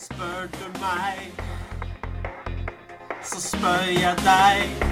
Spør 0.00 0.46
du 0.52 0.80
meg, 0.80 1.32
så 3.24 3.40
spør 3.40 3.84
jeg 4.00 4.14
deg. 4.24 4.84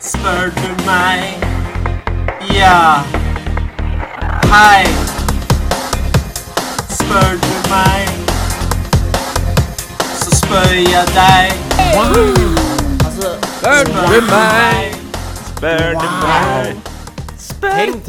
Spør 0.00 0.50
du 0.56 0.84
meg, 0.86 1.44
ja. 2.54 3.02
Hei. 4.50 4.86
Spør 6.90 7.30
du 7.44 7.54
meg, 7.70 8.08
så 10.14 10.30
spør 10.36 10.74
jeg 10.74 11.06
deg. 11.14 11.52
Altså, 11.78 13.28
spør 13.60 13.84
du 13.84 14.20
meg, 14.32 14.94
Spør 15.56 15.92
du 15.92 16.10
meg. 16.26 16.93
Tenk, 17.64 18.04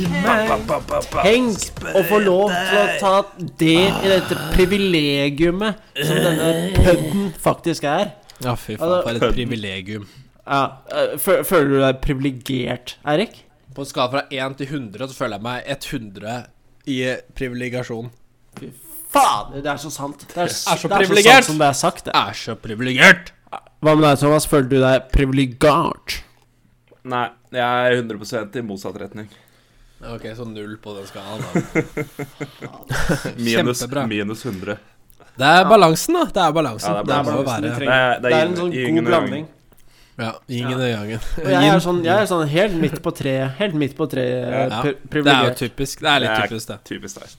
tenk 1.23 1.87
å 1.95 2.01
få 2.09 2.19
lov 2.23 2.51
til 2.51 2.77
å 2.81 2.85
ta 2.99 3.13
del 3.61 3.95
i 4.05 4.11
dette 4.11 4.37
privilegiumet 4.55 5.79
som 6.05 6.19
denne 6.25 6.49
pudden 6.75 7.29
faktisk 7.41 7.87
er. 7.89 8.11
Ja, 8.43 8.53
fy 8.59 8.75
faen, 8.77 8.97
for 9.05 9.15
et 9.15 9.35
privilegium. 9.37 10.05
Ja, 10.45 10.61
øh, 10.93 11.15
Føler 11.47 11.69
du 11.71 11.77
deg 11.81 12.01
privilegert, 12.03 12.97
Erik? 13.07 13.39
På 13.75 13.83
en 13.83 13.89
skala 13.89 14.11
fra 14.11 14.25
1 14.31 14.57
til 14.59 14.67
100 14.69 15.07
så 15.11 15.15
føler 15.17 15.39
jeg 15.39 15.45
meg 15.47 15.71
100 15.71 16.35
i 16.91 16.99
privilegasjon. 17.35 18.11
Fy 18.59 18.69
faen, 19.15 19.55
det 19.55 19.71
er 19.71 19.79
så 19.81 19.89
sant. 19.91 20.27
Det 20.27 20.37
er, 20.45 20.51
s- 20.51 20.65
er 20.67 20.77
så 20.83 20.91
det 20.91 20.99
er 20.99 21.07
så 21.09 21.23
sant 21.23 21.49
som 21.49 21.57
det 21.63 21.67
er 21.71 21.79
sagt. 21.79 22.05
Det. 22.05 22.13
Er 22.15 22.37
så 22.43 22.55
privilegert! 22.59 23.31
Hva 23.85 23.93
med 23.95 24.03
deg, 24.07 24.19
Thomas? 24.19 24.45
Føler 24.49 24.69
du 24.69 24.77
deg 24.83 25.09
privilegert? 25.13 26.19
Nei, 27.05 27.27
jeg 27.53 27.61
er 27.61 27.97
100 28.01 28.57
i 28.59 28.63
motsatt 28.65 28.95
retning. 28.99 29.27
Ok, 30.03 30.25
så 30.35 30.45
null 30.45 30.75
på 30.83 30.93
den 30.97 31.05
skalaen. 31.07 31.41
da. 31.41 31.55
Minus, 33.45 33.85
minus 34.07 34.45
100. 34.45 34.77
Det 35.35 35.45
er 35.51 35.65
balansen, 35.67 36.13
da. 36.15 36.25
Det 36.31 36.41
er 36.43 36.51
balansen. 36.55 36.93
Ja, 36.95 37.03
det 37.03 37.15
er 37.15 37.23
balansen. 37.23 37.61
Det 37.61 37.71
er- 37.71 37.79
det 37.79 37.87
er 37.89 38.19
Det 38.19 38.33
er 38.33 38.45
en 38.45 38.55
sånn 38.55 38.71
god 38.95 39.05
blanding. 39.05 39.47
Ja, 40.17 40.31
ingen 40.47 40.79
ja. 40.79 40.99
Og 41.43 41.49
jeg 41.51 41.67
er 41.67 41.79
sånn, 41.83 42.03
jeg 42.03 42.15
er 42.21 42.25
sånn 42.29 42.47
helt 42.47 42.75
midt 42.79 43.01
på 43.03 43.11
treet. 43.11 43.55
Helt 43.57 43.73
midt 43.75 43.95
på 43.97 44.07
treet. 44.07 44.69
Ja, 44.71 44.81
Det 44.83 45.25
er 45.27 45.49
jo 45.49 45.55
typisk. 45.59 45.99
Det 45.99 46.07
er 46.11 46.19
litt 46.23 46.29
Det 46.29 46.37
er 46.37 46.47
typisk, 46.47 46.67
det. 46.67 46.77
Typisk 46.87 47.19
der. 47.19 47.33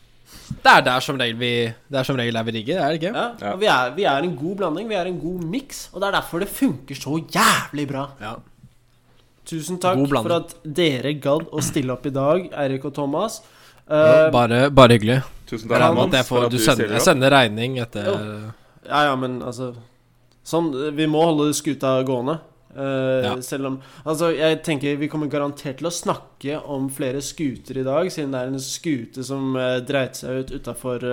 Det 0.62 0.73
er 0.73 0.83
der 0.87 1.01
som 1.01 1.17
regel 1.19 1.37
vi 1.41 1.49
Det 1.91 1.99
er 1.99 2.05
som 2.05 2.17
regel 2.17 2.34
der 2.34 2.45
vi 2.47 2.53
rigger, 2.53 2.79
er 2.84 2.93
det 2.93 3.01
ikke? 3.03 3.15
Ja, 3.17 3.33
Ja. 3.41 3.53
og 3.55 3.61
vi 3.61 3.67
er, 3.67 3.91
vi 3.97 4.05
er 4.05 4.19
en 4.23 4.37
god 4.37 4.57
blanding. 4.57 4.89
Vi 4.89 4.95
er 4.95 5.07
en 5.07 5.19
god 5.21 5.41
miks. 5.45 5.89
Og 5.95 6.01
det 6.03 6.09
er 6.09 6.12
derfor 6.21 6.39
det 6.45 6.49
funker 6.49 6.95
så 6.95 7.17
jævlig 7.33 7.89
bra. 7.89 8.11
Ja. 8.21 8.34
Tusen 9.47 9.79
takk 9.83 10.01
God 10.01 10.15
for 10.17 10.35
at 10.41 10.55
dere 10.65 11.13
gadd 11.23 11.47
å 11.55 11.63
stille 11.63 11.95
opp 11.95 12.07
i 12.09 12.13
dag, 12.15 12.49
Eirik 12.65 12.87
og 12.89 12.95
Thomas. 12.97 13.41
Eh, 13.87 14.27
Bare, 14.35 14.65
bare 14.75 14.97
hyggelig. 14.97 15.21
Tusen 15.47 15.71
takk, 15.71 15.79
regner 15.85 16.19
jeg, 16.19 16.27
får, 16.27 16.49
sender, 16.59 16.95
jeg 16.97 17.05
sender 17.05 17.31
regning 17.31 17.77
etter 17.79 18.09
Jo. 18.09 18.17
ja, 18.89 19.05
ja, 19.07 19.13
men 19.15 19.37
altså 19.47 19.69
Sånn, 20.47 20.73
Vi 20.95 21.07
må 21.11 21.23
holde 21.27 21.53
skuta 21.55 22.01
gående. 22.07 22.41
Uh, 22.77 23.23
Ja. 23.25 23.31
Selv 23.43 23.67
om 23.71 23.77
Altså, 24.05 24.33
jeg 24.37 24.59
tenker 24.67 24.99
vi 24.99 25.09
kommer 25.09 25.31
garantert 25.31 25.79
til 25.79 25.89
å 25.89 25.95
snakke 25.95 26.59
om 26.67 26.91
flere 26.93 27.23
skuter 27.25 27.79
i 27.81 27.87
dag, 27.87 28.11
siden 28.13 28.35
det 28.35 28.43
er 28.43 28.51
en 28.53 28.61
skute 28.63 29.25
som 29.27 29.55
uh, 29.57 29.79
dreit 29.87 30.19
seg 30.19 30.43
ut 30.43 30.53
utafor 30.59 31.07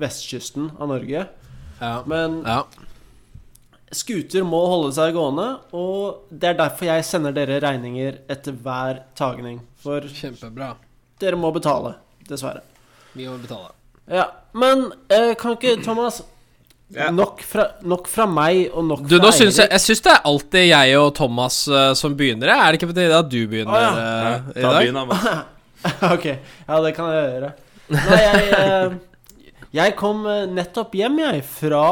vestkysten 0.00 0.72
av 0.80 0.88
Norge. 0.90 1.26
Ja. 1.80 1.94
Men 2.08 2.40
ja. 2.44 2.62
Skuter 3.94 4.44
må 4.46 4.58
holde 4.66 4.90
seg 4.96 5.14
gående, 5.14 5.46
og 5.76 6.26
det 6.30 6.50
er 6.50 6.58
derfor 6.58 6.88
jeg 6.88 7.06
sender 7.06 7.34
dere 7.36 7.60
regninger 7.62 8.20
etter 8.32 8.56
hver 8.64 9.04
tagning. 9.18 9.60
For 9.84 10.04
Kjempebra. 10.10 10.74
dere 11.22 11.38
må 11.38 11.52
betale, 11.54 11.94
dessverre. 12.28 12.64
Vi 13.14 13.28
må 13.28 13.36
betale. 13.38 13.70
Ja, 14.10 14.26
Men 14.52 14.90
eh, 15.08 15.34
kan 15.38 15.56
ikke 15.56 15.78
Thomas 15.84 16.22
Ja. 16.94 17.08
nok, 17.10 17.40
fra, 17.42 17.64
nok 17.82 18.08
fra 18.12 18.26
meg 18.28 18.68
og 18.68 18.84
nok 18.84 19.06
Du, 19.08 19.16
fra 19.16 19.24
nå 19.24 19.30
Synes 19.32 19.56
jeg 19.56 19.64
Eirik. 19.64 19.72
Jeg 19.72 19.80
syns 19.80 20.02
det 20.04 20.10
er 20.12 20.26
alltid 20.28 20.66
jeg 20.68 20.98
og 21.00 21.14
Thomas 21.16 21.56
uh, 21.66 21.94
som 21.96 22.14
begynner. 22.14 22.52
Er 22.52 22.66
det 22.68 22.78
ikke 22.78 22.90
på 22.92 22.96
tide 22.98 23.16
at 23.16 23.30
du 23.32 23.40
begynner 23.48 23.72
ah, 23.72 23.80
ja. 23.80 24.34
uh, 24.44 24.52
i 24.52 24.60
dag? 24.60 24.76
Begynner, 24.82 25.40
ok, 26.14 26.26
ja, 26.68 26.82
det 26.84 26.92
kan 26.96 27.10
jeg 27.14 27.24
gjøre. 27.32 27.50
Nei, 27.94 28.20
jeg 28.20 28.60
uh, 28.60 28.94
Jeg 29.74 29.96
kom 29.98 30.22
nettopp 30.54 30.94
hjem, 30.94 31.18
jeg, 31.24 31.40
fra 31.56 31.86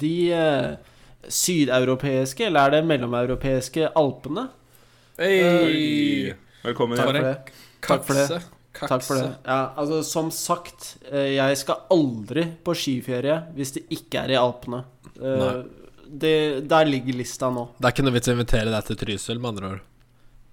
de 0.00 0.14
eh, 0.34 0.72
sydeuropeiske, 1.32 2.46
eller 2.48 2.66
er 2.66 2.76
det 2.76 2.88
mellomeuropeiske 2.88 3.90
Alpene. 3.98 4.48
Hei. 5.18 6.34
Velkommen. 6.62 6.98
Takk 6.98 7.08
for 7.08 7.18
det. 7.18 7.34
Takk 7.88 8.06
for 8.06 8.18
det. 8.18 8.28
Kakse. 8.78 8.88
Takk 8.92 9.02
for 9.06 9.18
det. 9.18 9.28
Ja, 9.48 9.72
altså 9.80 10.02
Som 10.06 10.30
sagt, 10.30 10.96
eh, 11.10 11.34
jeg 11.34 11.58
skal 11.58 11.86
aldri 11.90 12.44
på 12.64 12.74
skiferie 12.76 13.40
hvis 13.56 13.74
det 13.78 13.86
ikke 13.94 14.24
er 14.24 14.34
i 14.36 14.38
Alpene. 14.38 14.84
Eh, 15.18 15.62
det, 16.08 16.34
der 16.68 16.88
ligger 16.88 17.18
lista 17.18 17.50
nå. 17.52 17.68
Det 17.78 17.88
er 17.88 17.96
ikke 17.96 18.06
noe 18.06 18.16
vits 18.16 18.28
i 18.28 18.32
å 18.32 18.36
invitere 18.38 18.72
deg 18.72 18.86
til 18.86 19.00
Trysil, 19.02 19.40
med 19.40 19.50
andre 19.54 19.72
ord. 19.74 19.86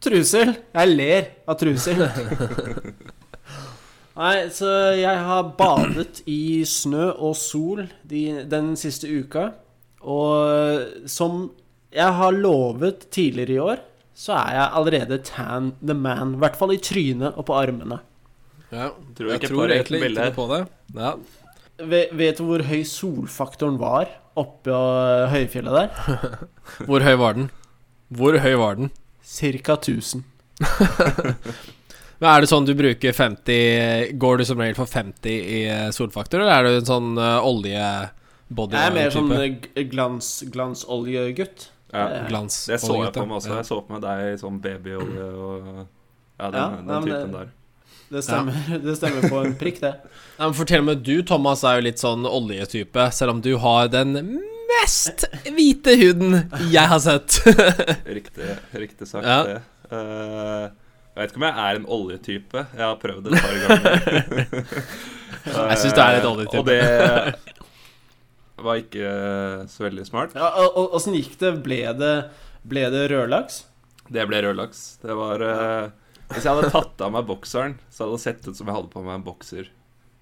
Trussel! 0.06 0.52
Jeg 0.76 0.92
ler 0.92 1.30
av 1.50 1.56
trusel 1.58 2.02
Nei, 4.16 4.36
så 4.54 4.68
jeg 4.96 5.24
har 5.28 5.48
badet 5.58 6.22
i 6.30 6.64
snø 6.68 7.10
og 7.16 7.34
sol 7.40 7.82
de, 8.08 8.22
den 8.48 8.76
siste 8.80 9.10
uka. 9.12 9.50
Og 10.06 11.10
som 11.10 11.48
jeg 11.96 12.18
har 12.20 12.36
lovet 12.36 13.08
tidligere 13.14 13.56
i 13.56 13.62
år, 13.64 13.84
så 14.16 14.36
er 14.40 14.52
jeg 14.56 14.76
allerede 14.80 15.22
tan 15.28 15.72
the 15.82 15.96
man. 15.96 16.36
I 16.36 16.44
hvert 16.44 16.60
fall 16.60 16.76
i 16.76 16.82
trynet 16.82 17.36
og 17.36 17.48
på 17.50 17.56
armene. 17.58 18.00
Ja, 18.72 18.92
Tror 19.16 19.32
jeg 19.32 19.42
jeg 19.42 19.52
tror 19.52 19.72
egentlig 19.72 20.02
ikke 20.04 20.16
noe 20.20 20.36
på 20.36 20.48
det. 20.52 20.62
Ja. 20.96 21.16
Vet, 21.86 22.38
du 22.40 22.46
hvor 22.48 22.64
høy 22.64 22.84
solfaktoren 22.88 23.80
var 23.80 24.08
oppe 24.40 24.72
på 24.72 24.76
øh, 24.76 25.28
høyfjellet 25.32 25.76
der? 25.76 26.20
Hvor 26.88 27.04
høy 27.04 27.16
var 27.20 27.36
den? 27.36 27.50
Hvor 28.16 28.38
høy 28.40 28.56
var 28.60 28.80
den? 28.80 28.92
Cirka 29.24 29.76
1000. 29.76 30.24
Men 32.20 32.30
Er 32.32 32.44
det 32.44 32.50
sånn 32.52 32.68
du 32.68 32.72
bruker 32.80 33.16
50 33.16 34.14
Går 34.20 34.40
du 34.40 34.46
som 34.48 34.62
regel 34.64 34.78
for 34.78 34.88
50 34.88 35.28
i 35.36 35.62
eh, 35.68 35.90
solfaktor, 35.96 36.44
eller 36.44 36.54
er 36.56 36.68
du 36.68 36.80
en 36.80 36.88
sånn 36.88 37.10
uh, 37.20 37.44
olje-body 38.50 38.74
Jeg 38.76 38.86
er 38.90 38.94
mer 38.94 39.10
sånn 39.14 39.32
øh, 39.32 39.86
glans, 39.92 40.44
glansoljegutt. 40.54 41.70
Ja. 41.94 42.08
Eh, 42.10 42.28
Glans. 42.28 42.66
Det 42.68 42.80
så 42.82 42.96
jeg 43.04 43.14
på 43.16 43.26
meg 43.26 43.38
også. 43.38 43.50
ja. 43.50 43.56
Jeg 43.62 43.66
så 43.70 43.78
på 43.88 43.94
meg 43.96 44.02
deg 44.04 44.34
i 44.34 44.38
sånn 44.42 44.58
babyolje 44.62 45.28
og 45.34 45.88
Ja, 46.40 46.50
den, 46.52 46.60
Ja, 46.60 46.70
den 46.76 46.86
nei, 46.86 47.02
typen 47.06 47.32
det- 47.32 47.40
der. 47.40 47.54
Det 48.12 48.22
stemmer, 48.24 48.54
det 48.84 48.94
stemmer 49.00 49.30
på 49.30 49.40
en 49.46 49.56
prikk, 49.58 49.80
det. 49.82 49.94
Nei, 50.38 50.46
men 50.46 50.54
Fortell 50.54 50.84
meg, 50.86 51.00
du 51.04 51.24
Thomas 51.24 51.64
er 51.64 51.80
jo 51.80 51.86
litt 51.88 51.98
sånn 51.98 52.26
oljetype, 52.30 53.08
selv 53.12 53.32
om 53.32 53.40
du 53.42 53.56
har 53.58 53.88
den 53.90 54.12
mest 54.70 55.26
hvite 55.48 55.96
huden 55.98 56.36
jeg 56.70 56.86
har 56.92 57.00
sett. 57.02 57.40
Riktig, 58.18 58.52
riktig 58.74 59.08
sagt, 59.10 59.26
Ja. 59.26 59.40
det. 59.44 59.62
Uh, 59.90 60.70
jeg 61.16 61.22
vet 61.24 61.32
ikke 61.32 61.38
om 61.42 61.48
jeg 61.48 61.58
er 61.66 61.76
en 61.80 61.86
oljetype. 61.98 62.66
Jeg 62.76 62.84
har 62.86 62.96
prøvd 63.02 63.24
det 63.24 63.34
et 63.34 63.42
par 63.42 63.56
ganger. 63.64 64.66
Jeg 65.46 65.78
synes 65.78 65.94
du 65.94 66.02
er 66.02 66.16
litt 66.18 66.26
oljetype. 66.26 66.60
Og 66.60 66.66
det 66.66 67.55
var 68.58 68.80
ikke 68.80 69.68
så 69.70 69.84
veldig 69.90 70.06
smart. 70.08 70.36
Ja, 70.36 70.48
og- 70.62 70.78
og- 70.78 70.94
Åssen 70.96 71.14
gikk 71.18 71.38
det? 71.42 71.52
Ble 71.64 71.82
det, 71.94 72.30
ble 72.68 72.90
det 72.90 73.10
rødlaks? 73.12 73.64
Det 74.10 74.28
ble 74.30 74.42
rødlaks. 74.46 74.98
Det 75.02 75.16
var 75.18 75.42
uh, 75.42 75.90
Hvis 76.30 76.44
jeg 76.46 76.56
hadde 76.56 76.72
tatt 76.72 77.02
av 77.02 77.12
meg 77.12 77.26
bokseren, 77.28 77.78
så 77.92 78.06
hadde 78.06 78.16
det 78.18 78.22
sett 78.26 78.48
ut 78.48 78.56
som 78.58 78.68
jeg 78.68 78.76
hadde 78.76 78.90
på 78.94 79.04
meg 79.04 79.16
en 79.20 79.24
bokser 79.26 79.68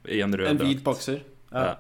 i 0.10 0.20
en 0.22 0.34
rød 0.36 0.48
En 0.50 0.58
hvit 0.58 0.82
drakt. 0.82 0.84
bokser? 0.84 1.22
Ja. 1.54 1.64
Ja. 1.64 1.76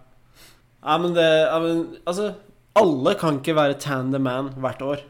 ja, 0.86 0.98
men 0.98 1.14
det 1.14 1.26
ja, 1.28 1.60
men, 1.60 1.98
Altså, 2.08 2.36
alle 2.76 3.16
kan 3.16 3.40
ikke 3.42 3.56
være 3.56 3.80
tan 3.80 4.12
the 4.12 4.20
man 4.20 4.50
hvert 4.60 4.82
år. 4.82 5.02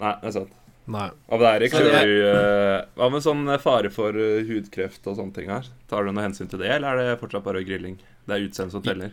Nei, 0.00 0.14
det 0.22 0.28
er 0.28 0.36
sant. 0.40 0.52
Nei. 0.90 1.08
Deg, 1.30 1.42
Erik? 1.42 1.70
Så 1.72 1.82
det- 1.84 2.04
du 2.04 2.14
eh, 2.26 2.84
Hva 2.96 3.10
med 3.12 3.22
sånn 3.22 3.58
fare 3.60 3.90
for 3.90 4.10
uh, 4.10 4.42
hudkreft 4.46 5.06
og 5.06 5.16
sånne 5.18 5.34
ting 5.34 5.48
her? 5.50 5.66
Tar 5.88 6.04
du 6.04 6.10
noe 6.12 6.24
hensyn 6.24 6.48
til 6.50 6.58
det, 6.58 6.70
eller 6.70 6.96
er 6.98 7.10
det 7.14 7.20
fortsatt 7.20 7.44
bare 7.44 7.62
grilling? 7.64 7.98
Det 8.26 8.34
er 8.36 8.46
utseendet 8.48 8.72
som 8.72 8.82
teller. 8.82 9.12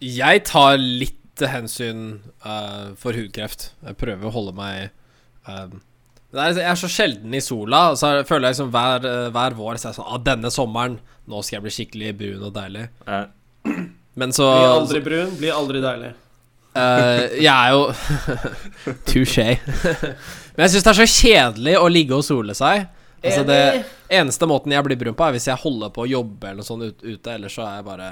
Jeg 0.00 0.44
tar 0.44 0.76
litt 0.78 1.18
hensyn 1.44 2.06
uh, 2.46 2.94
for 3.00 3.16
hudkreft. 3.16 3.70
Jeg 3.84 3.98
prøver 4.00 4.28
å 4.28 4.32
holde 4.32 4.54
meg 4.56 4.88
uh, 5.48 5.68
er, 6.32 6.56
Jeg 6.56 6.68
er 6.70 6.78
så 6.80 6.90
sjelden 6.90 7.34
i 7.36 7.42
sola, 7.44 7.90
så 7.98 8.16
jeg 8.16 8.28
føler 8.28 8.48
jeg 8.48 8.56
liksom 8.56 8.72
hver, 8.74 9.06
uh, 9.06 9.28
hver 9.34 9.56
vår 9.58 9.80
Så 9.80 9.88
er 9.88 9.92
jeg 9.92 9.98
sånn 10.00 10.10
ah, 10.10 10.20
Denne 10.26 10.52
sommeren, 10.52 10.98
nå 11.26 11.42
skal 11.42 11.58
jeg 11.58 11.66
bli 11.66 11.74
skikkelig 11.76 12.12
brun 12.18 12.46
og 12.48 12.54
deilig. 12.56 12.86
Eh, 13.06 13.26
Men 14.16 14.32
så 14.36 14.48
Blir 14.52 14.74
aldri 14.74 15.02
brun, 15.04 15.34
blir 15.40 15.54
aldri 15.54 15.82
deilig. 15.84 16.12
Eh, 16.76 17.38
jeg 17.40 17.52
er 17.52 17.72
jo 17.72 17.86
Touché. 19.08 19.48
Men 20.56 20.66
jeg 20.66 20.74
syns 20.74 20.86
det 20.86 20.92
er 20.92 21.00
så 21.00 21.08
kjedelig 21.10 21.76
å 21.80 21.88
ligge 21.90 22.16
og 22.16 22.24
sole 22.26 22.56
seg. 22.56 22.86
Altså 23.26 23.42
det 23.48 23.60
Eneste 24.12 24.46
måten 24.46 24.70
jeg 24.70 24.86
blir 24.86 24.98
brun 25.00 25.16
på, 25.18 25.26
er 25.26 25.34
hvis 25.34 25.48
jeg 25.50 25.58
holder 25.58 25.90
på 25.90 26.04
å 26.04 26.10
jobbe 26.10 26.52
eller 26.52 26.62
noe 26.62 26.68
sånt 26.68 27.02
ute. 27.02 27.32
Ellers 27.32 27.56
så 27.56 27.64
er 27.66 27.80
jeg 27.80 27.86
bare 27.88 28.10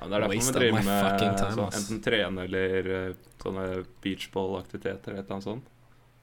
ja, 0.00 0.06
det 0.08 0.16
er 0.16 0.24
derfor 0.24 0.34
man 0.44 0.56
driver 0.58 0.84
med 0.88 1.18
time, 1.20 1.52
sånn, 1.58 1.78
enten 1.80 2.02
trene 2.04 2.44
eller 2.48 2.90
eh, 2.98 3.14
sånne 3.42 3.64
beachball-aktiviteter 4.04 5.12
eller 5.14 5.22
et 5.22 5.24
eller 5.26 5.36
annet 5.38 5.48
sånt. 5.48 5.66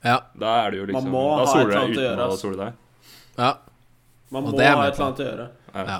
Ja. 0.03 0.17
Da 0.33 0.53
er 0.65 0.71
det 0.73 0.79
jo 0.81 0.85
liksom 0.89 1.11
må 1.13 1.25
Da 1.37 1.43
ha 1.45 1.51
soler 1.51 1.61
et 1.61 1.67
du 1.67 1.71
eller 1.71 1.75
deg 1.75 1.81
annet 1.81 1.91
å 1.91 2.01
uten 2.01 2.07
gjøre, 2.09 2.29
å 2.31 2.39
sole 2.41 2.57
deg. 2.57 2.73
ja. 3.37 3.51
Man 4.31 4.45
Og 4.47 4.53
må 4.53 4.57
ha 4.63 4.63
et 4.87 4.95
eller 4.95 5.05
annet 5.05 5.19
å 5.21 5.27
gjøre. 5.27 5.49
Ja. 5.75 5.83
Ja. 5.91 5.99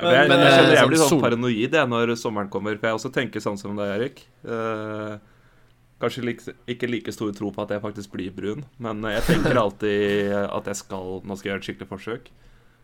Men 0.00 0.14
jeg, 0.14 0.28
jeg, 0.28 0.38
jeg 0.40 0.68
eh, 0.70 0.74
jeg 0.78 0.88
blir 0.88 0.96
sånn 0.96 1.08
sånn 1.08 1.10
sol- 1.18 1.22
paranoid 1.24 1.74
jeg, 1.76 1.88
når 1.92 2.14
sommeren 2.16 2.48
kommer. 2.52 2.76
For 2.80 2.88
jeg 2.88 2.96
også 3.00 3.10
tenker 3.12 3.42
sånn 3.44 3.58
som 3.60 3.76
deg, 3.76 3.90
Erik. 3.98 4.22
Eh, 4.44 5.16
kanskje 6.00 6.22
like, 6.24 6.54
ikke 6.72 6.88
like 6.88 7.12
stor 7.12 7.32
tro 7.36 7.50
på 7.52 7.64
at 7.66 7.74
jeg 7.74 7.82
faktisk 7.84 8.12
blir 8.14 8.30
brun, 8.32 8.62
men 8.80 9.02
jeg 9.12 9.24
tenker 9.26 9.58
alltid 9.60 10.32
at 10.46 10.70
jeg 10.72 10.78
skal 10.80 11.18
Nå 11.28 11.36
skal 11.36 11.50
jeg 11.50 11.52
gjøre 11.52 11.60
et 11.60 11.68
skikkelig 11.68 11.90
forsøk. 11.90 12.30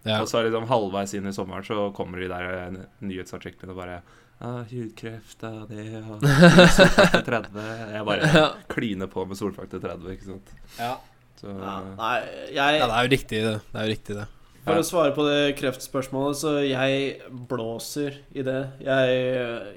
Ja. 0.06 0.20
Og 0.22 0.30
så 0.30 0.38
er 0.38 0.46
det 0.46 0.52
liksom 0.52 0.68
halvveis 0.70 1.16
inn 1.18 1.26
i 1.26 1.34
sommeren 1.34 1.66
så 1.66 1.88
kommer 1.96 2.22
de 2.22 2.30
der 2.30 2.46
eh, 2.52 2.78
nyhetsartiklene 3.02 3.74
og 3.74 3.80
bare 3.80 3.98
ah, 4.38 4.62
Hudkreft 4.70 5.42
er 5.48 5.58
det 5.70 5.86
og 6.04 6.22
solfaktor 6.78 7.26
30. 7.26 7.66
Jeg 7.96 8.06
bare 8.06 8.46
kliner 8.72 9.10
på 9.10 9.26
med 9.26 9.38
solfaktor 9.40 9.82
30, 9.82 10.14
ikke 10.14 10.30
sant. 10.30 10.56
Ja. 10.78 10.94
Så 11.36 11.52
Ja, 11.52 11.74
nei, 11.98 12.14
jeg 12.54 12.78
ja, 12.80 12.86
det 12.86 12.94
er 12.96 13.06
jo 13.08 13.12
riktig, 13.12 13.42
det. 13.44 13.56
Det 13.72 13.80
er 13.80 13.88
jo 13.88 13.92
riktig, 13.92 14.16
det. 14.22 14.28
For 14.66 14.82
å 14.82 14.86
svare 14.86 15.12
på 15.14 15.22
det 15.28 15.42
kreftspørsmålet, 15.60 16.38
så 16.40 16.54
jeg 16.66 17.34
blåser 17.50 18.16
i 18.34 18.42
det. 18.46 18.62
Jeg, 18.82 19.18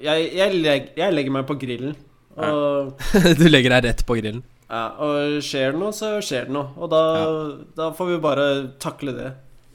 jeg, 0.02 0.30
jeg, 0.34 0.56
leg, 0.64 0.88
jeg 0.98 1.14
legger 1.14 1.36
meg 1.36 1.44
på 1.46 1.58
grillen. 1.60 1.92
Og, 2.40 2.96
du 3.38 3.44
legger 3.46 3.76
deg 3.76 3.86
rett 3.86 4.02
på 4.08 4.16
grillen. 4.18 4.42
ja, 4.70 4.86
og 5.04 5.38
skjer 5.46 5.76
det 5.76 5.82
noe, 5.82 5.94
så 5.94 6.16
skjer 6.24 6.48
det 6.48 6.56
noe. 6.56 6.72
Og 6.80 6.90
da, 6.90 7.02
da 7.78 7.90
får 7.94 8.10
vi 8.14 8.18
bare 8.24 8.48
takle 8.82 9.14
det. 9.14 9.30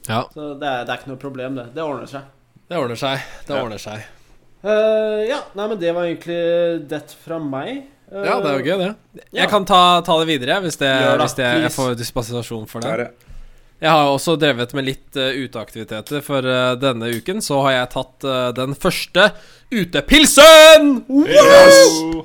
Ja, 0.08 0.22
Så 0.34 0.54
det 0.60 0.68
er, 0.68 0.84
det 0.86 0.92
er 0.94 1.00
ikke 1.00 1.12
noe 1.12 1.20
problem, 1.22 1.56
det. 1.58 1.66
Det 1.74 1.82
ordner 1.82 2.06
seg. 2.10 2.22
det 2.68 2.78
ordner 2.78 2.96
seg. 3.00 3.26
Det 3.46 3.54
Ja. 3.56 3.62
ordner 3.62 3.78
seg. 3.82 4.06
Uh, 4.66 5.20
ja, 5.28 5.40
nei, 5.54 5.68
men 5.68 5.78
det 5.78 5.92
var 5.94 6.08
egentlig 6.08 6.88
det 6.90 7.02
fra 7.24 7.38
meg. 7.38 7.84
Uh, 8.10 8.24
Ja, 8.24 8.40
det 8.40 8.50
er 8.50 8.58
jo 8.58 8.64
gøy, 8.66 8.78
det. 8.80 8.90
Ja. 9.14 9.42
Jeg 9.42 9.50
kan 9.50 9.64
ta, 9.68 10.00
ta 10.06 10.18
det 10.22 10.26
videre, 10.30 10.60
hvis, 10.64 10.76
det, 10.80 10.88
ja, 10.90 11.16
hvis 11.20 11.34
det, 11.38 11.46
jeg 11.66 11.72
får 11.74 11.94
dispensasjon 11.98 12.66
for 12.70 12.80
det. 12.80 13.10
Jeg 13.76 13.90
har 13.92 14.08
også 14.08 14.38
drevet 14.40 14.72
med 14.72 14.86
litt 14.86 15.18
uh, 15.20 15.34
uteaktiviteter, 15.36 16.22
for 16.24 16.46
eh, 16.48 16.70
denne 16.80 17.10
uken 17.12 17.42
så 17.44 17.58
har 17.66 17.74
jeg 17.74 17.90
tatt 17.92 18.24
eh, 18.24 18.46
den 18.56 18.72
første 18.74 19.26
utepilsen! 19.68 21.04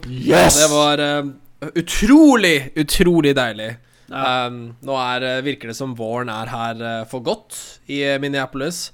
Yes! 0.08 0.56
Det 0.62 0.70
var 0.72 1.02
eh, 1.04 1.26
utrolig, 1.76 2.72
utrolig 2.80 3.36
deilig. 3.36 3.74
Ja. 4.12 4.48
Um, 4.48 4.62
nå 4.84 4.96
er, 5.00 5.26
eh, 5.28 5.44
virker 5.46 5.72
det 5.72 5.78
som 5.78 5.96
våren 5.96 6.30
er 6.34 6.52
her 6.52 6.82
eh, 6.84 7.04
for 7.10 7.24
godt 7.24 7.58
i 7.88 8.02
eh, 8.04 8.20
Minneapolis. 8.20 8.90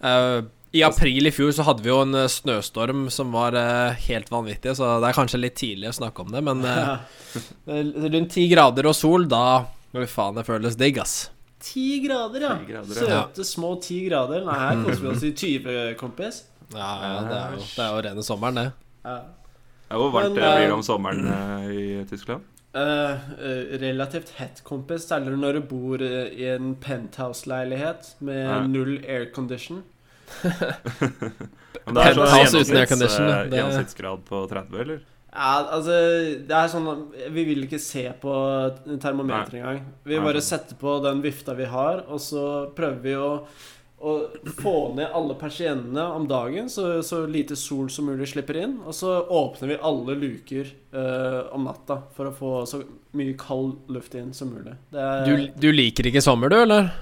Uh, 0.00 0.48
I 0.74 0.82
april 0.86 1.28
i 1.28 1.32
fjor 1.32 1.52
så 1.54 1.66
hadde 1.68 1.84
vi 1.84 1.92
jo 1.92 2.00
en 2.02 2.16
snøstorm 2.28 3.06
som 3.12 3.34
var 3.36 3.56
uh, 3.56 3.92
helt 4.08 4.32
vanvittig, 4.32 4.74
så 4.78 4.96
det 5.02 5.10
er 5.10 5.18
kanskje 5.18 5.42
litt 5.42 5.58
tidlig 5.60 5.92
å 5.92 5.98
snakke 6.00 6.24
om 6.24 6.32
det, 6.32 6.42
men 6.48 6.64
eh, 6.66 6.96
rundt 8.16 8.32
ti 8.34 8.48
grader 8.50 8.88
og 8.90 8.96
sol, 8.98 9.28
da 9.30 9.44
Fy 9.94 10.08
faen, 10.10 10.34
det 10.34 10.42
føles 10.42 10.74
digg, 10.74 10.96
ass. 10.98 11.28
Ti 11.62 12.00
grader, 12.02 12.42
ja. 12.42 12.56
10 12.58 12.64
grader, 12.66 12.96
ja. 12.98 13.20
Søte, 13.30 13.44
små 13.46 13.76
ti 13.78 14.00
grader. 14.08 14.42
Nei, 14.42 14.56
her 14.58 14.80
koser 14.82 15.04
vi 15.04 15.10
oss 15.12 15.22
i 15.22 15.30
20, 15.30 15.76
kompis. 16.00 16.40
Ja, 16.74 16.88
ja 16.98 17.12
det, 17.28 17.36
er 17.38 17.54
jo, 17.54 17.60
det 17.62 17.84
er 17.84 17.92
jo 17.92 18.00
rene 18.08 18.24
sommeren, 18.26 18.58
det. 18.58 18.64
Ja. 19.04 19.14
Ja, 19.84 20.00
Hvor 20.00 20.10
varmt 20.10 20.34
Men, 20.34 20.40
det 20.42 20.50
blir 20.58 20.74
om 20.74 20.82
sommeren 20.82 21.30
i 21.70 22.02
Tyskland? 22.10 22.42
Eh, 22.74 23.10
eh, 23.38 23.78
relativt 23.78 24.30
hett, 24.40 24.62
kompis. 24.66 25.04
Særlig 25.06 25.36
når 25.38 25.60
du 25.60 25.66
bor 25.70 26.02
eh, 26.02 26.32
i 26.34 26.48
en 26.56 26.72
penthouse-leilighet 26.82 28.14
med 28.26 28.40
Ja. 28.42 28.60
null 28.66 28.96
aircondition. 29.06 29.82
Men 31.84 31.94
det 31.94 32.04
er 32.04 32.14
sånn 32.16 32.26
Penthouse 32.26 32.54
uten 32.54 32.76
gjennomsnitts- 32.76 32.78
aircondition, 32.80 33.52
gjennomsnittsgrad 33.54 34.24
på 34.28 34.40
30, 34.50 34.80
eller? 34.80 35.02
Ja, 35.34 35.52
altså 35.74 35.94
Det 36.46 36.54
er 36.54 36.68
sånn 36.70 36.86
Vi 37.34 37.42
vil 37.48 37.64
ikke 37.66 37.80
se 37.82 38.04
på 38.22 38.34
termometeret 39.02 39.56
engang. 39.58 39.80
Vi 40.06 40.20
bare 40.22 40.40
setter 40.46 40.78
på 40.78 40.96
den 41.04 41.22
vifta 41.24 41.54
vi 41.58 41.64
har, 41.66 42.04
og 42.08 42.20
så 42.22 42.44
prøver 42.76 43.00
vi 43.02 43.14
å, 43.18 43.30
å 44.04 44.52
få 44.60 44.74
ned 44.98 45.14
alle 45.16 45.36
persiennene 45.40 46.04
om 46.16 46.26
dagen, 46.28 46.68
så, 46.72 46.98
så 47.06 47.22
lite 47.30 47.56
sol 47.56 47.88
som 47.92 48.08
mulig 48.10 48.28
slipper 48.30 48.58
inn. 48.60 48.76
Og 48.84 48.96
så 48.96 49.16
åpner 49.22 49.72
vi 49.72 49.80
alle 49.90 50.16
luker 50.20 50.68
uh, 50.92 51.54
om 51.56 51.64
natta 51.68 52.02
for 52.16 52.28
å 52.28 52.34
få 52.36 52.52
så 52.68 52.82
mye 53.16 53.36
kald 53.40 53.88
luft 53.94 54.16
inn 54.18 54.34
som 54.36 54.52
mulig. 54.52 54.76
Er, 54.92 55.24
Du, 55.24 55.48
du 55.56 55.68
liker 55.72 56.10
ikke 56.10 56.24
sommer, 56.24 56.52
du, 56.52 56.60
eller? 56.66 56.92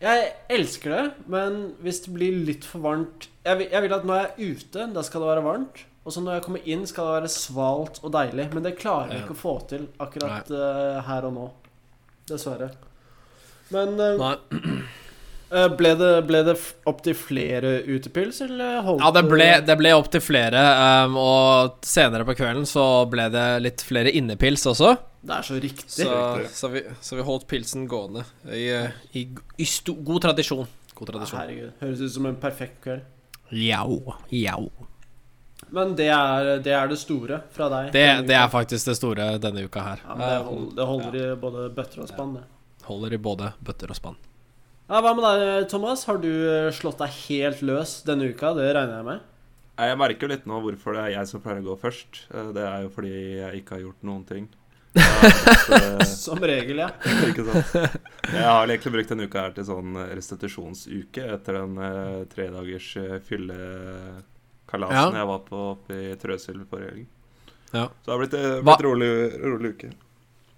Jeg 0.00 0.30
elsker 0.48 0.94
det, 0.94 1.04
men 1.28 1.60
hvis 1.84 2.00
det 2.06 2.14
blir 2.16 2.40
litt 2.48 2.64
for 2.64 2.80
varmt 2.86 3.28
jeg 3.44 3.58
vil, 3.58 3.68
jeg 3.72 3.84
vil 3.84 3.94
at 3.96 4.06
når 4.08 4.18
jeg 4.18 4.28
er 4.30 4.54
ute, 4.54 4.86
da 4.94 5.02
skal 5.04 5.22
det 5.22 5.28
være 5.30 5.44
varmt. 5.44 5.82
Og 6.00 6.14
så 6.14 6.22
når 6.24 6.38
jeg 6.38 6.44
kommer 6.46 6.68
inn, 6.72 6.86
skal 6.88 7.06
det 7.06 7.16
være 7.18 7.32
svalt 7.32 8.00
og 8.00 8.12
deilig. 8.14 8.46
Men 8.54 8.64
det 8.64 8.78
klarer 8.80 9.12
vi 9.12 9.20
ikke 9.20 9.36
å 9.36 9.40
få 9.40 9.54
til 9.70 9.86
akkurat 10.00 10.48
uh, 10.52 11.00
her 11.06 11.28
og 11.28 11.36
nå. 11.36 11.46
Dessverre. 12.28 12.70
Men 13.72 13.94
uh, 14.00 14.20
Nei. 14.20 14.34
Eh, 15.52 15.68
ble 15.76 15.92
det, 15.98 16.10
ble 16.28 16.42
det 16.46 16.54
opptil 16.56 16.88
opp 16.90 17.02
til 17.06 17.16
flere 17.18 17.72
utepils, 17.86 18.40
eller 18.46 18.80
holdt 18.86 19.04
Ja, 19.04 19.12
det 19.14 19.22
ble, 19.28 19.48
det 19.66 19.76
ble 19.80 19.92
opp 19.96 20.10
til 20.12 20.22
flere, 20.24 20.64
um, 21.06 21.16
og 21.20 21.86
senere 21.86 22.26
på 22.28 22.36
kvelden 22.38 22.66
så 22.68 22.86
ble 23.10 23.28
det 23.32 23.46
litt 23.64 23.84
flere 23.86 24.12
innepils 24.16 24.66
også. 24.70 24.96
Det 25.20 25.36
er 25.36 25.46
så 25.46 25.58
riktig. 25.60 25.88
Så, 26.00 26.10
riktig. 26.38 26.52
så, 26.56 26.70
vi, 26.72 26.84
så 27.04 27.18
vi 27.18 27.26
holdt 27.26 27.48
pilsen 27.50 27.88
gående 27.90 28.24
i, 28.48 28.68
uh, 28.72 29.00
i, 29.16 29.26
i 29.60 29.68
sto, 29.68 29.94
god 29.94 30.28
tradisjon. 30.28 30.68
God 30.94 31.12
tradisjon. 31.14 31.40
Herregud. 31.40 31.74
Høres 31.80 32.04
ut 32.04 32.14
som 32.18 32.30
en 32.30 32.38
perfekt 32.40 32.80
kveld. 32.84 33.04
Jau, 33.50 34.14
jau. 34.30 34.70
Men 35.70 35.92
det 35.98 36.08
er 36.10 36.56
det, 36.64 36.72
er 36.74 36.88
det 36.90 36.98
store 36.98 37.42
fra 37.54 37.68
deg. 37.70 37.92
Det, 37.94 38.06
det 38.30 38.36
er 38.38 38.48
faktisk 38.50 38.90
det 38.90 38.96
store 38.98 39.34
denne 39.42 39.66
uka 39.66 39.84
her. 39.84 40.02
ja, 40.06 40.16
det, 40.16 40.32
Um, 40.40 40.48
hold, 40.48 40.66
det 40.76 40.88
holder 40.88 41.20
i 41.20 41.28
både 41.40 41.68
bøtter 41.74 42.02
og 42.02 42.10
spann, 42.10 42.34
det. 42.38 42.44
Holder 42.86 43.14
i 43.14 43.20
både 43.22 43.52
bøtter 43.60 43.92
og 43.92 43.98
spann. 43.98 44.18
Ja, 44.90 44.98
Hva 45.04 45.12
med 45.14 45.22
deg, 45.22 45.68
Thomas? 45.70 46.02
Har 46.08 46.18
du 46.18 46.30
eh, 46.50 46.70
slått 46.74 46.98
deg 46.98 47.12
helt 47.28 47.60
løs 47.62 48.00
denne 48.06 48.30
uka? 48.32 48.50
Det 48.58 48.70
regner 48.74 48.96
jeg 48.98 49.06
med. 49.06 49.26
Jeg 49.80 49.96
merker 50.00 50.26
jo 50.26 50.30
litt 50.34 50.48
nå 50.50 50.58
hvorfor 50.64 50.96
det 50.96 51.04
er 51.06 51.12
jeg 51.14 51.28
som 51.30 51.42
pleier 51.44 51.60
å 51.62 51.68
gå 51.70 51.76
først. 51.84 52.24
Eh, 52.34 52.48
Det 52.56 52.64
er 52.66 52.82
jo 52.86 52.90
fordi 52.96 53.12
jeg 53.38 53.60
ikke 53.62 53.76
har 53.76 53.84
gjort 53.86 54.02
noen 54.10 54.24
ting. 54.28 54.48
Har 54.98 55.76
eh, 55.78 56.02
Som 56.10 56.42
regel, 56.42 56.80
ja. 56.82 56.88
Ikke 57.30 57.44
sant? 57.46 57.94
Jeg 58.34 58.42
har 58.42 58.66
egentlig 58.66 58.92
brukt 58.96 59.12
denne 59.14 59.28
uka 59.30 59.44
her 59.46 59.54
til 59.54 59.68
sånn 59.68 59.94
restitusjonsuke 60.10 61.28
etter 61.36 61.60
den 61.60 61.78
eh, 61.86 62.18
tredagers 62.32 62.88
fyllekalasen 63.28 64.98
Ja. 64.98 65.06
jeg 65.20 65.28
var 65.30 65.40
på 65.46 65.62
oppe 65.76 65.94
i 66.10 66.10
Trøsil 66.18 66.64
forrige 66.66 66.90
helg. 66.96 67.06
Ja. 67.70 67.86
Så 67.86 68.10
det 68.10 68.12
har 68.16 68.22
blitt, 68.24 68.36
blitt 68.66 68.82
rolig, 68.88 69.10
rolig 69.46 69.70
uke. 69.76 69.92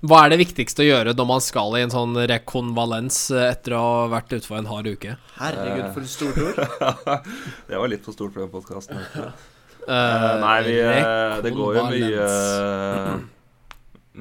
Hva 0.03 0.25
er 0.25 0.33
det 0.33 0.41
viktigste 0.41 0.83
å 0.83 0.87
gjøre 0.89 1.13
når 1.15 1.27
man 1.31 1.43
skal 1.45 1.77
i 1.79 1.83
en 1.85 1.93
sånn 1.93 2.17
rekonvalens 2.27 3.19
eh, 3.31 3.53
etter 3.53 3.77
å 3.79 3.83
ha 3.83 4.07
vært 4.11 4.33
ute 4.35 4.49
for 4.49 4.59
en 4.59 4.67
hard 4.67 4.89
uke? 4.91 5.15
Herregud, 5.39 5.85
for 5.95 6.03
et 6.03 6.11
stort 6.11 6.41
ord. 6.43 6.59
det 7.69 7.79
var 7.79 7.93
litt 7.93 8.03
for 8.03 8.17
stort 8.17 8.35
for 8.35 8.43
den 8.43 8.51
podkasten. 8.51 8.99
Uh, 9.87 10.41
nei, 10.43 10.57
vi, 10.67 10.75
eh, 10.83 11.37
det 11.47 11.53
går 11.55 11.79
jo 11.79 11.85
mye. 11.93 12.27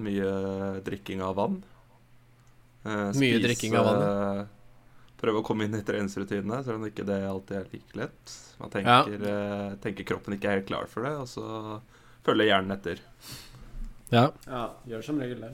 Mye 0.06 0.36
drikking 0.86 1.24
av 1.26 1.34
vann. 1.42 1.58
Eh, 2.86 3.10
Mye 3.18 3.42
drikking 3.48 3.78
av 3.82 3.90
vann, 3.90 4.04
Ja. 4.06 4.46
Prøve 5.22 5.44
å 5.44 5.46
komme 5.46 5.68
inn 5.68 5.76
i 5.78 5.84
treningsrutinene, 5.86 6.64
selv 6.66 6.80
om 6.80 6.86
ikke 6.88 7.04
det 7.06 7.20
alltid 7.30 7.58
er 7.60 7.66
like 7.70 7.98
lett. 8.00 8.32
Man 8.58 8.72
tenker, 8.74 9.26
eh, 9.30 9.76
tenker 9.84 10.08
kroppen 10.10 10.34
ikke 10.34 10.50
er 10.50 10.56
helt 10.58 10.70
klar 10.70 10.88
for 10.90 11.06
det, 11.06 11.12
og 11.14 11.28
så 11.30 11.76
følger 12.26 12.50
hjernen 12.50 12.74
etter. 12.74 13.04
Ja. 14.10 14.32
Ja, 14.48 14.64
gjør 14.90 15.06
som 15.06 15.22
regel 15.22 15.44
det. 15.46 15.52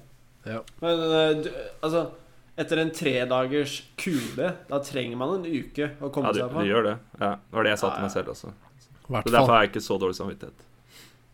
Ja. 0.47 0.61
Men 0.83 1.03
eh, 1.19 1.51
altså 1.81 2.07
Etter 2.57 2.79
en 2.81 2.89
tredagers 2.89 3.75
kule, 4.01 4.47
da 4.65 4.77
trenger 4.81 5.19
man 5.19 5.35
en 5.35 5.43
uke 5.45 5.91
å 6.01 6.09
komme 6.09 6.31
Ja, 6.31 6.33
du, 6.33 6.39
seg 6.41 6.55
på. 6.55 6.63
du 6.65 6.71
gjør 6.71 6.87
det. 6.87 6.93
Ja, 7.19 7.35
det 7.37 7.53
var 7.59 7.67
det 7.67 7.73
jeg 7.75 7.81
sa 7.83 7.89
Ja, 7.91 7.91
til 7.93 8.05
meg 8.07 8.13
selv 8.15 8.31
også. 8.33 8.53
Hvert 9.07 9.27
Så 9.27 9.33
derfor 9.35 9.53
har 9.53 9.61
jeg 9.61 9.69
ikke 9.69 9.83
så 9.85 9.97
dårlig 10.01 10.17
samvittighet. 10.17 10.63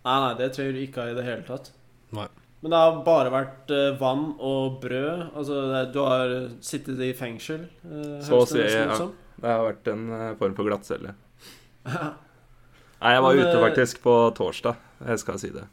Nei, 0.03 0.17
nei, 0.19 0.33
det 0.41 0.49
trenger 0.57 0.75
du 0.75 0.81
ikke 0.83 0.99
ha 1.05 1.13
i 1.13 1.15
det 1.15 1.23
hele 1.23 1.45
tatt. 1.47 1.69
Nei. 2.17 2.27
Men 2.63 2.75
det 2.75 2.81
har 2.81 2.99
bare 3.03 3.31
vært 3.31 3.71
uh, 3.75 3.95
vann 3.99 4.25
og 4.39 4.77
brød. 4.83 5.23
Altså, 5.31 5.61
det, 5.71 5.81
du 5.95 6.01
har 6.03 6.35
sittet 6.63 6.99
i 7.03 7.13
fengsel, 7.15 7.65
uh, 7.87 8.19
Så 8.23 8.43
å 8.43 8.45
si, 8.47 8.59
ja. 8.59 8.99
Det 9.43 9.49
har 9.51 9.63
vært 9.65 9.89
en 9.91 10.05
uh, 10.11 10.27
form 10.39 10.59
for 10.59 10.67
glattcelle. 10.67 11.15
Nei, 13.03 13.15
jeg 13.15 13.23
var 13.25 13.35
Men, 13.35 13.47
ute 13.47 13.63
faktisk 13.65 14.03
på 14.03 14.13
torsdag. 14.35 14.79
Jeg 15.07 15.23
skal 15.23 15.39
si 15.41 15.51
det. 15.51 15.65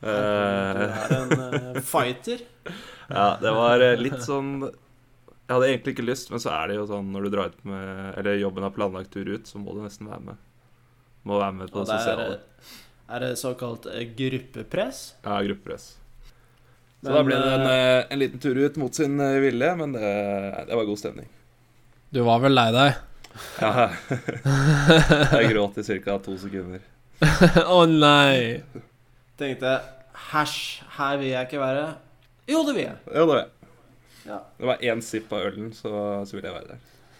Du 0.00 0.08
Eh, 0.10 0.96
er 1.00 1.12
en 1.16 1.30
eh, 1.76 1.80
fighter. 1.82 2.42
ja, 3.08 3.28
det 3.40 3.52
var 3.56 3.80
eh, 3.80 3.94
litt 3.96 4.18
sånn 4.22 4.50
Jeg 4.66 5.54
hadde 5.54 5.68
egentlig 5.70 5.94
ikke 5.96 6.04
lyst, 6.04 6.28
men 6.30 6.42
så 6.42 6.50
er 6.52 6.68
det 6.68 6.76
jo 6.76 6.84
sånn 6.90 7.08
når 7.14 7.26
du 7.26 7.30
drar 7.32 7.52
ut 7.54 7.62
med 7.64 8.18
Eller 8.20 8.36
jobben 8.42 8.66
har 8.66 8.74
planlagt 8.76 9.12
tur 9.14 9.28
ut, 9.30 9.46
så 9.48 9.60
må 9.62 9.72
du 9.76 9.80
nesten 9.84 10.10
være 10.10 10.20
med. 10.32 10.42
Må 11.26 11.38
være 11.40 11.56
med 11.62 11.72
på 11.72 11.80
det 11.84 11.94
det 11.94 12.00
sosiale. 12.02 12.40
er 13.08 13.24
det 13.24 13.30
såkalt 13.40 13.86
eh, 13.90 14.04
gruppepress. 14.18 15.00
Ja, 15.24 15.40
gruppepress. 15.46 15.86
Så 17.00 17.08
Men, 17.08 17.14
da 17.16 17.22
ble 17.26 17.38
det 17.40 17.52
en, 17.54 17.66
eh, 17.70 17.82
eh, 17.96 18.04
en 18.10 18.18
liten 18.20 18.42
tur 18.42 18.56
ut 18.58 18.76
mot 18.82 18.94
sin 18.94 19.20
eh, 19.20 19.38
vilje, 19.42 19.72
men 19.80 19.92
det, 19.96 20.12
det 20.68 20.76
var 20.78 20.88
god 20.88 20.98
stemning. 20.98 21.28
Du 22.10 22.20
var 22.26 22.40
vel 22.44 22.54
lei 22.56 22.68
deg? 22.74 23.00
Ja. 23.60 23.88
Jeg 25.38 25.50
gråt 25.52 25.78
i 25.82 26.00
ca. 26.04 26.18
to 26.24 26.36
sekunder. 26.40 26.84
Å 27.66 27.80
nei! 27.90 28.62
Tenkte 29.38 29.72
Hæsj, 30.30 30.82
her 30.96 31.16
vil 31.20 31.28
jeg 31.34 31.46
ikke 31.48 31.60
være. 31.60 31.86
Jo, 32.48 32.62
det 32.66 32.74
vil 32.76 32.84
jeg. 32.86 32.96
Jo, 33.12 33.20
det 33.20 33.28
var 33.28 33.40
jeg. 33.42 33.50
Ja. 34.26 34.38
Det 34.58 34.66
var 34.70 34.84
én 34.90 35.02
sipp 35.04 35.32
av 35.36 35.44
ølen, 35.50 35.68
så, 35.76 35.90
så 36.26 36.36
ville 36.38 36.48
jeg 36.48 36.56
være 36.56 36.70
der. 36.72 36.78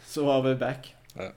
Så 0.08 0.24
var 0.26 0.40
vi 0.46 0.54
back. 0.58 0.88
Ja. 1.18 1.28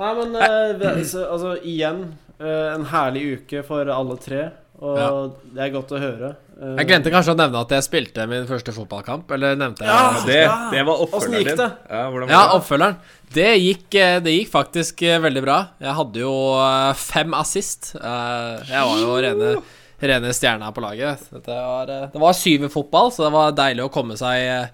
Nei, 0.00 0.12
men 0.16 0.34
eh, 0.40 0.72
vi- 0.80 1.04
så, 1.04 1.26
altså, 1.28 1.52
igjen 1.68 2.06
eh, 2.40 2.72
en 2.72 2.86
herlig 2.88 3.26
uke 3.36 3.60
for 3.68 3.90
alle 3.92 4.16
tre. 4.22 4.46
Og 4.82 4.96
Ja. 4.98 5.10
det 5.54 5.62
er 5.66 5.74
godt 5.76 5.92
å 5.94 6.00
høre. 6.02 6.30
Eh, 6.56 6.72
Jeg 6.80 6.88
glemte 6.88 7.12
kanskje 7.12 7.34
å 7.34 7.38
nevne 7.38 7.60
at 7.60 7.70
jeg 7.76 7.84
spilte 7.86 8.24
min 8.26 8.48
første 8.48 8.72
fotballkamp. 8.74 9.30
Eller 9.36 9.54
nevnte 9.60 9.84
jeg 9.84 9.92
Ja. 9.92 10.00
Ja, 10.16 10.24
det, 10.26 10.40
det 10.72 10.86
var 10.88 11.04
oppfølgeren 11.04 11.44
gikk 11.44 11.60
din. 11.60 11.76
Ja, 11.92 12.00
hvordan 12.10 12.32
Ja, 12.32 12.40
det? 12.48 12.56
oppfølgeren. 12.56 12.96
Det 13.36 13.50
gikk, 13.60 13.94
eh, 14.00 14.16
det 14.24 14.34
gikk 14.38 14.50
faktisk 14.56 15.02
eh, 15.06 15.20
veldig 15.22 15.44
bra. 15.44 15.58
Jeg 15.84 15.94
hadde 16.00 16.24
jo 16.24 16.32
eh, 16.64 16.90
fem 16.98 17.34
assist. 17.38 17.92
Eh, 18.00 18.72
Jeg 18.72 18.88
var 18.88 18.98
jo 19.04 19.14
rene, 19.28 19.52
rene 20.02 20.32
stjerna 20.34 20.70
på 20.74 20.82
laget. 20.84 21.26
Dette 21.32 21.56
var, 21.56 21.90
eh, 21.90 22.08
det 22.12 22.20
var 22.22 22.32
syv 22.36 22.64
i 22.66 22.72
fotball, 22.72 23.12
så 23.14 23.26
det 23.26 23.32
var 23.34 23.52
deilig 23.58 23.84
å 23.86 23.92
komme 23.92 24.16
seg, 24.18 24.70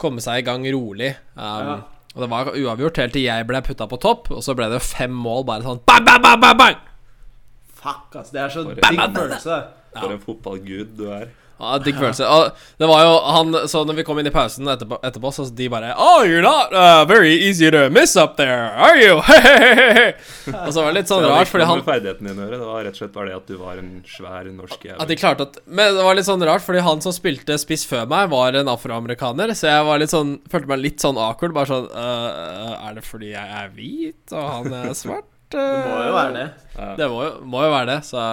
komme 0.00 0.20
seg 0.24 0.42
i 0.42 0.46
gang 0.48 0.66
rolig. 0.74 1.14
Um, 1.36 1.44
Ja. 1.68 1.78
Og 2.16 2.22
det 2.24 2.30
var 2.32 2.48
uavgjort 2.50 2.96
helt 2.98 3.12
til 3.14 3.22
jeg 3.28 3.46
ble 3.46 3.60
putta 3.62 3.86
på 3.86 3.98
topp, 4.02 4.30
og 4.34 4.40
så 4.42 4.54
ble 4.56 4.66
det 4.72 4.80
fem 4.82 5.12
mål 5.14 5.44
bare 5.46 5.62
sånn 5.62 5.78
bang, 5.86 6.04
bang, 6.06 6.22
bang, 6.24 6.40
bang, 6.42 6.56
bang! 6.58 6.78
Fuck, 7.78 8.16
ass. 8.18 8.30
Det 8.34 8.40
er 8.42 8.48
så 8.50 8.64
digg 8.74 9.02
følelse. 9.14 9.58
For 9.94 10.14
en 10.16 10.22
fotballgud 10.24 10.96
du 10.98 11.04
er. 11.14 11.28
Ja, 11.58 11.78
digg 11.82 11.96
følelse. 11.98 12.26
Og 12.30 12.54
det 12.78 12.86
var 12.86 13.02
jo 13.02 13.14
han 13.34 13.56
Så 13.70 13.82
når 13.86 13.96
vi 13.98 14.04
kom 14.06 14.20
inn 14.20 14.28
i 14.30 14.32
pausen 14.34 14.68
etterpå, 14.70 15.00
etterpå 15.02 15.32
så 15.34 15.46
de 15.58 15.66
bare 15.72 15.90
Oh, 15.98 16.22
you're 16.22 16.44
not 16.44 16.72
uh, 16.72 17.04
very 17.08 17.34
easy 17.34 17.70
to 17.74 17.88
miss 17.90 18.14
up 18.16 18.36
there, 18.38 18.70
are 18.78 18.94
you? 18.98 19.16
og 20.66 20.70
så 20.72 20.84
var 20.84 20.92
det 20.92 21.00
litt 21.00 21.10
sånn 21.10 21.26
rart, 21.26 21.50
fordi 21.50 21.66
han 21.68 21.82
dine 21.82 22.34
å. 22.36 22.50
Det 22.52 22.60
var 22.62 22.86
rett 22.86 22.94
og 22.94 23.00
slett 23.02 23.14
bare 23.16 23.32
det 23.32 23.36
at 23.40 23.50
du 23.50 23.56
var 23.58 23.80
en 23.80 23.90
svær 24.06 24.50
norsk 24.52 24.86
At 24.94 25.10
de 25.10 25.18
klarte 25.18 25.48
at 25.48 25.58
Men 25.66 25.98
det 25.98 26.06
var 26.06 26.18
litt 26.18 26.28
sånn 26.28 26.44
rart, 26.46 26.64
fordi 26.64 26.84
han 26.86 27.02
som 27.04 27.14
spilte 27.16 27.58
spiss 27.60 27.86
før 27.88 28.06
meg, 28.10 28.30
var 28.32 28.58
en 28.58 28.70
afroamerikaner. 28.70 29.54
Så 29.58 29.70
jeg 29.70 29.88
var 29.88 30.02
litt 30.02 30.14
sånn 30.14 30.36
følte 30.52 30.70
meg 30.70 30.84
litt 30.84 31.02
sånn 31.02 31.18
awkward. 31.20 31.56
Bare 31.56 31.70
sånn 31.72 31.90
uh, 31.90 32.86
Er 32.86 32.98
det 32.98 33.04
fordi 33.06 33.32
jeg 33.34 33.58
er 33.62 33.74
hvit, 33.74 34.22
og 34.30 34.48
han 34.54 34.80
er 34.84 34.94
svart? 34.98 35.26
Det 35.48 35.64
må 35.64 36.00
jo 36.04 36.12
være 36.12 36.32
det. 36.34 36.48
Ja. 36.76 36.88
Det 36.98 37.06
må 37.08 37.22
jo, 37.24 37.30
må 37.48 37.62
jo 37.64 37.70
være 37.72 37.88
det, 37.88 38.00
så 38.04 38.24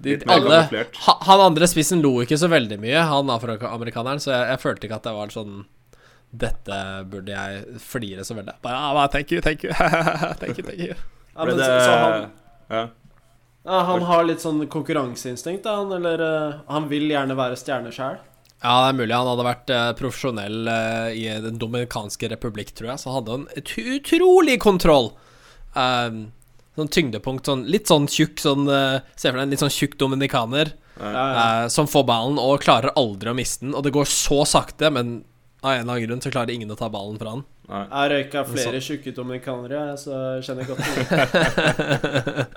de, 0.00 0.14
Litt 0.16 0.24
mer 0.26 0.40
alle, 0.40 0.86
Han 1.26 1.42
andre 1.44 1.68
spissen 1.68 2.00
lo 2.04 2.14
ikke 2.24 2.38
så 2.40 2.48
veldig 2.48 2.78
mye, 2.80 3.02
han 3.10 3.32
afroamerikaneren, 3.32 4.22
så 4.22 4.32
jeg, 4.32 4.46
jeg 4.54 4.62
følte 4.62 4.88
ikke 4.88 5.00
at 5.00 5.08
det 5.08 5.14
var 5.18 5.34
sånn 5.34 5.60
Dette 6.30 6.76
burde 7.10 7.34
jeg 7.34 7.80
flire 7.82 8.24
så 8.24 8.36
veldig. 8.38 8.54
Bare, 8.62 8.78
ah, 8.78 9.08
thank 9.10 9.32
you, 9.34 9.42
thank 9.42 9.64
you, 9.66 9.74
thank 10.40 10.60
you, 10.60 10.64
thank 10.64 10.78
you. 10.78 10.94
Ja, 11.34 11.44
men, 11.44 11.56
det 11.58 11.66
så, 11.66 11.78
så 11.82 11.96
han, 11.98 12.26
Ja. 12.70 12.82
ja, 13.66 13.80
han 13.88 14.04
har 14.06 14.26
litt 14.28 14.44
sånn 14.44 14.62
konkurranseinstinkt, 14.70 15.64
da, 15.66 15.80
han, 15.80 15.90
eller 15.98 16.22
uh, 16.22 16.60
Han 16.70 16.86
vil 16.92 17.10
gjerne 17.10 17.34
være 17.38 17.58
stjerne 17.58 17.90
sjæl. 17.94 18.20
Ja, 18.60 18.74
det 18.84 18.90
er 18.92 18.98
mulig 19.00 19.16
han 19.16 19.28
hadde 19.32 19.46
vært 19.46 19.72
uh, 19.72 19.90
profesjonell 19.98 20.68
uh, 20.68 21.08
i 21.16 21.26
Den 21.42 21.58
dominikanske 21.58 22.30
republikk, 22.30 22.74
tror 22.76 22.92
jeg. 22.92 23.02
Så 23.02 23.14
hadde 23.14 23.38
han 23.38 23.48
utrolig 23.56 24.58
kontroll. 24.62 25.10
Um, 25.74 26.28
sånn 26.78 26.88
tyngdepunkt, 26.92 27.46
sånn 27.50 27.64
litt 27.70 27.90
sånn 27.90 28.06
tjukk 28.08 28.38
sånn 28.40 28.68
uh, 28.70 29.00
Se 29.16 29.28
for 29.28 29.36
deg 29.38 29.42
en 29.48 29.50
litt 29.52 29.62
sånn 29.62 29.72
tjukk 29.74 29.96
dominikaner 30.00 30.70
Ja, 31.00 31.10
ja. 31.10 31.24
eh, 31.64 31.68
som 31.72 31.88
får 31.90 32.04
ballen 32.08 32.38
og 32.38 32.60
klarer 32.62 32.92
aldri 32.96 33.30
å 33.32 33.34
miste 33.36 33.64
den. 33.66 33.74
Og 33.74 33.82
det 33.86 33.92
går 33.96 34.04
så 34.08 34.42
sakte, 34.48 34.90
men 34.92 35.24
av 35.62 35.72
en 35.74 35.80
eller 35.82 35.92
annen 35.96 36.06
grunn 36.08 36.22
så 36.24 36.30
klarer 36.32 36.52
ingen 36.54 36.70
å 36.72 36.76
ta 36.78 36.88
ballen 36.92 37.18
fra 37.20 37.34
han. 37.34 37.42
Nei. 37.70 37.82
Jeg 37.90 38.10
røyka 38.12 38.44
flere 38.48 38.80
tjukke 38.82 39.12
dominikanere, 39.16 39.82
så 40.00 40.14
jeg 40.38 40.46
kjenner 40.48 40.70
godt 40.70 40.80
til 40.84 40.96
det. 41.10 42.46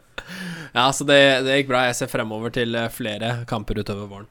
Ja, 0.74 0.88
så 0.96 1.06
det, 1.06 1.20
det 1.46 1.60
gikk 1.60 1.68
bra. 1.70 1.84
Jeg 1.86 1.98
ser 2.00 2.10
fremover 2.10 2.50
til 2.56 2.74
eh, 2.80 2.88
flere 2.90 3.44
kamper 3.50 3.78
utover 3.84 4.08
våren. 4.10 4.30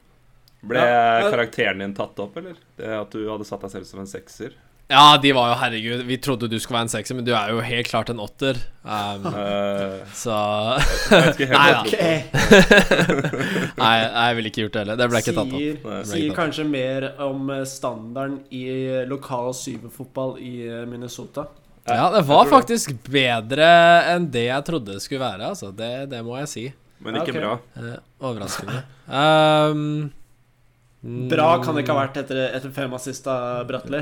Ble 0.67 0.81
Ja. 0.83 1.29
karakteren 1.31 1.79
din 1.79 1.93
tatt 1.95 2.19
opp, 2.19 2.35
eller? 2.39 2.57
Det 2.79 2.89
at 2.97 3.11
du 3.15 3.21
hadde 3.29 3.47
satt 3.47 3.63
deg 3.63 3.71
selv 3.77 3.87
som 3.87 4.01
en 4.03 4.09
sekser? 4.09 4.57
Ja, 4.91 5.17
de 5.21 5.31
var 5.33 5.47
jo 5.49 5.55
herregud 5.61 6.01
Vi 6.05 6.17
trodde 6.21 6.49
du 6.51 6.57
skulle 6.59 6.77
være 6.77 6.87
en 6.89 6.91
sekser, 6.91 7.15
men 7.17 7.25
du 7.25 7.31
er 7.33 7.53
jo 7.53 7.61
helt 7.63 7.87
klart 7.87 8.11
en 8.11 8.19
åtter. 8.23 8.59
Um, 8.83 9.29
Eh, 9.33 10.01
så 10.13 10.35
Nei 11.39 11.69
da. 11.71 11.83
Nei, 13.79 13.93
jeg 14.03 14.37
ville 14.37 14.51
ikke 14.51 14.65
gjort 14.65 14.75
det 14.75 14.83
heller. 14.83 14.99
Det 14.99 15.07
ble 15.09 15.21
ikke 15.23 15.35
tatt 15.37 15.55
opp. 15.55 15.89
Sier, 16.09 16.35
kanskje 16.35 16.67
mer 16.67 17.09
om 17.23 17.49
eh, 17.53 17.63
standarden 17.69 18.41
i 18.53 18.63
lokal 19.09 19.53
syverfotball 19.57 20.35
i 20.43 20.55
eh, 20.67 20.83
Minnesota. 20.89 21.47
Ja, 21.87 22.07
det 22.13 22.23
var 22.29 22.47
faktisk 22.47 22.93
bedre 23.11 23.67
enn 24.13 24.29
det 24.31 24.47
jeg 24.47 24.67
trodde 24.67 24.95
det 24.95 25.03
skulle 25.03 25.23
være. 25.23 25.51
Altså. 25.51 25.71
Det, 25.75 25.91
det 26.11 26.21
må 26.23 26.37
jeg 26.39 26.51
si. 26.51 26.65
Men 27.03 27.19
ikke 27.19 27.33
okay. 27.33 27.41
bra. 27.41 27.55
Eh, 27.79 28.03
overraskende. 28.23 28.83
Um, 29.03 30.13
Bra 31.03 31.57
kan 31.59 31.75
det 31.75 31.81
ikke 31.83 31.91
ha 31.97 32.05
vært 32.05 32.17
etter, 32.21 32.37
etter 32.55 32.71
fem 32.71 32.93
assist 32.95 33.25
av 33.27 33.65
Bratli. 33.67 33.99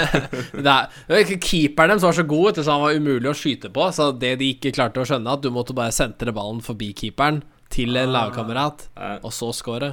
det, 0.66 0.72
er, 0.72 0.88
det 1.06 1.36
keeperen 1.38 1.92
deres 1.92 2.02
var 2.02 2.16
så 2.16 2.24
god, 2.26 2.58
så 2.58 2.66
han 2.74 2.82
var 2.82 2.96
umulig 2.98 3.30
å 3.30 3.34
skyte 3.38 3.70
på. 3.70 3.84
Så 3.94 4.08
det 4.18 4.32
de 4.40 4.48
ikke 4.56 4.72
klarte 4.74 5.04
å 5.04 5.06
skjønne, 5.06 5.36
at 5.38 5.44
du 5.44 5.52
måtte 5.54 5.76
bare 5.78 5.94
sentre 5.94 6.34
ballen 6.34 6.58
forbi 6.66 6.90
keeperen 6.98 7.44
til 7.72 7.94
en 7.96 8.10
Ah. 8.10 8.16
lagkamerat, 8.26 8.88
og 9.22 9.30
så 9.32 9.52
score. 9.54 9.92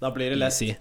Da 0.00 0.10
blir 0.16 0.32
det 0.32 0.40
lett. 0.40 0.80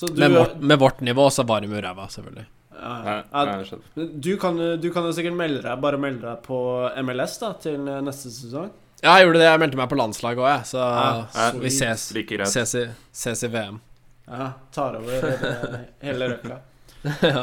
Du, 0.00 0.08
Med 0.16 0.32
vårt, 0.32 0.56
med 0.56 0.78
vårt 0.80 1.00
nivå 1.04 1.28
så 1.30 1.44
var 1.44 1.60
de 1.60 1.68
jo 1.68 1.80
ræva, 1.84 2.08
selvfølgelig. 2.08 2.46
ja, 2.82 3.22
ja. 3.30 3.64
du, 3.94 4.32
kan, 4.40 4.56
du 4.80 4.88
kan 4.90 5.04
jo 5.04 5.12
sikkert 5.14 5.36
melde 5.36 5.60
deg 5.62 5.80
Bare 5.84 5.98
melde 6.00 6.24
deg 6.24 6.40
på 6.42 6.56
MLS 7.04 7.36
da 7.38 7.52
til 7.60 7.76
neste 7.84 8.32
sesong. 8.32 8.72
Ja, 9.02 9.16
jeg 9.18 9.26
gjorde 9.26 9.40
det. 9.42 9.48
Jeg 9.48 9.60
meldte 9.64 9.78
meg 9.80 9.88
på 9.90 9.96
landslaget 9.98 10.38
òg, 10.42 10.48
jeg. 10.52 10.66
Så 10.70 10.82
Ah, 10.82 11.50
vi 11.58 11.70
ses, 11.74 12.04
ses, 12.52 12.74
i, 12.78 12.84
ses 13.12 13.42
i 13.42 13.48
VM. 13.50 13.80
Ja, 14.30 14.52
tar 14.72 14.94
over 15.00 15.24
hele, 15.26 15.80
hele 16.06 16.28
røkla. 16.36 16.58
ja. 17.34 17.42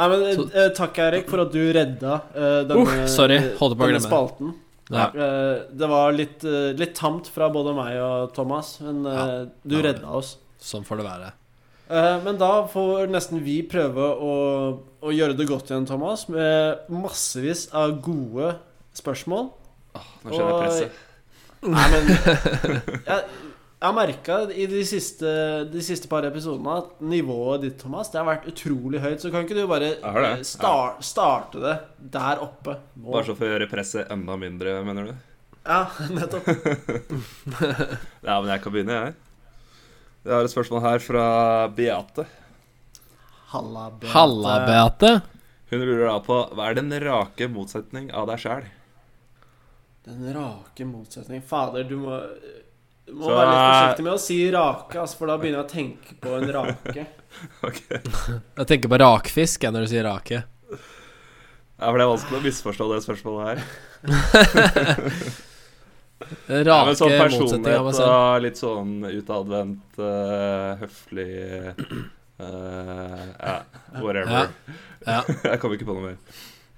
Nei, 0.00 0.06
men 0.08 0.22
Så- 0.38 0.46
eh, 0.56 0.70
Takk, 0.78 0.98
Erik, 1.04 1.28
for 1.28 1.42
at 1.44 1.52
du 1.52 1.60
redda 1.76 2.14
eh, 2.32 2.62
denne, 2.70 2.86
Uh, 3.02 3.06
sorry. 3.12 3.36
Holdt 3.58 3.76
på 3.76 3.84
å 3.84 3.90
denne 3.90 3.98
glemme. 3.98 4.08
spalten. 4.08 4.54
Ja. 4.90 5.04
Eh, 5.12 5.58
det 5.76 5.88
var 5.92 6.12
litt, 6.16 6.42
eh, 6.48 6.72
litt 6.80 6.94
tamt 6.98 7.28
fra 7.30 7.50
både 7.52 7.74
meg 7.76 7.98
og 8.02 8.32
Thomas, 8.34 8.78
men 8.80 9.04
Ja, 9.04 9.26
du 9.66 9.76
redda 9.84 10.08
oss. 10.18 10.32
Sånn 10.60 10.82
får 10.88 10.96
det 11.02 11.06
være. 11.06 11.32
Eh, 11.90 12.16
men 12.24 12.38
da 12.38 12.66
får 12.70 13.06
nesten 13.10 13.42
vi 13.44 13.60
prøve 13.68 14.08
å, 14.16 14.32
å 15.02 15.12
gjøre 15.14 15.36
det 15.36 15.46
godt 15.46 15.70
igjen, 15.70 15.86
Thomas, 15.86 16.24
med 16.32 16.88
massevis 16.88 17.68
av 17.74 18.00
gode 18.02 18.56
spørsmål. 18.96 19.50
Nå 20.24 20.34
kjenner 20.34 20.50
jeg 20.50 20.64
presset. 20.64 21.06
Nei, 21.60 21.86
men 21.92 22.10
Jeg, 23.04 23.24
jeg 23.80 23.88
har 23.88 23.94
merka 23.96 24.36
i 24.52 24.66
de 24.68 24.80
siste, 24.88 25.30
de 25.72 25.82
siste 25.84 26.08
par 26.08 26.24
episodene 26.28 26.74
at 26.82 26.98
nivået 27.04 27.62
ditt, 27.64 27.78
Thomas, 27.80 28.10
det 28.12 28.20
har 28.20 28.26
vært 28.28 28.48
utrolig 28.50 29.00
høyt. 29.00 29.22
Så 29.22 29.30
kan 29.32 29.46
ikke 29.46 29.56
du 29.56 29.62
bare 29.70 29.94
det. 30.00 30.44
star, 30.48 30.98
starte 31.04 31.60
det 31.62 31.74
der 32.16 32.42
oppe 32.44 32.78
nå? 32.96 33.08
Bare 33.10 33.24
så 33.28 33.36
for 33.38 33.48
å 33.48 33.52
gjøre 33.54 33.68
presset 33.72 34.12
enda 34.12 34.36
mindre, 34.40 34.78
mener 34.84 35.10
du? 35.10 35.14
Ja, 35.64 35.82
nettopp. 36.16 36.48
Ja, 38.28 38.36
men 38.40 38.48
jeg 38.52 38.62
kan 38.64 38.74
begynne, 38.76 39.00
jeg. 39.04 39.18
Jeg 40.26 40.34
har 40.36 40.44
et 40.44 40.52
spørsmål 40.52 40.82
her 40.84 41.00
fra 41.00 41.24
Beate. 41.72 42.26
Halla, 43.54 43.86
Beate. 43.92 44.12
Halla, 44.12 44.58
Beate. 44.68 45.12
Hun 45.70 45.84
lurer 45.86 46.04
da 46.10 46.18
på 46.24 46.36
hva 46.56 46.68
er 46.68 46.76
den 46.80 46.92
rake 47.04 47.48
motsetning 47.48 48.10
av 48.12 48.28
deg 48.28 48.40
sjæl? 48.42 48.68
Den 50.04 50.34
rake 50.34 50.84
motsetning 50.88 51.42
Fader, 51.42 51.84
du 51.84 51.96
må 52.00 52.20
Du 53.04 53.12
må 53.18 53.26
Så, 53.26 53.34
være 53.34 53.50
litt 53.50 53.58
eh, 53.58 53.66
forsiktig 53.66 54.06
med 54.06 54.14
å 54.14 54.20
si 54.22 54.38
rake, 54.54 55.00
altså, 55.02 55.18
for 55.18 55.30
da 55.30 55.36
begynner 55.40 55.60
jeg 55.60 55.66
å 55.66 55.72
tenke 55.74 56.16
på 56.22 56.36
en 56.38 56.52
rake. 56.58 57.06
Ok. 57.62 57.84
Jeg 57.86 58.66
tenker 58.66 58.90
på 58.90 58.98
rakfisk 58.98 59.62
jeg, 59.62 59.70
når 59.70 59.84
du 59.84 59.90
sier 59.92 60.02
rake. 60.02 60.40
Ja, 60.40 61.84
for 61.84 61.94
det 61.94 62.02
er 62.02 62.10
vanskelig 62.10 62.40
å 62.40 62.42
misforstå 62.42 62.88
det 62.90 62.98
spørsmålet 63.04 63.46
her. 63.52 63.60
Rake 66.20 66.66
Ja, 66.66 66.80
men 66.84 66.96
sånn 66.98 67.14
motsetning 67.16 67.76
av 67.78 67.86
meg 67.86 67.94
selv. 67.96 68.10
og 68.10 68.42
litt 68.44 68.58
sånn 68.60 68.90
utadvendt, 69.08 70.00
uh, 70.02 70.82
høflig 70.82 71.30
uh, 72.42 73.22
Ja, 73.38 73.54
whatever. 74.02 74.50
Ja. 75.06 75.22
jeg 75.52 75.62
kommer 75.62 75.78
ikke 75.78 75.88
på 75.88 75.96
noe 75.96 76.10
mer. 76.10 76.18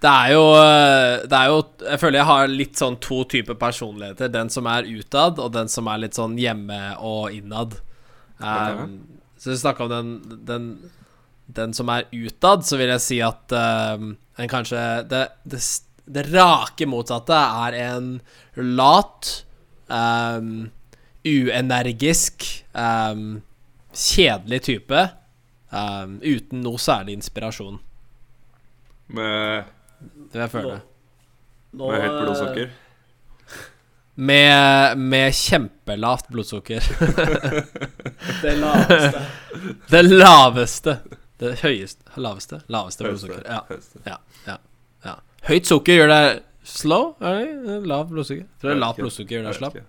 Det 0.02 0.10
er 0.10 0.32
jo 0.34 0.46
eh, 0.58 1.22
Det 1.30 1.38
er 1.38 1.50
jo 1.52 1.60
Jeg 1.86 2.00
føler 2.02 2.18
jeg 2.18 2.30
har 2.30 2.50
litt 2.50 2.80
sånn 2.80 2.98
to 3.02 3.22
typer 3.30 3.58
personligheter. 3.58 4.32
Den 4.32 4.50
som 4.52 4.66
er 4.70 4.88
utad, 4.88 5.38
og 5.38 5.52
den 5.54 5.70
som 5.70 5.90
er 5.90 6.02
litt 6.02 6.18
sånn 6.18 6.34
hjemme 6.40 6.80
og 6.98 7.30
innad. 7.36 7.78
Um, 8.42 8.98
så 9.38 9.52
vi 9.52 9.60
snakka 9.60 9.86
om 9.86 9.92
den, 9.92 10.10
den 10.48 10.66
Den 11.46 11.74
som 11.76 11.90
er 11.92 12.08
utad, 12.10 12.66
så 12.66 12.78
vil 12.80 12.90
jeg 12.94 13.04
si 13.04 13.20
at 13.22 13.54
um, 13.54 14.16
en 14.40 14.50
kanskje 14.50 14.82
det, 15.10 15.26
det, 15.44 15.60
det 16.10 16.24
rake 16.32 16.86
motsatte 16.88 17.36
er 17.36 17.76
en 17.82 18.06
lat, 18.56 19.28
um, 19.86 20.70
uenergisk, 21.26 22.46
um, 22.72 23.42
kjedelig 23.92 24.62
type. 24.70 25.04
Um, 25.72 26.18
uten 26.24 26.64
noe 26.64 26.80
særlig 26.80 27.18
inspirasjon. 27.20 27.78
Med, 29.12 29.68
Det 30.02 30.38
vil 30.38 30.44
jeg 30.44 30.52
føle. 30.52 30.78
Nå, 31.72 31.90
med 31.90 32.02
høyt 32.04 32.16
blodsukker. 32.22 32.72
Med, 34.14 34.98
med 35.00 35.32
kjempelavt 35.32 36.26
blodsukker. 36.28 36.84
Det 38.42 38.52
laveste. 38.60 39.22
Det 39.88 40.02
laveste. 40.04 40.96
Det 41.40 41.54
høyeste 41.62 42.20
Laveste? 42.20 42.58
Laveste 42.68 43.06
blodsukker. 43.08 43.40
Ja. 43.48 43.62
Ja, 44.04 44.18
ja, 44.46 44.58
ja. 45.06 45.14
Høyt 45.48 45.66
sukker 45.66 45.96
gjør 45.96 46.12
deg 46.12 46.42
slow? 46.68 47.14
Det 47.18 47.80
blodsukker? 48.12 48.44
Tror 48.60 48.74
det 48.74 48.76
lavt 48.84 49.00
blodsukker 49.00 49.38
gjør 49.38 49.48
deg 49.48 49.58
slapp. 49.58 49.80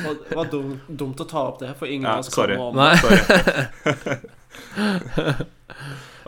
Det 0.00 0.36
var 0.40 0.50
dum, 0.50 0.72
dumt 0.88 1.20
å 1.20 1.28
ta 1.28 1.44
opp 1.52 1.60
det, 1.60 1.74
for 1.78 1.86
ingen 1.90 2.08
av 2.10 2.24
oss 2.24 2.32
kommer 2.32 2.56
om 2.64 2.80
Sorry. 3.04 3.20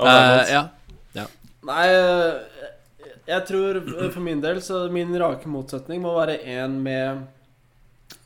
Eh, 0.02 0.52
ja. 0.52 0.62
Nei, 1.68 1.84
eh, 1.94 2.70
jeg 3.28 3.46
tror 3.46 3.78
eh, 3.82 4.08
for 4.10 4.22
min 4.24 4.40
del 4.42 4.58
så 4.64 4.84
min 4.90 5.14
rake 5.20 5.50
motsetning 5.50 6.02
må 6.02 6.14
være 6.16 6.40
en 6.56 6.80
med 6.82 7.22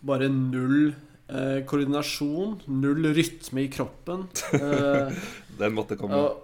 bare 0.06 0.28
null 0.32 0.94
eh, 1.28 1.60
koordinasjon, 1.68 2.56
null 2.70 3.10
rytme 3.16 3.66
i 3.66 3.70
kroppen. 3.72 4.24
Eh, 4.56 5.12
Den 5.60 5.76
måtte 5.76 5.98
komme. 6.00 6.16
og 6.16 6.42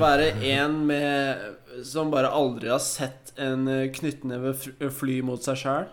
være 0.00 0.32
en 0.54 0.80
med 0.88 1.84
som 1.86 2.10
bare 2.10 2.32
aldri 2.34 2.72
har 2.72 2.82
sett 2.82 3.34
en 3.40 3.68
eh, 3.70 3.90
knyttneve 3.94 4.54
fly 4.90 5.20
mot 5.26 5.44
seg 5.44 5.60
sjæl. 5.60 5.86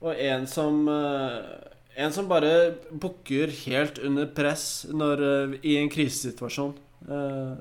og 0.00 0.12
en 0.16 0.46
som 0.48 0.86
eh, 0.88 1.38
En 1.96 2.12
som 2.12 2.26
bare 2.28 2.74
bukker 2.92 3.48
helt 3.64 3.98
under 4.04 4.26
press 4.26 4.84
når, 4.92 5.22
eh, 5.24 5.54
i 5.64 5.76
en 5.80 5.88
krisesituasjon. 5.88 6.74
Eh, 7.08 7.54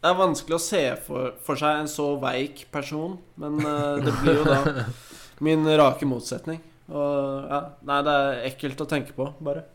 det 0.00 0.08
er 0.10 0.16
vanskelig 0.16 0.56
å 0.56 0.62
se 0.64 0.82
for, 1.06 1.34
for 1.44 1.60
seg 1.60 1.82
en 1.82 1.88
så 1.90 2.06
veik 2.22 2.64
person, 2.72 3.18
men 3.40 3.58
uh, 3.60 3.98
det 4.00 4.14
blir 4.22 4.38
jo 4.40 4.44
da 4.48 4.86
min 5.46 5.64
rake 5.80 6.08
motsetning. 6.08 6.60
Og 6.90 7.50
ja, 7.50 7.60
Nei, 7.86 7.98
det 8.06 8.14
er 8.20 8.40
ekkelt 8.50 8.80
å 8.82 8.86
tenke 8.90 9.12
på, 9.16 9.28
bare. 9.44 9.66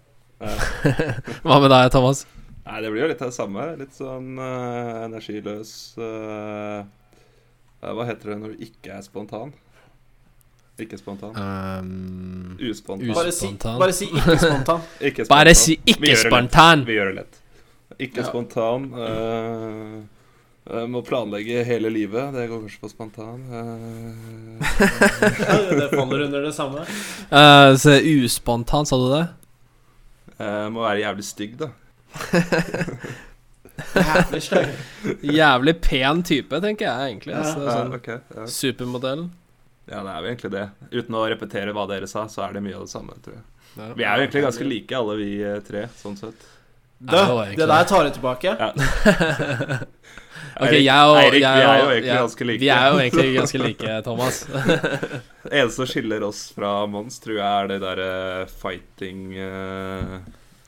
Hva 1.45 1.59
med 1.63 1.69
deg, 1.71 1.91
Thomas? 1.93 2.25
Nei, 2.65 2.79
det 2.83 2.89
blir 2.91 3.05
jo 3.05 3.11
litt 3.11 3.21
av 3.21 3.29
det 3.31 3.37
samme. 3.37 3.67
Litt 3.79 3.93
sånn 3.95 4.33
uh, 4.41 5.05
energiløs 5.05 5.71
eh, 6.01 6.81
Hva 7.85 8.07
heter 8.09 8.33
det 8.33 8.37
når 8.41 8.55
du 8.57 8.63
ikke 8.65 8.95
er 8.97 9.05
spontan? 9.05 9.53
Ikke 10.81 10.97
spontan. 10.99 11.37
Um, 11.39 12.57
Uspontan. 12.59 13.13
Bare 13.15 13.31
si, 13.31 13.47
bare 13.63 13.93
si 13.95 14.09
ikke 14.09 14.35
spontan. 14.41 14.81
Ikke 15.07 15.23
bare 15.29 15.53
spontan. 15.55 15.61
si 15.61 15.77
Vi 15.85 15.93
ikke 15.93 16.09
gjør 16.09 16.17
det 16.17 16.25
lett. 16.25 16.33
spontan. 16.33 16.83
Vi 16.89 16.97
gjør 16.97 17.11
det 17.11 17.15
lett. 17.21 17.37
Ikke 18.09 18.19
Ja. 18.19 18.27
spontan. 18.27 18.89
eh, 19.05 20.01
eh, 20.71 20.85
må 20.87 21.01
planlegge 21.05 21.63
hele 21.67 21.89
livet. 21.93 22.33
Det 22.33 22.47
går 22.49 22.63
kanskje 22.65 22.81
på 22.81 22.89
spontan. 22.91 23.43
Uh, 23.51 24.59
det 25.79 25.89
faller 25.93 26.25
under 26.27 26.41
det 26.47 26.53
samme. 26.55 26.85
Uh, 27.31 27.75
så 27.77 27.97
uspontan, 27.99 28.85
sa 28.85 28.99
du 29.01 29.07
det? 29.13 29.23
Uh, 30.39 30.67
må 30.73 30.83
være 30.83 31.03
jævlig 31.05 31.25
stygg, 31.27 31.55
da. 31.61 31.71
Jævlig 33.95 34.41
stygg. 34.43 34.75
Jævlig 35.35 35.75
pen 35.83 36.23
type, 36.27 36.61
tenker 36.63 36.89
jeg 36.89 37.11
egentlig. 37.11 37.35
Ja. 37.35 37.43
Altså, 37.43 37.65
Ja, 37.65 37.75
sånn 37.79 37.97
okay, 37.99 38.21
ja. 38.35 38.47
Supermodellen. 38.51 39.29
ja, 39.89 40.01
det 40.01 40.11
er 40.11 40.17
jo 40.17 40.31
egentlig 40.33 40.53
det. 40.55 40.65
Uten 40.95 41.19
å 41.19 41.27
repetere 41.29 41.75
hva 41.75 41.85
dere 41.91 42.09
sa, 42.09 42.25
så 42.31 42.47
er 42.47 42.57
det 42.57 42.65
mye 42.65 42.77
av 42.79 42.87
det 42.87 42.93
samme, 42.93 43.17
tror 43.21 43.37
jeg. 43.37 43.45
Ja. 43.75 43.93
Vi 43.93 44.03
er 44.07 44.17
jo 44.17 44.23
egentlig 44.23 44.45
ganske 44.45 44.65
like, 44.67 44.97
alle 44.97 45.15
vi 45.19 45.31
tre, 45.67 45.87
sånn 45.99 46.15
sett. 46.17 46.51
Du, 46.97 47.11
det 47.11 47.57
det 47.59 47.67
der 47.67 47.83
tar 47.83 48.07
jeg 48.07 48.15
tilbake. 48.15 48.55
Ja. 48.55 49.79
Ok, 50.55 50.69
Eirik- 50.69 50.85
jeg 50.85 51.09
og 51.09 51.17
Eirik, 51.19 51.41
jeg 51.43 51.55
vi 51.57 51.65
er 51.65 51.79
jo 51.81 51.89
egentlig 51.89 52.07
jeg- 52.11 52.21
ganske 52.23 52.45
like. 52.47 52.59
Vi 52.61 52.69
er 52.71 52.85
jo 52.87 52.97
egentlig 53.03 53.35
ganske 53.35 53.59
like, 53.65 53.97
Thomas. 54.07 54.37
Det 55.45 55.51
eneste 55.51 55.75
som 55.81 55.85
skiller 55.91 56.23
oss 56.25 56.45
fra 56.55 56.71
Mons, 56.89 57.19
tror 57.21 57.35
jeg 57.37 57.45
er 57.45 57.67
det 57.73 57.81
derre 57.83 58.47
fighting 58.49 59.35
eh, 59.37 60.15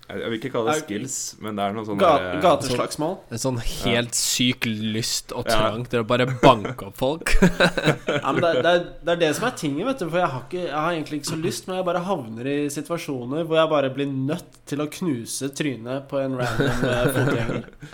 Jeg 0.08 0.22
vil 0.29 0.36
ikke 0.38 0.51
kalle 0.53 0.72
det 0.75 0.84
skills, 0.84 1.15
men 1.44 1.58
det 1.58 1.63
er 1.65 1.74
noe 1.75 1.84
sånn 1.88 1.98
Ga 2.00 2.12
gateslagsmål. 2.44 3.15
En 3.34 3.41
sånn 3.41 3.58
helt 3.63 4.15
syk 4.15 4.67
lyst 4.70 5.34
og 5.36 5.48
Ja. 5.50 5.58
trang 5.58 5.84
til 5.89 6.03
å 6.03 6.08
bare 6.08 6.27
banke 6.44 6.88
opp 6.91 6.96
folk. 7.00 7.34
Ja, 8.22 8.32
men 8.32 8.39
det, 8.44 8.51
det, 8.63 8.72
er, 8.72 8.86
det 9.03 9.12
er 9.15 9.20
det 9.25 9.32
som 9.36 9.48
er 9.50 9.56
tinget, 9.60 9.86
vet 9.89 10.00
du. 10.03 10.10
For 10.12 10.20
jeg 10.22 10.29
har, 10.32 10.44
ikke, 10.48 10.63
jeg 10.67 10.77
har 10.77 10.91
egentlig 10.96 11.20
ikke 11.22 11.32
så 11.34 11.39
lyst, 11.41 11.67
men 11.67 11.77
jeg 11.82 11.88
bare 11.89 12.03
havner 12.08 12.48
i 12.53 12.58
situasjoner 12.75 13.44
hvor 13.50 13.59
jeg 13.64 13.72
bare 13.74 13.92
blir 13.98 14.11
nødt 14.14 14.61
til 14.68 14.83
å 14.83 14.88
knuse 15.00 15.50
trynet 15.57 16.07
på 16.11 16.20
en 16.24 16.38
random 16.40 16.85
eh, 16.92 17.94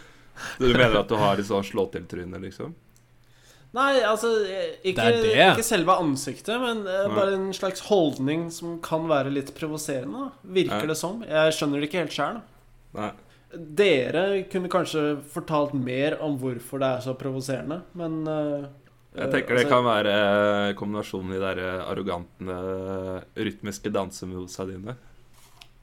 Du 0.60 0.68
mener 0.72 1.00
at 1.00 1.10
du 1.12 1.16
har 1.20 1.40
et 1.40 1.48
sånt 1.48 1.68
slå-til-tryne, 1.70 2.40
liksom? 2.42 2.74
Nei, 3.74 4.04
altså 4.06 4.30
ikke, 4.86 5.02
Det 5.02 5.22
det. 5.24 5.46
ikke 5.56 5.66
selve 5.66 5.96
ansiktet, 5.98 6.54
men 6.62 6.84
Nei. 6.86 7.08
bare 7.16 7.34
en 7.40 7.48
slags 7.58 7.82
holdning 7.88 8.52
som 8.54 8.76
kan 8.86 9.08
være 9.10 9.32
litt 9.34 9.50
provoserende. 9.58 10.28
Virker 10.46 10.84
Nei. 10.84 10.92
det 10.92 10.98
som. 11.00 11.24
Jeg 11.26 11.56
skjønner 11.58 11.82
det 11.82 11.90
ikke 11.90 12.04
helt 12.04 12.14
sjøl. 12.14 12.38
Dere 13.54 14.44
kunne 14.50 14.70
kanskje 14.70 15.02
fortalt 15.34 15.74
mer 15.78 16.20
om 16.26 16.38
hvorfor 16.42 16.82
det 16.82 16.92
er 16.92 17.04
så 17.06 17.14
provoserende, 17.18 17.82
men 17.98 18.22
uh, 18.30 18.70
Jeg 19.14 19.30
tenker 19.34 19.58
det 19.58 19.66
altså, 19.66 19.74
kan 19.74 19.84
være 19.86 20.14
eh, 20.14 20.70
kombinasjonen 20.78 21.36
i 21.36 21.42
de 21.42 21.42
der 21.44 21.84
arrogante, 21.84 22.56
rytmiske 23.38 23.92
dansemovesa 23.94 24.66
dine. 24.70 24.96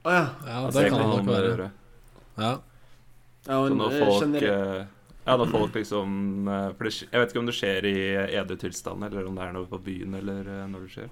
Å 0.03 0.15
ja. 0.15 0.25
Ja, 0.47 0.57
Altså, 0.65 0.81
det 0.81 0.89
kan 0.91 0.99
det 0.99 1.07
nok 1.11 1.31
være. 1.31 1.69
Ja. 2.39 2.51
Ja 3.47 3.57
Så 3.57 3.69
men, 3.69 3.77
når 3.81 3.93
eh, 3.95 4.01
folk 4.05 4.43
eh, 4.43 4.81
Ja, 5.25 5.35
når 5.37 5.49
folk 5.51 5.75
liksom 5.77 6.47
eh, 6.49 6.67
For 6.77 6.87
det, 6.87 6.93
jeg 7.07 7.21
vet 7.23 7.33
ikke 7.33 7.41
om 7.41 7.49
det 7.49 7.55
skjer 7.57 7.87
i 7.89 7.95
edru 8.41 8.57
tilstand, 8.61 9.03
eller 9.07 9.25
om 9.29 9.35
det 9.37 9.43
er 9.47 9.55
noe 9.55 9.69
på 9.69 9.79
byen, 9.81 10.15
eller 10.19 10.47
når 10.69 10.85
det 10.87 10.91
skjer. 10.95 11.09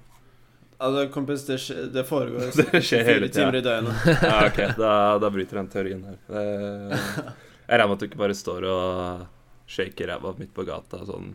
Altså, 0.80 1.02
kompis, 1.12 1.42
det, 1.44 1.58
skje- 1.60 1.88
det 1.92 2.04
foregår 2.08 2.54
Det 2.72 2.80
skjer 2.86 3.04
hele 3.04 3.28
fire 3.28 3.34
timer 3.36 3.58
i 3.58 3.64
døgnet. 3.66 4.06
Ja, 4.30 4.38
ok, 4.46 4.60
da, 4.78 4.92
da 5.20 5.30
bryter 5.34 5.60
den 5.60 5.68
teorien 5.74 6.06
her. 6.08 6.16
Jeg 6.30 7.78
regner 7.78 7.90
med 7.90 7.98
at 7.98 8.02
du 8.02 8.08
ikke 8.08 8.22
bare 8.22 8.34
står 8.38 8.64
og 8.70 9.26
shaker 9.70 10.08
ræva 10.10 10.32
midt 10.38 10.50
på 10.56 10.64
gata 10.66 11.02
sånn 11.06 11.28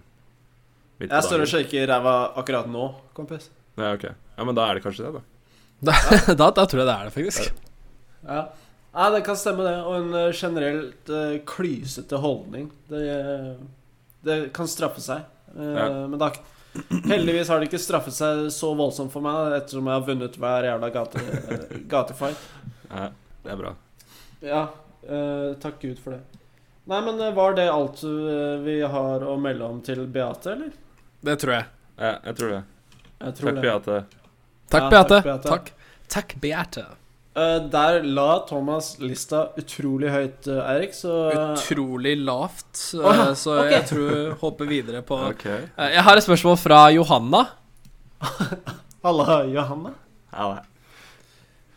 midt 0.99 1.07
på 1.07 1.13
Jeg 1.13 1.23
står 1.29 1.43
og 1.45 1.51
shaker 1.51 1.87
ræva 1.91 2.15
akkurat 2.41 2.67
nå, 2.71 2.89
kompis. 3.15 3.47
Ja, 3.77 3.93
ok. 3.95 4.09
Ja, 4.09 4.43
men 4.47 4.55
da 4.57 4.65
er 4.71 4.79
det 4.79 4.83
kanskje 4.83 5.05
det, 5.07 5.21
da. 5.21 5.23
Da, 6.33 6.49
da 6.57 6.65
tror 6.65 6.81
jeg 6.81 6.87
det 6.89 6.95
er 6.97 7.07
det, 7.07 7.13
faktisk. 7.15 7.63
Ja. 8.25 8.41
Ja, 8.95 9.09
det 9.11 9.21
kan 9.27 9.37
stemme, 9.37 9.63
det. 9.67 9.75
Og 9.83 9.95
en 9.99 10.13
eh, 10.15 10.31
generelt 10.33 11.09
uh, 11.11 11.37
klysete 11.47 12.19
holdning. 12.23 12.69
Det, 12.87 13.01
eh, 13.11 13.49
det 14.25 14.37
kan 14.55 14.67
straffe 14.71 15.03
seg. 15.03 15.25
Uh, 15.55 15.73
Ja. 15.75 15.89
Men 16.07 16.19
da 16.19 16.31
Heldigvis 17.07 17.47
har 17.47 17.61
det 17.61 17.69
ikke 17.69 17.79
straffet 17.79 18.11
seg 18.11 18.39
så 18.51 18.73
voldsomt 18.75 19.13
for 19.13 19.23
meg, 19.23 19.53
ettersom 19.55 19.87
jeg 19.87 19.95
har 19.95 20.07
vunnet 20.09 20.33
hver 20.35 20.65
jævla 20.67 20.89
gate, 20.91 21.21
gatefight. 21.87 22.41
Ja, 22.89 23.05
det 23.45 23.53
er 23.53 23.61
bra. 23.61 23.75
Ja, 24.43 24.63
Uh, 25.05 25.51
takk 25.61 25.75
Gud 25.83 25.99
for 26.01 26.15
det. 26.15 26.39
Nei, 26.89 26.97
men 27.05 27.19
var 27.35 27.53
det 27.53 27.67
alt 27.69 27.99
vi 28.65 28.79
har 28.81 29.21
å 29.21 29.35
melde 29.37 29.67
om 29.69 29.77
til 29.85 30.01
Beate, 30.09 30.55
eller? 30.55 30.71
Det 31.21 31.35
tror 31.43 31.53
jeg. 31.59 31.67
Ja, 31.99 32.11
jeg 32.25 32.35
tror 32.39 32.49
det. 32.55 32.61
Jeg 33.19 33.35
tror 33.37 33.51
Takk, 33.51 33.55
det. 33.55 33.61
Beate. 33.61 33.99
Takk, 34.73 34.81
Ja, 34.81 34.89
Beate. 34.89 35.19
takk, 35.21 35.23
Beate. 35.29 35.49
Takk. 35.53 35.71
Takk, 36.15 36.35
Beate. 36.41 36.85
Eh, 37.35 37.57
der 37.67 37.97
la 38.03 38.39
Thomas 38.47 38.93
lista 39.03 39.49
utrolig 39.59 40.07
høyt, 40.07 40.47
eh, 40.47 40.69
Eirik, 40.71 40.93
så 40.95 41.15
Utrolig 41.35 42.13
lavt, 42.23 42.69
oh, 42.95 43.33
så 43.35 43.57
okay. 43.59 43.73
jeg 43.73 43.87
tror 43.89 44.37
hopper 44.39 44.69
videre 44.69 45.01
på 45.03 45.17
Ok. 45.33 45.43
Eh, 45.51 45.89
Jeg 45.97 46.03
har 46.07 46.15
et 46.15 46.23
spørsmål 46.23 46.55
fra 46.61 46.85
Johanna. 46.95 47.41
Halla, 49.03 49.41
Johanna. 49.51 49.91
Ja, 50.31 50.47
det. 50.53 50.63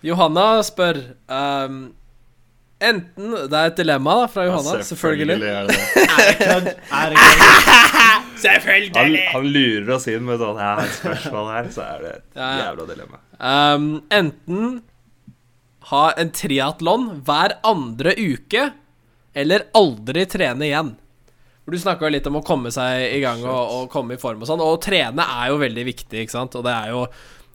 Johanna 0.07 0.63
spør 0.63 1.01
um, 1.27 1.89
Enten 2.79 3.33
Det 3.51 3.59
er 3.59 3.73
et 3.73 3.81
dilemma 3.81 4.13
da 4.21 4.29
fra 4.31 4.45
Johanna, 4.47 4.77
Ja, 4.79 4.87
selvfølgelig. 4.87 5.43
er 5.43 5.67
det 5.67 5.75
det. 5.75 5.81
Er 6.47 6.61
det? 6.63 6.77
Er 6.95 7.17
kødd? 7.19 8.95
Han, 8.95 9.17
han 9.33 9.47
lurer 9.51 9.97
oss 9.97 10.07
inn 10.07 10.23
med 10.23 10.39
sånn 10.39 10.61
ja, 10.63 10.77
et 10.85 10.93
spørsmål 11.01 11.49
her, 11.51 11.71
så 11.75 11.83
er 11.83 12.05
det 12.05 12.13
et 12.15 12.37
jævla 12.39 12.85
dilemma. 12.87 13.19
Um, 13.43 13.89
enten 14.15 14.77
ha 15.91 16.05
en 16.21 16.31
triatlon 16.35 17.11
hver 17.27 17.59
andre 17.67 18.15
uke, 18.19 18.71
eller 19.39 19.69
aldri 19.77 20.25
trene 20.29 20.67
igjen. 20.69 20.95
For 21.65 21.77
Du 21.77 21.81
snakka 21.83 22.09
litt 22.09 22.27
om 22.31 22.39
å 22.41 22.45
komme 22.45 22.73
seg 22.73 23.03
i 23.13 23.21
gang 23.21 23.43
og, 23.45 23.59
og 23.75 23.91
komme 23.93 24.17
i 24.17 24.21
form 24.21 24.41
og 24.41 24.49
sånn. 24.49 24.63
Og 24.65 24.79
å 24.79 24.81
trene 24.81 25.25
er 25.25 25.51
jo 25.51 25.61
veldig 25.61 25.85
viktig, 25.91 26.23
ikke 26.25 26.33
sant. 26.33 26.57
Og 26.57 26.65
det 26.65 26.73
er 26.73 26.95
jo 26.95 27.03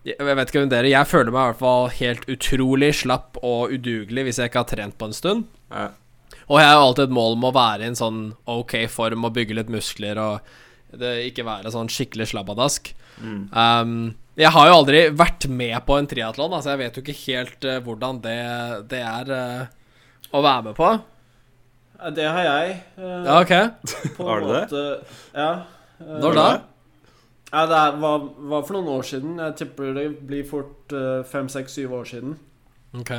Jeg 0.03 0.35
vet 0.37 0.51
ikke 0.51 0.61
om 0.61 0.69
dere, 0.69 0.91
jeg 0.91 1.07
føler 1.09 1.31
meg 1.31 1.39
i 1.39 1.49
hvert 1.49 1.61
fall 1.63 1.85
helt 1.95 2.25
utrolig 2.29 2.89
slapp 2.99 3.39
og 3.39 3.71
udugelig 3.71 4.25
hvis 4.27 4.41
jeg 4.41 4.51
ikke 4.51 4.61
har 4.61 4.69
trent 4.69 4.97
på 4.99 5.07
en 5.07 5.15
stund. 5.15 5.45
Ja. 5.71 5.87
Og 6.45 6.59
jeg 6.59 6.67
har 6.67 6.75
jo 6.75 6.87
alltid 6.89 7.05
et 7.07 7.15
mål 7.15 7.37
om 7.37 7.47
å 7.47 7.53
være 7.55 7.85
i 7.85 7.89
en 7.89 7.97
sånn 7.97 8.19
ok 8.51 8.75
form 8.91 9.23
og 9.23 9.33
bygge 9.37 9.55
litt 9.57 9.71
muskler 9.71 10.19
og 10.19 10.51
det, 10.99 11.13
ikke 11.29 11.45
være 11.47 11.71
sånn 11.73 11.89
skikkelig 11.89 12.29
slabbadask. 12.33 12.91
Mm. 13.23 13.39
Um, 13.49 13.95
jeg 14.33 14.49
har 14.49 14.67
jo 14.69 14.77
aldri 14.79 15.01
vært 15.13 15.45
med 15.45 15.75
på 15.85 15.97
en 15.99 16.07
triatlon, 16.09 16.53
altså 16.57 16.73
jeg 16.73 16.81
vet 16.81 16.95
jo 16.97 17.03
ikke 17.03 17.19
helt 17.27 17.67
uh, 17.69 17.77
hvordan 17.85 18.21
det, 18.23 18.39
det 18.89 19.01
er 19.05 19.29
uh, 19.29 19.65
å 20.33 20.41
være 20.41 20.63
med 20.69 20.77
på. 20.79 20.89
Det 22.17 22.25
har 22.25 22.47
jeg. 22.47 22.73
Uh, 22.97 23.19
Ja, 23.27 23.35
ok. 23.43 23.53
Har 24.17 24.41
du 24.41 24.49
det? 24.49 24.81
Ja. 25.37 25.51
Når 26.01 26.37
da? 26.39 26.47
Ja, 27.53 27.65
det 27.69 27.77
er, 27.77 27.97
var, 28.01 28.27
var 28.49 28.65
for 28.65 28.79
noen 28.79 28.89
år 28.95 29.05
siden. 29.05 29.37
Jeg 29.37 29.57
tipper 29.61 29.93
det 29.93 30.07
blir 30.25 30.47
fort 30.49 30.93
fem, 31.29 31.45
seks, 31.53 31.77
syv 31.77 31.93
år 31.99 32.09
siden. 32.09 32.33
Ok. 32.97 33.13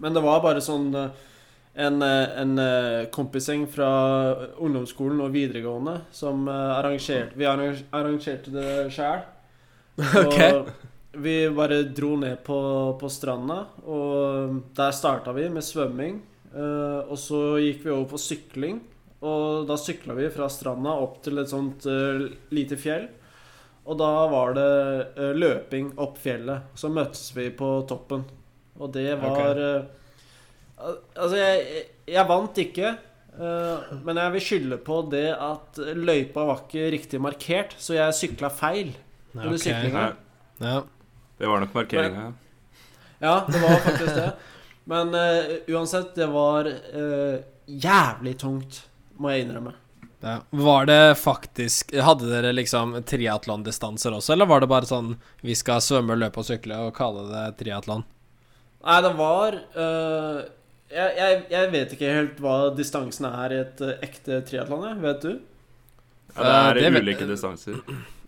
Men 0.00 0.16
det 0.16 0.22
var 0.24 0.40
bare 0.40 0.62
sånn 0.64 0.88
en, 0.96 2.00
en 2.02 2.62
kompisgjeng 3.12 3.66
fra 3.70 3.90
ungdomsskolen 4.56 5.20
og 5.20 5.34
videregående 5.36 5.98
som 6.16 6.48
arrangerte 6.48 7.36
Vi 7.36 7.44
arrangerte 7.44 8.54
det 8.56 8.70
sjæl. 8.96 9.20
Ok. 10.26 10.68
vi 11.18 11.34
bare 11.50 11.82
dro 11.90 12.12
ned 12.20 12.42
på, 12.46 12.58
på 13.00 13.08
stranda, 13.10 13.64
og 13.88 14.58
der 14.78 14.92
starta 14.94 15.32
vi 15.34 15.48
med 15.50 15.64
svømming. 15.66 16.20
eh, 16.54 17.00
og 17.10 17.18
så 17.18 17.40
gikk 17.62 17.84
vi 17.86 17.90
over 17.94 18.06
på 18.12 18.20
sykling, 18.22 18.80
og 19.26 19.64
da 19.66 19.74
sykla 19.80 20.14
vi 20.14 20.28
fra 20.30 20.46
stranda 20.52 20.92
opp 21.02 21.16
til 21.24 21.40
et 21.42 21.50
sånt 21.50 21.86
eh, 21.90 22.28
lite 22.54 22.78
fjell. 22.78 23.08
Og 23.88 23.96
da 23.98 24.10
var 24.30 24.52
det 24.54 24.68
eh, 25.16 25.32
løping 25.34 25.94
opp 25.98 26.18
fjellet. 26.22 26.68
Så 26.78 26.90
møttes 26.92 27.30
vi 27.34 27.48
på 27.56 27.70
toppen. 27.88 28.22
Og 28.78 28.92
det 28.94 29.08
var 29.18 29.58
eh, 29.58 29.82
Altså, 30.78 31.34
jeg, 31.40 31.86
jeg- 32.06 32.28
vant 32.28 32.58
ikke. 32.62 32.92
men 34.04 34.16
jeg 34.18 34.32
vil 34.34 34.42
skylde 34.42 34.76
på 34.82 34.96
det 35.10 35.28
at 35.34 35.76
løypa 35.94 36.44
var 36.46 36.60
ikke 36.64 36.88
riktig 36.94 37.20
markert, 37.22 37.74
så 37.78 37.94
jeg 37.94 38.14
sykla 38.14 38.48
feil 38.50 38.92
under 39.34 39.54
Ok. 39.54 39.60
syklinga. 39.64 40.06
Ja. 40.58 40.76
det 41.38 41.46
var 41.46 41.60
nok 41.60 41.74
markeringa. 41.74 42.32
Ja, 43.20 43.34
det 43.48 43.58
var 43.62 43.76
faktisk 43.84 44.14
det. 44.14 44.32
Men 44.88 45.14
uh, 45.14 45.74
uansett, 45.74 46.14
det 46.16 46.26
var 46.32 46.66
uh, 46.94 47.38
jævlig 47.66 48.36
tungt, 48.40 48.80
må 49.18 49.30
jeg 49.34 49.44
innrømme. 49.44 49.74
Ja. 50.20 50.40
Var 50.50 50.86
det 50.88 51.18
faktisk 51.20 51.92
Hadde 52.02 52.26
dere 52.26 52.50
liksom 52.50 52.96
triatlondistanser 53.06 54.16
også, 54.16 54.32
eller 54.34 54.48
var 54.50 54.64
det 54.64 54.66
bare 54.72 54.88
sånn 54.88 55.12
vi 55.46 55.54
skal 55.54 55.78
svømme, 55.84 56.16
løpe 56.18 56.40
og 56.42 56.48
sykle 56.48 56.78
og 56.88 56.94
kalle 56.96 57.22
det 57.30 57.44
triatlon? 57.60 58.02
Nei, 58.82 58.96
det 59.04 59.12
var 59.18 59.54
uh, 59.76 60.40
jeg, 60.90 61.12
jeg, 61.20 61.38
jeg 61.52 61.70
vet 61.74 61.92
ikke 61.94 62.14
helt 62.16 62.40
hva 62.42 62.56
distansen 62.74 63.28
er 63.28 63.54
i 63.54 63.60
et 63.60 63.82
ekte 64.08 64.40
triatlon, 64.48 64.86
jeg. 64.88 65.00
Vet 65.04 65.26
du? 65.26 65.32
Ja, 66.34 66.42
det 66.42 66.54
er 66.56 66.74
det 66.80 66.92
vet- 66.96 67.02
ulike 67.06 67.28
distanser. 67.28 67.78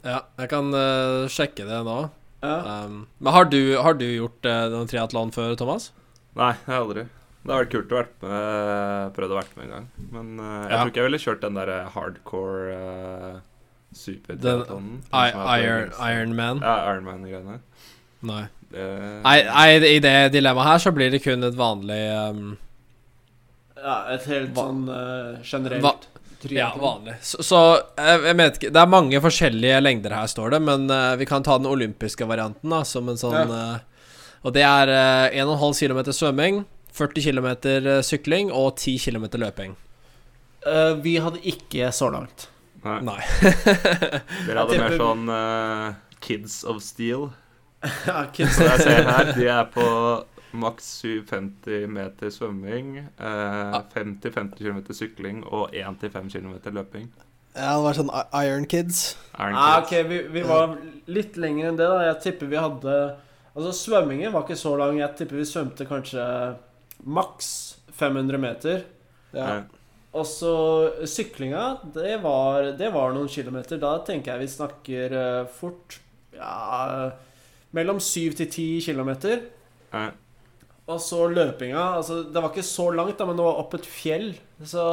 Ja, 0.06 0.22
jeg 0.40 0.48
kan 0.52 0.70
uh, 0.72 1.26
sjekke 1.28 1.66
det 1.68 1.80
nå. 1.86 1.96
Ja. 2.40 2.84
Um, 2.86 3.02
men 3.20 3.32
har 3.36 3.48
du, 3.52 3.58
har 3.76 3.96
du 4.00 4.06
gjort 4.08 4.46
uh, 4.48 4.68
noen 4.72 4.88
triatlon 4.88 5.32
før, 5.34 5.52
Thomas? 5.60 5.90
Nei, 6.38 6.54
jeg 6.54 6.72
har 6.72 6.84
aldri. 6.86 7.04
Det 7.40 7.52
har 7.52 7.62
vært 7.64 7.72
kult 7.72 7.92
å 7.92 7.98
vært 7.98 8.14
med, 8.24 9.12
prøvd 9.16 9.32
å 9.34 9.36
være 9.40 9.54
med 9.58 9.66
en 9.66 9.74
gang. 9.74 9.86
Men 10.12 10.30
uh, 10.40 10.48
jeg 10.64 10.72
Ja. 10.72 10.78
tror 10.80 10.90
ikke 10.92 11.00
jeg 11.02 11.08
ville 11.10 11.22
kjørt 11.24 11.44
den 11.44 11.58
der 11.60 11.72
hardcore 11.94 12.74
uh, 12.76 13.38
supertriatlonen. 13.96 14.98
er 15.12 15.30
Iron, 15.60 15.92
engelsk. 15.92 16.36
Man? 16.40 16.60
Ja, 16.64 16.74
Ironman-greiene. 16.94 17.58
Nei. 18.30 18.42
Det, 18.70 18.86
Nei, 19.24 19.36
nei, 19.48 19.68
i 19.96 20.00
det 20.04 20.14
dilemmaet 20.36 20.68
her 20.68 20.82
så 20.84 20.92
blir 20.94 21.10
det 21.10 21.22
kun 21.24 21.42
et 21.42 21.56
vanlig 21.58 21.96
um, 22.30 22.52
ja, 23.80 23.96
et 24.14 24.28
helt 24.30 24.52
sånn 24.54 24.84
uh, 24.86 25.40
generelt 25.42 26.06
Ja, 26.48 26.70
vanlig. 26.80 27.18
Så, 27.22 27.42
så 27.44 27.60
jeg, 27.98 28.22
jeg 28.24 28.36
vet 28.38 28.58
ikke 28.58 28.70
Det 28.72 28.80
er 28.80 28.90
mange 28.92 29.20
forskjellige 29.20 29.80
lengder 29.82 30.14
her, 30.16 30.30
står 30.30 30.54
det, 30.56 30.62
men 30.64 30.86
uh, 30.88 31.12
vi 31.20 31.28
kan 31.28 31.44
ta 31.44 31.58
den 31.60 31.68
olympiske 31.68 32.28
varianten, 32.28 32.72
da, 32.72 32.80
som 32.88 33.10
en 33.12 33.20
sånn 33.20 33.52
eh, 33.52 34.06
Og 34.46 34.56
det 34.56 34.64
er 34.64 34.94
uh, 34.94 35.44
1,5 35.44 35.84
km 35.84 36.00
svømming, 36.16 36.64
40 36.96 37.28
km 37.28 37.50
sykling 38.06 38.48
og 38.56 38.72
10 38.80 38.96
km 39.04 39.28
løping. 39.44 39.76
Uh, 40.66 40.96
vi 41.00 41.16
hadde 41.16 41.40
ikke 41.48 41.92
så 41.92 42.10
langt. 42.12 42.48
nei. 42.84 43.00
Nei. 43.04 43.20
Dere 44.46 44.64
hadde 44.64 44.80
mer 44.80 44.96
sånn 44.96 45.30
eh, 45.32 45.86
Kids 46.24 46.62
of 46.68 46.82
Steel. 46.84 47.30
ja, 48.08 48.26
kids. 48.32 48.58
Så 48.58 48.66
jeg 48.66 48.82
ser 48.84 49.06
her, 49.08 49.30
de 49.36 49.46
er 49.48 49.68
på 49.72 49.84
maks 50.52 50.86
750 51.02 51.86
meter 51.90 52.30
svømming, 52.34 52.96
eh, 53.18 53.80
50-50 53.94 54.58
km 54.58 54.80
sykling 54.96 55.42
og 55.46 55.74
1-5 55.74 56.30
km 56.32 56.54
løping. 56.74 57.08
Ja, 57.54 57.74
det 57.74 57.82
var 57.82 57.96
sånn 57.98 58.10
Iron 58.44 58.66
Kids. 58.70 59.16
Iron 59.38 59.56
Ah, 59.58 59.80
ok, 59.82 59.92
vi, 60.06 60.20
vi 60.30 60.42
var 60.46 60.76
litt 61.10 61.36
lenger 61.36 61.68
enn 61.72 61.80
det, 61.80 61.88
da. 61.90 62.04
Jeg 62.12 62.22
tipper 62.26 62.46
vi 62.52 62.60
hadde 62.62 62.94
Altså, 63.50 63.72
svømmingen 63.74 64.30
var 64.32 64.44
ikke 64.46 64.56
så 64.56 64.76
lang. 64.78 65.00
Jeg 65.00 65.16
tipper 65.18 65.40
vi 65.40 65.44
svømte 65.48 65.84
kanskje 65.88 66.22
maks 67.02 67.48
500 67.98 68.38
meter. 68.38 68.84
Ja. 69.34 69.64
Og 70.14 70.26
så 70.26 70.52
syklinga, 71.06 71.64
det 71.94 72.16
var, 72.22 72.70
det 72.78 72.92
var 72.94 73.12
noen 73.14 73.28
kilometer. 73.30 73.78
Da 73.82 73.96
tenker 74.06 74.32
jeg 74.36 74.44
vi 74.44 74.54
snakker 74.54 75.16
eh, 75.18 75.50
fort 75.54 75.98
Ja 76.34 77.10
Mellom 77.76 78.00
7 78.02 78.32
til 78.38 78.48
10 78.48 78.80
kilometer. 78.86 79.42
eh, 79.94 80.08
Og 80.90 81.00
så 81.02 81.26
løpinga 81.30 81.82
Altså, 81.98 82.22
det 82.26 82.40
var 82.42 82.50
ikke 82.50 82.66
så 82.66 82.88
langt, 82.94 83.18
da, 83.18 83.26
men 83.28 83.38
det 83.38 83.46
var 83.46 83.60
opp 83.62 83.76
et 83.78 83.86
fjell. 83.86 84.32
Så 84.66 84.84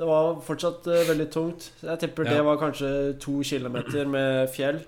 det 0.00 0.08
var 0.08 0.38
fortsatt 0.46 0.86
uh, 0.88 1.02
veldig 1.10 1.28
tungt. 1.32 1.68
Så 1.80 1.90
Jeg 1.92 2.02
tipper 2.06 2.24
Ja. 2.28 2.38
det 2.38 2.46
var 2.46 2.60
kanskje 2.60 3.18
to 3.20 3.42
kilometer 3.44 4.08
med 4.08 4.48
fjell. 4.54 4.80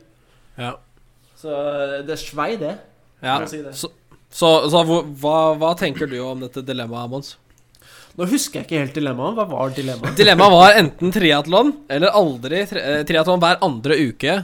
Ja. 0.57 0.77
Så 1.37 1.51
eh, 1.51 1.99
det 2.07 2.19
svei, 2.21 2.57
det. 2.57 2.77
ja. 3.23 3.41
si 3.51 3.63
det. 3.65 3.75
Så, 3.75 3.91
så, 4.31 4.51
så 4.71 4.83
hva, 4.87 5.55
hva 5.59 5.73
tenker 5.79 6.07
du 6.07 6.21
om 6.23 6.45
dette 6.45 6.63
dilemmaet, 6.63 7.11
Mons? 7.11 7.33
Nå 8.17 8.27
husker 8.29 8.61
jeg 8.61 8.69
ikke 8.69 8.81
helt 8.83 8.97
dilemmaet. 9.01 9.37
Hva 9.39 9.47
var 9.49 9.73
dilemmaet? 9.75 10.17
Dilemmaet 10.19 10.53
var 10.53 10.79
enten 10.79 11.13
triatlon 11.15 11.73
eller 11.91 12.13
aldri 12.15 12.63
tri 12.69 12.83
eh, 12.85 13.03
triatlon 13.09 13.41
hver 13.43 13.61
andre 13.65 13.97
uke. 14.11 14.37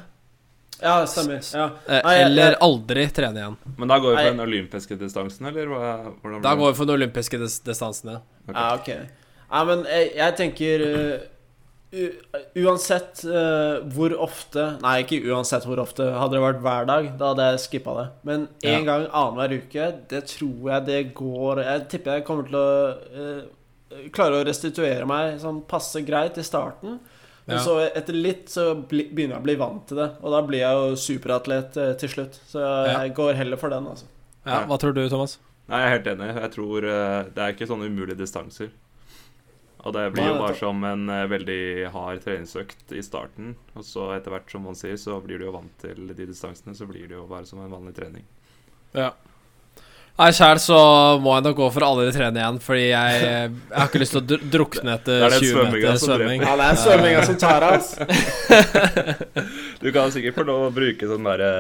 Ja, 0.82 1.06
stemmer. 1.10 1.40
Ja. 1.54 1.64
eh, 1.88 2.00
Nei, 2.04 2.14
eller 2.22 2.52
jeg- 2.52 2.58
aldri 2.60 3.06
trene 3.10 3.40
igjen. 3.40 3.56
Men 3.76 3.88
da 3.88 3.98
går 3.98 4.10
vi 4.10 4.16
for 4.16 4.28
på 4.30 4.36
den 4.36 4.44
olympiske 4.46 4.98
distansen, 4.98 5.46
eller 5.50 5.66
hva? 5.66 6.12
hvordan 6.22 6.42
Da 6.42 6.54
går 6.54 6.70
vi 6.72 6.76
for 6.78 6.86
den 6.86 6.94
olympiske 7.00 7.38
dis 7.40 7.58
distansen, 7.60 8.10
ja. 8.12 8.20
Okay. 8.48 8.60
Ja, 8.62 8.74
ok. 8.74 8.88
Ja, 9.50 9.64
men 9.64 9.84
jeg, 9.88 10.12
jeg 10.16 10.36
tenker 10.36 10.86
uh, 10.86 11.18
Uansett 12.58 13.22
uh, 13.24 13.78
hvor 13.94 14.12
ofte 14.20 14.64
Nei, 14.82 14.98
ikke 15.04 15.22
uansett 15.32 15.64
hvor 15.64 15.80
ofte. 15.80 16.04
Hadde 16.12 16.36
det 16.36 16.42
vært 16.44 16.60
hver 16.64 16.88
dag, 16.88 17.06
da 17.20 17.30
hadde 17.32 17.46
jeg 17.52 17.62
skippa 17.64 17.94
det. 17.96 18.06
Men 18.28 18.48
én 18.62 18.84
Ja. 18.84 18.84
gang 18.84 19.06
annenhver 19.08 19.54
uke, 19.62 19.86
det 20.10 20.26
tror 20.34 20.68
jeg 20.72 20.84
det 20.86 21.14
går 21.14 21.62
Jeg 21.64 21.88
tipper 21.88 22.18
jeg 22.18 22.24
kommer 22.28 22.44
til 22.50 22.58
å 22.60 22.68
uh, 23.16 24.10
klare 24.12 24.42
å 24.42 24.44
restituere 24.46 25.06
meg 25.08 25.38
sånn 25.40 25.62
passe 25.66 26.02
greit 26.04 26.36
i 26.38 26.44
starten. 26.44 26.98
Men 27.48 27.56
Ja. 27.56 27.62
så 27.64 27.74
etter 27.96 28.12
litt 28.16 28.50
så 28.52 28.74
begynner 28.88 29.38
jeg 29.38 29.40
å 29.40 29.44
bli 29.46 29.54
vant 29.56 29.86
til 29.88 29.96
det. 30.02 30.08
Og 30.20 30.32
da 30.34 30.42
blir 30.44 30.60
jeg 30.60 30.80
jo 30.82 30.96
superatlet 31.00 31.76
eh, 31.80 31.94
til 32.00 32.10
slutt. 32.12 32.36
Så 32.46 32.60
jeg 32.86 33.14
går 33.16 33.38
heller 33.40 33.56
for 33.60 33.72
den, 33.72 33.86
altså. 33.88 34.04
Ja, 34.44 34.66
hva 34.68 34.76
tror 34.80 34.92
du, 34.96 35.00
Thomas? 35.08 35.38
Nei, 35.68 35.80
jeg 35.80 35.86
er 35.88 35.94
helt 35.96 36.10
enig. 36.12 36.28
Jeg 36.42 36.52
tror 36.52 36.84
eh, 36.88 37.22
det 37.34 37.42
er 37.44 37.54
ikke 37.56 37.68
sånne 37.70 37.88
umulige 37.88 38.18
distanser. 38.20 38.68
Og 39.86 39.92
det 39.94 40.04
blir 40.12 40.26
jo 40.26 40.38
bare 40.40 40.56
som 40.58 40.82
en 40.84 41.08
eh, 41.14 41.26
veldig 41.30 41.60
hard 41.94 42.20
treningsøkt 42.24 42.92
i 42.98 43.02
starten. 43.06 43.54
Og 43.78 43.84
så 43.86 44.10
etter 44.16 44.34
hvert, 44.34 44.50
som 44.52 44.64
man 44.68 44.76
sier, 44.76 44.96
så 45.00 45.16
blir 45.24 45.38
du 45.40 45.46
jo 45.46 45.54
vant 45.54 45.72
til 45.80 46.08
de 46.12 46.26
distansene. 46.28 46.74
Så 46.76 46.88
blir 46.90 47.06
det 47.08 47.16
jo 47.16 47.26
bare 47.30 47.46
som 47.48 47.60
en 47.64 47.70
vanlig 47.72 47.94
trening. 47.96 48.24
Ja. 48.96 49.12
Nei, 50.18 50.32
sjæl 50.34 50.58
så 50.58 50.76
må 51.22 51.36
jeg 51.36 51.44
nok 51.46 51.56
gå 51.60 51.66
for 51.70 51.84
å 51.86 51.88
aldri 51.92 52.08
trene 52.16 52.40
igjen, 52.40 52.56
fordi 52.62 52.86
jeg, 52.88 53.18
jeg 53.22 53.76
har 53.78 53.86
ikke 53.86 54.00
lyst 54.02 54.16
til 54.16 54.20
å 54.24 54.38
drukne 54.50 54.94
etter 54.96 55.26
er 55.28 55.36
20 55.36 55.68
meter 55.76 56.00
svømming. 56.02 56.42
Ja, 56.42 56.56
det 56.58 56.66
er 56.72 56.80
svømminga 56.82 57.20
som 57.28 57.36
tar 57.38 57.66
oss. 57.68 57.92
Du 59.82 59.92
kan 59.94 60.10
sikkert 60.10 60.34
få 60.34 60.42
lov 60.48 60.64
å 60.66 60.70
bruke 60.74 61.06
sånn 61.06 61.22
derre 61.28 61.50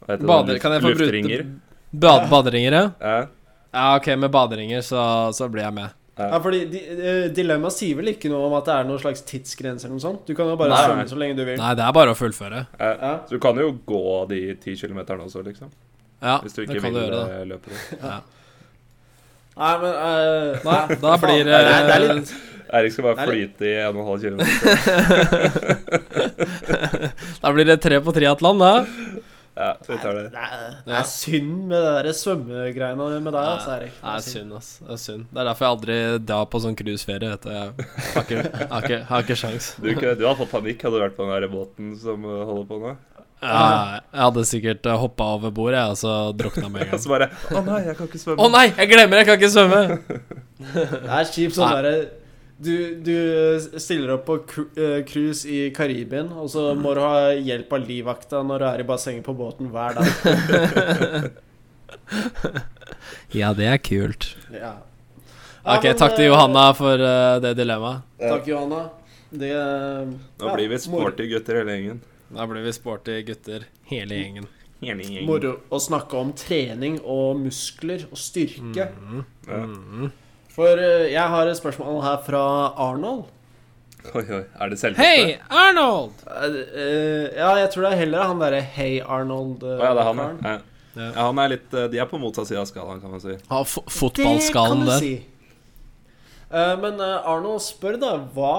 Hva 0.00 0.14
heter 0.14 0.24
Bader, 0.30 0.54
det? 0.56 0.62
kan 0.62 0.72
jeg 0.72 0.84
få 0.86 0.92
Luftringer. 0.94 1.42
Bad, 1.92 2.28
baderinger, 2.32 2.76
ja? 2.78 2.86
Ja, 3.04 3.18
Ja, 3.70 3.84
ok, 3.98 4.08
med 4.18 4.32
baderinger 4.34 4.80
så, 4.82 5.02
så 5.36 5.46
blir 5.52 5.66
jeg 5.66 5.76
med. 5.76 5.92
Ja, 6.20 6.40
fordi 6.42 6.62
di, 6.72 6.80
eh, 6.96 7.26
Dilemmaet 7.32 7.72
sier 7.76 7.96
vel 8.00 8.10
ikke 8.14 8.28
noe 8.32 8.48
om 8.48 8.56
at 8.58 8.66
det 8.66 8.74
er 8.74 8.88
noen 8.88 8.98
slags 9.00 9.22
tidsgrense 9.28 9.86
eller 9.86 9.94
noe 9.98 10.02
sånt? 10.02 10.24
Du 10.28 10.32
kan 10.36 10.48
jo 10.50 10.56
bare 10.60 10.72
Nei. 10.74 10.80
svømme 10.88 11.04
så 11.12 11.20
lenge 11.20 11.36
du 11.38 11.44
vil. 11.46 11.60
Nei, 11.60 11.70
det 11.78 11.84
er 11.86 11.94
bare 11.96 12.12
å 12.12 12.18
fullføre. 12.18 12.64
ja. 12.80 12.90
Ja. 13.04 13.12
Så 13.28 13.36
du 13.36 13.44
kan 13.44 13.60
jo 13.60 13.70
gå 13.88 14.02
de 14.32 14.40
ti 14.64 14.74
kilometerne 14.80 15.28
også, 15.28 15.44
liksom. 15.46 15.70
Ja, 16.20 16.34
Hvis 16.44 16.52
du 16.52 16.58
det 16.62 16.68
ikke 16.68 16.80
kan 16.84 16.92
du 16.94 16.98
vil 17.00 17.06
gjøre, 17.08 17.16
da. 17.16 17.24
eh, 17.40 17.46
løpe 17.48 17.66
det. 17.72 17.78
Ja. 18.02 18.18
Nei, 19.60 19.74
men 19.82 19.92
uh, 19.92 20.64
Nei, 20.64 20.82
da 21.02 21.10
blir 21.20 21.44
det, 21.48 21.54
er, 21.56 21.62
det 21.88 21.94
er 21.96 22.02
litt 22.14 22.30
Erik 22.78 22.92
skal 22.94 23.04
bare 23.08 23.18
er 23.18 23.26
flyte 23.32 23.62
i 23.66 23.74
1,5 23.82 24.22
km. 24.22 24.40
Da 27.40 27.46
blir 27.52 27.64
det 27.66 27.76
tre 27.82 27.98
på 28.04 28.12
triatlon, 28.14 28.58
da. 28.62 28.72
Ja, 29.60 29.72
vi 29.88 29.96
tar 29.98 30.14
det. 30.14 30.22
det 30.32 30.38
er, 30.40 30.74
det 30.86 30.94
er 30.96 31.04
synd 31.10 31.66
med 31.68 31.82
det 31.82 31.90
der 32.06 32.12
svømmegreiene 32.16 33.06
med 33.20 33.32
deg, 33.34 33.42
altså, 33.42 33.70
Erik. 33.74 33.92
Det 33.98 34.12
er 34.14 34.20
synd, 34.24 34.52
ass. 34.56 34.68
Det 34.78 34.92
er 34.94 35.00
synd. 35.02 35.24
Det 35.32 35.38
er 35.42 35.46
derfor 35.50 35.64
jeg 35.66 35.72
aldri 35.76 35.96
drar 36.30 36.44
på 36.52 36.56
sånn 36.64 36.76
cruiseferie. 36.78 37.28
vet 37.34 37.44
du. 37.44 37.50
Jeg 37.50 37.58
har 38.14 38.22
ikke, 38.24 38.38
har 38.70 38.80
ikke, 38.86 39.00
har 39.10 39.18
ikke 39.26 39.36
sjans. 39.42 39.64
Du, 39.82 39.88
du 39.90 40.06
hadde 40.06 40.36
fått 40.38 40.52
panikk 40.54 40.78
hadde 40.86 40.96
du 40.96 41.02
vært 41.04 41.16
på 41.18 41.22
den 41.26 41.34
der 41.34 41.44
båten 41.52 41.86
som 42.00 42.18
holder 42.30 42.66
på 42.70 42.74
nå. 42.86 42.92
Ja, 43.40 44.00
jeg 44.12 44.20
hadde 44.20 44.44
sikkert 44.44 44.86
hoppa 45.00 45.30
over 45.38 45.52
bordet 45.54 45.78
jeg, 45.80 45.94
og 45.94 45.98
så 46.00 46.14
drukna 46.36 46.68
med 46.68 46.82
en 46.84 46.88
Og 46.90 46.92
gang. 46.92 47.02
så 47.02 47.12
bare 47.12 47.28
Å 47.56 47.62
nei, 47.64 47.80
jeg 47.86 47.96
kan 47.98 48.10
ikke 48.10 48.22
svømme. 48.22 48.40
Å 48.44 48.48
nei, 48.52 48.64
jeg 48.68 48.90
glemmer, 48.92 49.20
jeg 49.20 49.28
kan 49.30 49.38
ikke 49.40 49.52
svømme! 49.54 49.82
Det 50.60 51.14
er 51.16 51.30
kjipt 51.32 51.56
sånn 51.56 51.72
derre 51.72 51.94
du, 52.60 52.74
du 53.00 53.80
stiller 53.80 54.18
opp 54.18 54.26
på 54.28 54.34
eh, 54.76 54.98
cruise 55.08 55.48
i 55.48 55.70
Karibien, 55.72 56.28
og 56.36 56.50
så 56.52 56.74
må 56.76 56.92
du 56.92 57.00
ha 57.00 57.30
hjelp 57.32 57.72
av 57.72 57.86
livvakta 57.88 58.42
når 58.44 58.60
du 58.60 58.66
er 58.68 58.82
i 58.82 58.86
bassenget 58.90 59.24
på 59.24 59.32
båten 59.38 59.70
hver 59.72 59.96
dag. 59.96 61.30
Ja, 63.30 63.52
det 63.54 63.66
er 63.70 63.78
kult. 63.78 64.32
Ja. 64.50 64.74
Ja, 65.60 65.76
Ok, 65.76 65.84
men, 65.84 65.96
takk 66.00 66.14
til 66.16 66.24
eh, 66.24 66.30
Johanna 66.30 66.70
for 66.74 67.02
eh, 67.04 67.36
det 67.44 67.52
dilemmaet. 67.58 68.06
Takk, 68.18 68.46
Johanna. 68.48 68.80
Det 69.30 69.50
eh, 69.54 70.08
Nå 70.40 70.48
ja, 70.48 70.54
blir 70.56 70.70
vi 70.72 70.78
sporty 70.82 71.26
gutter 71.30 71.60
hele 71.60 71.76
gjengen. 71.76 72.00
Da 72.30 72.46
blir 72.46 72.62
vi 72.62 72.72
sporty 72.72 73.22
gutter, 73.26 73.64
hele 73.90 74.14
gjengen. 74.14 74.44
Hele 74.80 75.02
gjengen. 75.02 75.26
Moro 75.26 75.56
å 75.66 75.80
snakke 75.82 76.14
om 76.20 76.30
trening 76.38 77.00
og 77.02 77.40
muskler 77.42 78.04
og 78.06 78.20
styrke. 78.22 78.86
Ja. 79.48 79.58
For 80.54 80.78
eh, 80.78 81.08
jeg 81.10 81.24
har 81.32 81.50
et 81.50 81.58
spørsmål 81.58 81.98
her 82.04 82.20
fra 82.22 82.42
Arnold. 82.86 83.24
Oi, 84.14 84.22
oi. 84.22 84.44
Er 84.46 84.70
det 84.70 84.78
selveste? 84.80 85.02
Hei, 85.02 85.34
Arnold! 85.50 86.22
Eh, 86.30 87.26
ja, 87.34 87.50
jeg 87.64 87.72
tror 87.74 87.88
det 87.88 87.92
er 87.96 88.00
heller 88.04 88.30
han 88.30 88.40
derre 88.40 88.62
Hey 88.78 89.02
Arnold. 89.02 89.66
Å 89.66 89.74
ja, 89.74 89.90
det 89.90 90.04
er 90.04 90.08
han, 90.12 90.22
karen. 90.22 90.40
ja. 90.46 90.54
ja. 90.94 91.10
ja. 91.10 91.10
Han 91.18 91.42
er 91.42 91.52
litt 91.56 91.76
De 91.92 92.00
er 92.00 92.08
på 92.10 92.22
motsatt 92.22 92.48
side 92.48 92.62
av 92.62 92.70
skalaen, 92.70 93.02
kan 93.02 93.12
man 93.18 93.26
si. 93.26 93.34
Ha 93.50 93.64
fotballskalaen 93.66 94.86
der. 94.86 95.02
si. 95.02 95.12
Eh, 96.46 96.74
men 96.86 97.02
Arnold 97.02 97.66
spør 97.66 97.98
da 98.06 98.14
hva 98.38 98.54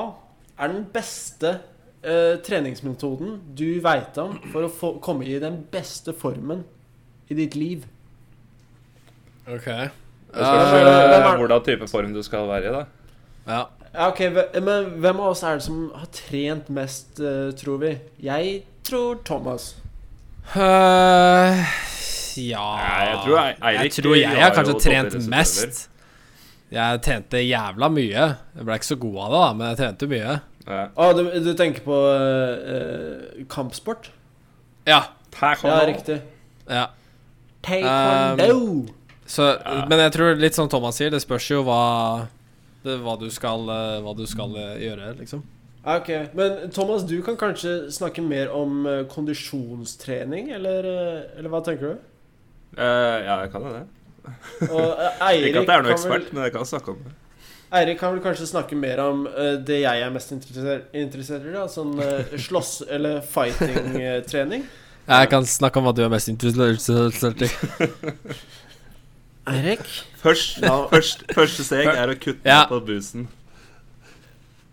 er 0.60 0.76
den 0.76 0.84
beste 0.92 1.62
eh, 2.04 2.38
treningsmetoden 2.46 3.40
du 3.56 3.80
veit 3.84 4.18
om 4.22 4.38
for 4.52 4.68
å 4.68 4.72
få, 4.72 4.94
komme 5.04 5.26
i 5.28 5.40
den 5.42 5.62
beste 5.72 6.14
formen 6.14 6.64
i 7.30 7.38
ditt 7.38 7.56
liv? 7.56 7.86
Ok. 9.48 9.66
Det 9.66 10.48
spørs 10.48 10.72
hvem 10.72 10.88
er- 10.88 11.38
hvordan 11.38 11.64
type 11.66 11.88
form 11.92 12.14
du 12.14 12.22
skal 12.24 12.48
være 12.48 12.70
i, 12.70 12.72
da. 12.72 12.86
Ja. 13.48 13.62
Ja, 13.94 14.08
ok, 14.08 14.20
Men 14.64 14.86
hvem 15.02 15.20
av 15.20 15.32
oss 15.34 15.44
er 15.44 15.58
det 15.60 15.64
som 15.66 15.92
har 15.94 16.08
trent 16.16 16.70
mest, 16.70 17.20
eh, 17.20 17.52
tror 17.60 17.78
vi? 17.82 17.98
Jeg 18.24 18.64
tror 18.88 19.18
Thomas. 19.26 19.76
Uh, 20.56 21.60
ja 22.40 22.64
jeg 23.06 23.18
tror 23.24 23.36
jeg, 23.38 23.56
Eirik 23.62 23.82
Jeg 23.84 24.04
tror 24.04 24.16
jeg 24.16 24.30
har 24.30 24.42
har 24.42 24.56
kanskje 24.56 24.80
trent 24.82 25.28
mest. 25.30 25.90
Jeg 26.72 27.02
trente 27.04 27.42
jævla 27.44 27.90
mye. 27.92 28.24
Jeg 28.56 28.66
ble 28.66 28.78
ikke 28.80 28.90
så 28.94 29.00
god 29.00 29.18
av 29.26 29.32
det, 29.32 29.42
da, 29.42 29.54
men 29.54 29.68
jeg 29.68 29.78
trente 29.82 30.08
mye. 30.08 30.40
Ja. 30.66 30.88
Å, 30.94 31.12
du, 31.18 31.24
du 31.42 31.52
tenker 31.58 31.84
på 31.86 31.96
uh, 31.96 32.74
eh, 32.74 33.46
kampsport? 33.52 34.12
Ja. 34.88 35.04
Ja, 35.42 35.78
riktig. 35.88 36.20
ja. 36.68 36.90
Taekwondo. 37.62 38.92
Så, 39.26 39.46
Men 39.88 40.02
jeg 40.02 40.12
tror 40.18 40.40
litt 40.42 40.58
som 40.58 40.68
Thomas 40.70 40.98
sier, 41.00 41.12
det 41.14 41.22
spørs 41.24 41.46
jo 41.54 41.62
hva 41.64 41.82
det, 42.84 42.98
hva, 43.06 43.14
du 43.22 43.30
skal, 43.32 43.64
eh, 43.70 44.00
hva 44.04 44.16
du 44.18 44.26
skal 44.28 44.56
gjøre, 44.82 45.14
liksom. 45.22 45.44
Ok, 45.82 46.10
Men 46.38 46.70
Thomas, 46.74 47.06
du 47.10 47.16
kan 47.26 47.38
kanskje 47.40 47.92
snakke 47.94 48.22
mer 48.26 48.52
om 48.54 48.84
kondisjonstrening, 49.10 50.52
eller, 50.58 50.90
eller 51.38 51.54
hva 51.54 51.62
tenker 51.66 51.94
du? 51.94 52.08
Uh, 52.78 53.18
ja, 53.26 53.40
jeg 53.44 53.52
kan 53.54 53.66
jo 53.66 53.74
det. 53.74 53.86
Og 54.70 54.86
uh, 54.96 55.26
Eirik 55.28 55.50
Ikke 55.56 55.64
at 55.64 55.72
jeg 55.72 55.78
er 55.78 55.86
noen 55.88 55.96
ekspert, 55.96 56.14
vel- 56.28 56.36
men 56.36 56.46
jeg 56.46 56.54
kan 56.56 56.68
snakke 56.70 56.94
om 56.94 57.02
det. 57.06 57.16
Eirik 57.72 58.00
kan 58.02 58.12
vel 58.14 58.22
kanskje 58.24 58.48
snakke 58.50 58.76
mer 58.76 59.00
om 59.00 59.26
uh, 59.28 59.54
det 59.64 59.78
jeg 59.82 60.02
er 60.04 60.10
mest 60.12 60.32
interessert, 60.36 60.90
interessert 60.94 61.46
i, 61.48 61.54
da, 61.56 61.66
sånn 61.72 61.94
uh, 62.00 62.34
slåss- 62.36 62.84
eller 62.92 63.22
fighting-trening. 63.24 64.66
Jeg 65.08 65.30
kan 65.32 65.46
snakke 65.48 65.80
om 65.80 65.88
hva 65.88 65.94
du 65.96 66.02
er 66.04 66.12
mest 66.12 66.28
interessert 66.32 67.42
i. 67.42 67.50
Eirik? 69.52 69.86
Først, 70.22 70.60
Ja. 70.62 70.76
først, 70.92 71.24
første 71.34 71.64
steg 71.66 71.88
er 71.88 72.12
å 72.12 72.16
kutte 72.20 72.46
Ja. 72.46 72.60
ned 72.62 72.70
på 72.70 72.80
busen. 72.86 73.28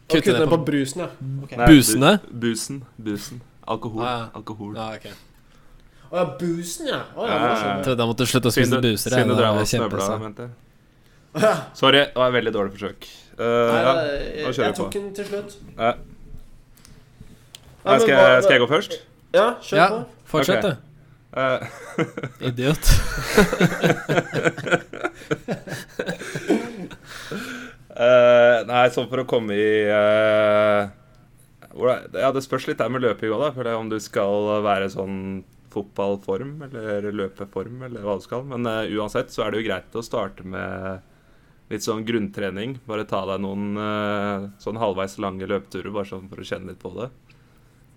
Kutte 0.08 0.22
kutte 0.26 0.38
ned 0.40 0.48
på 0.48 0.56
på- 0.58 0.64
brusen, 0.66 1.00
ja. 1.00 1.08
Okay. 1.44 1.56
Nei, 1.58 1.66
Busene? 1.66 2.12
bu- 2.18 2.38
Busen. 2.40 2.82
Busen. 2.98 3.40
Alkohol. 3.66 4.02
Ah, 4.02 4.18
ja. 4.18 4.28
Alkohol. 4.34 4.76
Ah, 4.78 4.94
okay. 4.96 5.12
Å 6.10 6.16
ja, 6.16 6.24
busen, 6.40 6.86
ja. 6.88 7.02
Å, 7.16 7.26
ja, 7.26 7.34
Ja, 7.34 7.48
ja, 7.48 7.76
Jeg 7.76 7.84
trodde 7.84 7.98
jeg 8.02 8.08
måtte 8.08 8.26
slutte 8.26 8.48
å 8.48 8.52
spise 8.52 8.80
buser. 8.80 9.10
siden 9.10 9.28
du 9.28 9.34
jeg. 9.34 9.38
drev 9.38 10.10
og 10.10 10.20
mente 10.22 10.42
jeg. 10.42 10.50
Sorry, 11.80 12.04
det 12.04 12.16
var 12.16 12.28
et 12.30 12.36
veldig 12.38 12.52
dårlig 12.54 12.74
forsøk. 12.76 13.08
Uh, 13.38 13.44
Nei, 13.46 13.80
ja, 13.84 13.94
jeg, 14.48 14.54
jeg 14.58 14.74
tok 14.78 14.92
den 14.96 15.10
til 15.14 15.28
slutt. 15.28 15.58
Ja. 15.78 15.92
Ja, 17.84 17.94
Nei, 17.94 17.98
skal, 18.02 18.12
jeg, 18.12 18.42
skal 18.44 18.52
jeg 18.56 18.62
gå 18.64 18.68
først? 18.72 18.98
Ja, 19.36 19.46
kjør 19.62 19.78
Ja, 19.78 19.88
på. 19.88 20.04
fortsett, 20.32 20.62
du. 20.66 20.76
Eh, 21.38 21.60
Idiot. 22.48 22.88
uh, 27.92 28.64
nei, 28.70 28.86
sånn 28.94 29.10
for 29.10 29.22
å 29.22 29.26
komme 29.28 29.56
i 29.56 29.68
uh, 29.92 30.88
Ja, 32.16 32.30
det 32.34 32.42
spørs 32.46 32.66
litt 32.70 32.80
der 32.80 32.90
med 32.92 33.04
løping 33.04 33.30
òg, 33.34 33.44
da. 33.44 33.52
For 33.54 33.68
det 33.68 33.76
om 33.76 33.92
du 33.92 33.98
skal 34.02 34.64
være 34.66 34.88
sånn 34.92 35.44
fotballform 35.68 36.62
eller 36.64 37.10
løpeform 37.12 37.84
eller 37.86 38.04
hva 38.06 38.16
du 38.18 38.24
skal. 38.24 38.46
Men 38.48 38.64
uh, 38.66 38.88
uansett 38.98 39.30
så 39.34 39.44
er 39.44 39.52
det 39.52 39.62
jo 39.62 39.68
greit 39.68 39.98
å 40.00 40.04
starte 40.04 40.46
med 40.48 41.04
litt 41.68 41.84
sånn 41.84 42.04
grunntrening. 42.08 42.78
Bare 42.88 43.06
ta 43.08 43.24
deg 43.28 43.42
noen 43.44 43.76
eh, 43.82 44.48
sånn 44.62 44.80
halvveis 44.80 45.18
lange 45.22 45.48
løpeturer, 45.48 45.92
bare 45.94 46.10
sånn 46.10 46.28
for 46.30 46.42
å 46.42 46.48
kjenne 46.48 46.72
litt 46.72 46.82
på 46.82 46.94
det. 46.96 47.10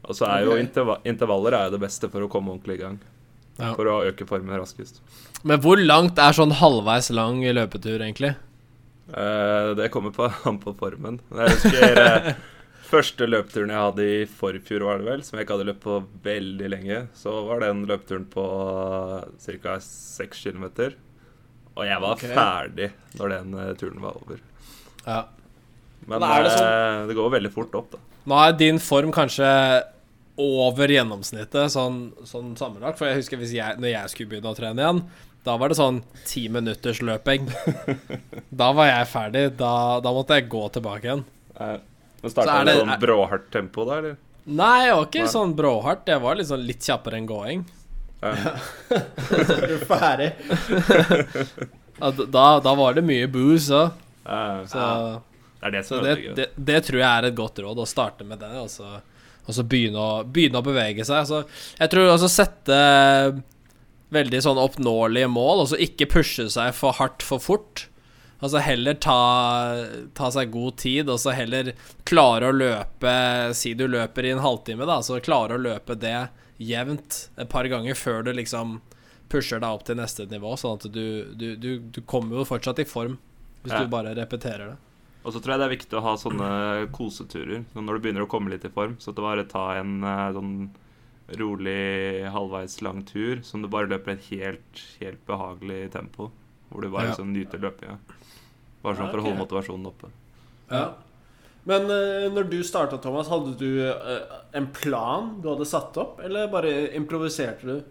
Og 0.01 0.17
så 0.17 0.27
er 0.27 0.45
jo 0.47 0.57
interva 0.57 0.97
intervaller 1.07 1.55
er 1.55 1.67
jo 1.67 1.75
det 1.75 1.83
beste 1.83 2.09
for 2.09 2.25
å 2.25 2.29
komme 2.31 2.53
ordentlig 2.53 2.79
i 2.79 2.83
gang. 2.83 3.01
Ja. 3.59 3.73
For 3.75 3.85
å 3.89 3.99
øke 4.07 4.25
formen 4.25 4.57
raskest. 4.57 5.01
Men 5.45 5.61
hvor 5.61 5.79
langt 5.79 6.19
er 6.21 6.33
sånn 6.33 6.55
halvveis 6.57 7.11
lang 7.13 7.43
løpetur, 7.53 7.99
egentlig? 7.99 8.33
Eh, 9.11 9.73
det 9.77 9.91
kommer 9.93 10.15
på, 10.15 10.31
an 10.49 10.57
på 10.61 10.73
formen. 10.79 11.19
Jeg 11.35 11.55
husker 11.57 12.01
eh, 12.01 12.31
første 12.91 13.27
løpeturen 13.29 13.73
jeg 13.73 13.85
hadde 13.85 14.07
i 14.07 14.25
forfjor, 14.39 14.87
var 14.87 15.01
det 15.01 15.09
vel, 15.11 15.23
som 15.27 15.37
jeg 15.37 15.45
ikke 15.45 15.57
hadde 15.59 15.69
løpt 15.69 15.85
på 15.85 16.01
veldig 16.25 16.73
lenge. 16.73 16.99
Så 17.17 17.35
var 17.47 17.63
den 17.65 17.85
løpeturen 17.89 18.27
på 18.31 18.47
ca. 19.61 19.77
6 19.85 20.43
km. 20.47 20.67
Og 21.77 21.85
jeg 21.87 22.01
var 22.03 22.17
okay. 22.17 22.33
ferdig 22.35 22.89
når 23.19 23.33
den 23.35 23.53
eh, 23.63 23.71
turen 23.79 24.01
var 24.03 24.17
over. 24.19 24.41
Ja. 25.05 25.21
Men 26.07 26.19
Men 26.19 26.43
det 26.43 26.51
sånn- 26.57 26.67
eh, 26.67 27.07
det 27.07 27.15
går 27.17 27.29
veldig 27.37 27.51
fort 27.53 27.75
opp, 27.79 27.91
da. 27.95 27.97
Nå 28.27 28.37
er 28.47 28.53
din 28.57 28.79
form 28.79 29.11
kanskje 29.15 29.47
over 30.41 30.87
gjennomsnittet, 30.87 31.71
sånn, 31.73 32.11
sånn 32.25 32.55
sammenlagt. 32.57 32.97
For 32.99 33.07
jeg 33.09 33.21
husker 33.21 33.37
hvis 33.41 33.53
jeg, 33.55 33.77
når 33.81 33.91
jeg 33.93 34.13
skulle 34.13 34.29
begynne 34.33 34.51
å 34.51 34.57
trene 34.57 34.81
igjen, 34.83 35.01
da 35.45 35.55
var 35.57 35.69
det 35.71 35.77
sånn 35.79 36.01
ti 36.29 36.47
minutters 36.53 37.01
løping. 37.01 37.47
Da 38.61 38.71
var 38.75 38.89
jeg 38.91 39.07
ferdig. 39.09 39.45
Da, 39.57 39.99
da 40.03 40.11
måtte 40.13 40.37
jeg 40.37 40.49
gå 40.51 40.61
tilbake 40.75 41.07
igjen. 41.07 41.23
Eh, 41.55 41.77
Men 42.21 42.33
starta 42.33 42.59
du 42.67 42.73
sånn 42.81 42.99
bråhardt 43.01 43.47
tempo 43.53 43.85
da, 43.87 43.97
eller? 44.01 44.17
Nei, 44.45 44.87
jeg 44.87 44.95
var 44.97 45.05
ikke 45.07 45.23
Nei. 45.25 45.31
sånn 45.33 45.53
bråhardt. 45.57 46.09
Jeg 46.11 46.21
var 46.21 46.41
sånn 46.49 46.65
litt 46.67 46.85
kjappere 46.85 47.17
enn 47.21 47.29
gåing. 47.29 47.63
Eh, 48.21 48.47
Så 49.47 49.57
er 49.57 49.67
du 49.67 49.77
ferdig. 49.89 50.31
Da, 52.31 52.45
da 52.63 52.73
var 52.77 52.93
det 52.97 53.03
mye 53.05 53.27
booze 53.31 53.73
òg. 53.77 53.91
eh, 54.25 54.63
Så, 54.69 54.87
det 55.61 55.67
er 55.69 55.75
det 55.75 55.83
så 55.85 55.99
det, 56.01 56.15
det, 56.37 56.47
det 56.57 56.79
tror 56.87 56.99
jeg 57.01 57.09
er 57.09 57.27
et 57.29 57.35
godt 57.37 57.59
råd, 57.61 57.81
å 57.83 57.89
starte 57.89 58.25
med 58.25 58.41
det. 58.41 58.51
Og 58.61 58.69
så, 58.73 58.87
og 59.45 59.53
så 59.57 59.65
begynne, 59.67 60.01
å, 60.01 60.23
begynne 60.25 60.61
å 60.61 60.65
bevege 60.65 61.05
seg. 61.05 61.27
Så 61.29 61.43
jeg 61.77 61.93
tror 61.93 62.13
også 62.15 62.29
sette 62.31 62.81
veldig 64.11 64.41
sånn 64.43 64.59
oppnåelige 64.59 65.29
mål, 65.31 65.63
og 65.63 65.69
så 65.71 65.77
ikke 65.79 66.09
pushe 66.11 66.49
seg 66.51 66.73
for 66.75 66.97
hardt 66.97 67.23
for 67.23 67.39
fort. 67.43 67.85
Altså 68.41 68.57
heller 68.65 68.97
ta, 68.97 69.19
ta 70.17 70.31
seg 70.33 70.49
god 70.51 70.79
tid, 70.81 71.09
og 71.13 71.19
så 71.21 71.29
heller 71.37 71.75
klare 72.09 72.49
å 72.49 72.55
løpe 72.57 73.11
Si 73.53 73.75
du 73.77 73.83
løper 73.85 74.25
i 74.25 74.31
en 74.33 74.41
halvtime, 74.41 74.87
da, 74.89 74.97
så 75.05 75.19
klare 75.21 75.59
å 75.59 75.61
løpe 75.61 75.93
det 76.01 76.15
jevnt 76.61 77.17
et 77.41 77.49
par 77.49 77.67
ganger 77.71 77.97
før 77.97 78.23
du 78.27 78.31
liksom 78.37 78.79
pusher 79.31 79.61
deg 79.63 79.69
opp 79.71 79.83
til 79.87 79.95
neste 79.97 80.25
nivå, 80.29 80.53
sånn 80.59 80.77
at 80.77 80.87
du, 80.91 81.03
du, 81.39 81.55
du, 81.55 81.69
du 81.95 82.01
kommer 82.03 82.41
jo 82.41 82.47
fortsatt 82.47 82.79
i 82.83 82.87
form 82.87 83.17
hvis 83.63 83.73
Ja. 83.73 83.83
du 83.85 83.91
bare 83.93 84.11
repeterer 84.17 84.73
det. 84.73 84.77
Og 85.23 85.33
så 85.35 85.39
tror 85.39 85.53
jeg 85.53 85.61
det 85.61 85.65
er 85.67 85.75
viktig 85.75 85.97
å 85.99 86.01
ha 86.01 86.15
sånne 86.17 86.47
koseturer 86.91 87.63
når 87.77 87.93
du 87.93 87.99
begynner 88.03 88.25
å 88.25 88.29
komme 88.31 88.49
litt 88.49 88.65
i 88.65 88.71
form. 88.73 88.95
Så 88.97 89.11
at 89.11 89.19
du 89.19 89.21
bare 89.21 89.45
ta 89.45 89.67
en 89.77 89.99
eh, 90.03 90.31
sånn 90.33 90.55
rolig 91.39 92.25
halvveis 92.33 92.81
lang 92.81 93.03
tur 93.07 93.39
som 93.45 93.61
du 93.61 93.69
bare 93.71 93.87
løper 93.91 94.15
et 94.17 94.25
helt, 94.31 94.81
helt 94.99 95.21
behagelig 95.29 95.91
tempo. 95.93 96.31
Hvor 96.71 96.81
du 96.81 96.89
bare 96.89 97.05
Ja. 97.05 97.11
liksom 97.13 97.31
nyter 97.33 97.59
løpinga. 97.61 97.99
Bare 98.81 98.95
sånn 98.97 99.11
for 99.11 99.19
å 99.21 99.25
holde 99.27 99.39
motivasjonen 99.45 99.85
oppe. 99.87 100.09
Ja. 100.71 100.93
Men 101.69 101.85
eh, 101.93 102.27
når 102.33 102.47
du 102.49 102.59
starta, 102.65 102.97
Thomas, 103.01 103.29
hadde 103.29 103.53
du 103.59 103.83
eh, 103.85 104.37
en 104.57 104.67
plan 104.73 105.35
du 105.41 105.49
hadde 105.51 105.67
satt 105.69 105.97
opp, 106.01 106.21
eller 106.25 106.49
bare 106.51 106.89
improviserte 106.97 107.67
du? 107.67 107.81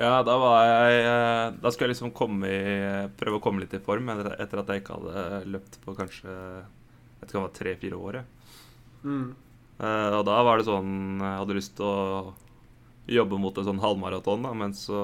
Ja, 0.00 0.22
da 0.24 0.38
var 0.40 0.62
jeg 0.64 1.00
eh, 1.04 1.46
Da 1.60 1.70
skulle 1.70 1.90
jeg 1.90 1.98
liksom 1.98 2.14
komme 2.16 2.48
i 2.48 3.08
prøve 3.20 3.36
å 3.38 3.42
komme 3.44 3.60
litt 3.60 3.74
i 3.76 3.82
form 3.84 4.08
etter 4.14 4.62
at 4.62 4.70
jeg 4.72 4.80
ikke 4.80 4.96
hadde 4.96 5.42
løpt 5.52 5.76
på 5.84 5.94
kanskje 5.98 6.32
Jeg 6.32 7.18
vet 7.20 7.28
ikke 7.28 7.36
om 7.36 7.42
det 7.42 7.48
var 7.50 7.58
tre-fire 7.58 7.98
år. 7.98 8.20
Jeg. 8.20 8.54
Mm. 9.02 9.26
Og 9.82 10.22
da 10.28 10.38
var 10.46 10.58
det 10.58 10.66
sånn 10.68 10.94
Jeg 11.18 11.40
hadde 11.42 11.56
lyst 11.58 11.74
til 11.76 11.88
å 11.88 12.32
jobbe 13.12 13.38
mot 13.42 13.56
en 13.58 13.66
sånn 13.66 13.82
halvmaraton, 13.82 14.44
da, 14.46 14.52
men 14.54 14.72
så 14.78 15.00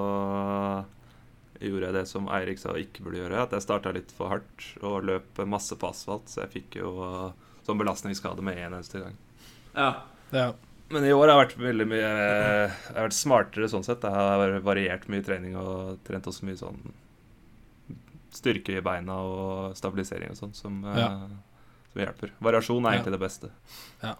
gjorde 1.59 1.89
jeg 1.89 1.97
det 1.97 2.05
som 2.07 2.29
Eirik 2.31 2.61
sa 2.63 2.77
ikke 2.79 3.03
burde 3.05 3.19
gjøre. 3.19 3.43
At 3.43 3.57
jeg 3.57 3.65
starta 3.65 3.93
litt 3.93 4.13
for 4.15 4.31
hardt 4.31 4.69
og 4.87 5.09
løp 5.09 5.41
masse 5.51 5.75
på 5.75 5.91
asfalt, 5.91 6.31
så 6.31 6.45
jeg 6.45 6.53
fikk 6.55 6.79
jo 6.79 6.93
sånn 7.69 7.79
belastningsskade 7.81 8.43
med 8.45 8.59
en 8.59 8.73
eneste 8.79 9.03
gang. 9.05 9.17
Ja. 9.77 9.91
Ja. 10.33 10.47
Men 10.91 11.05
i 11.05 11.13
år 11.13 11.29
har 11.29 11.35
jeg 11.37 11.43
vært 11.49 11.59
veldig 11.61 11.87
mye 11.89 12.01
Jeg 12.01 12.71
har 12.97 13.05
vært 13.05 13.17
smartere 13.17 13.69
sånn 13.69 13.85
sett. 13.85 14.03
Jeg 14.03 14.11
har 14.11 14.55
variert 14.65 15.05
mye 15.13 15.25
trening 15.25 15.57
og 15.61 15.99
trent 16.09 16.25
også 16.31 16.49
mye 16.49 16.57
sånn 16.57 16.81
styrke 18.35 18.77
i 18.79 18.85
beina 18.85 19.17
og 19.25 19.77
stabilisering 19.79 20.33
og 20.33 20.39
sånn 20.39 20.55
som, 20.55 20.85
eh, 20.85 20.99
Ja. 21.01 21.09
som 21.93 22.03
hjelper. 22.03 22.31
Variasjon 22.41 22.85
er 22.87 22.93
Ja. 22.93 22.99
egentlig 22.99 23.13
det 23.13 23.21
beste. 23.21 23.51
Ja. 24.03 24.15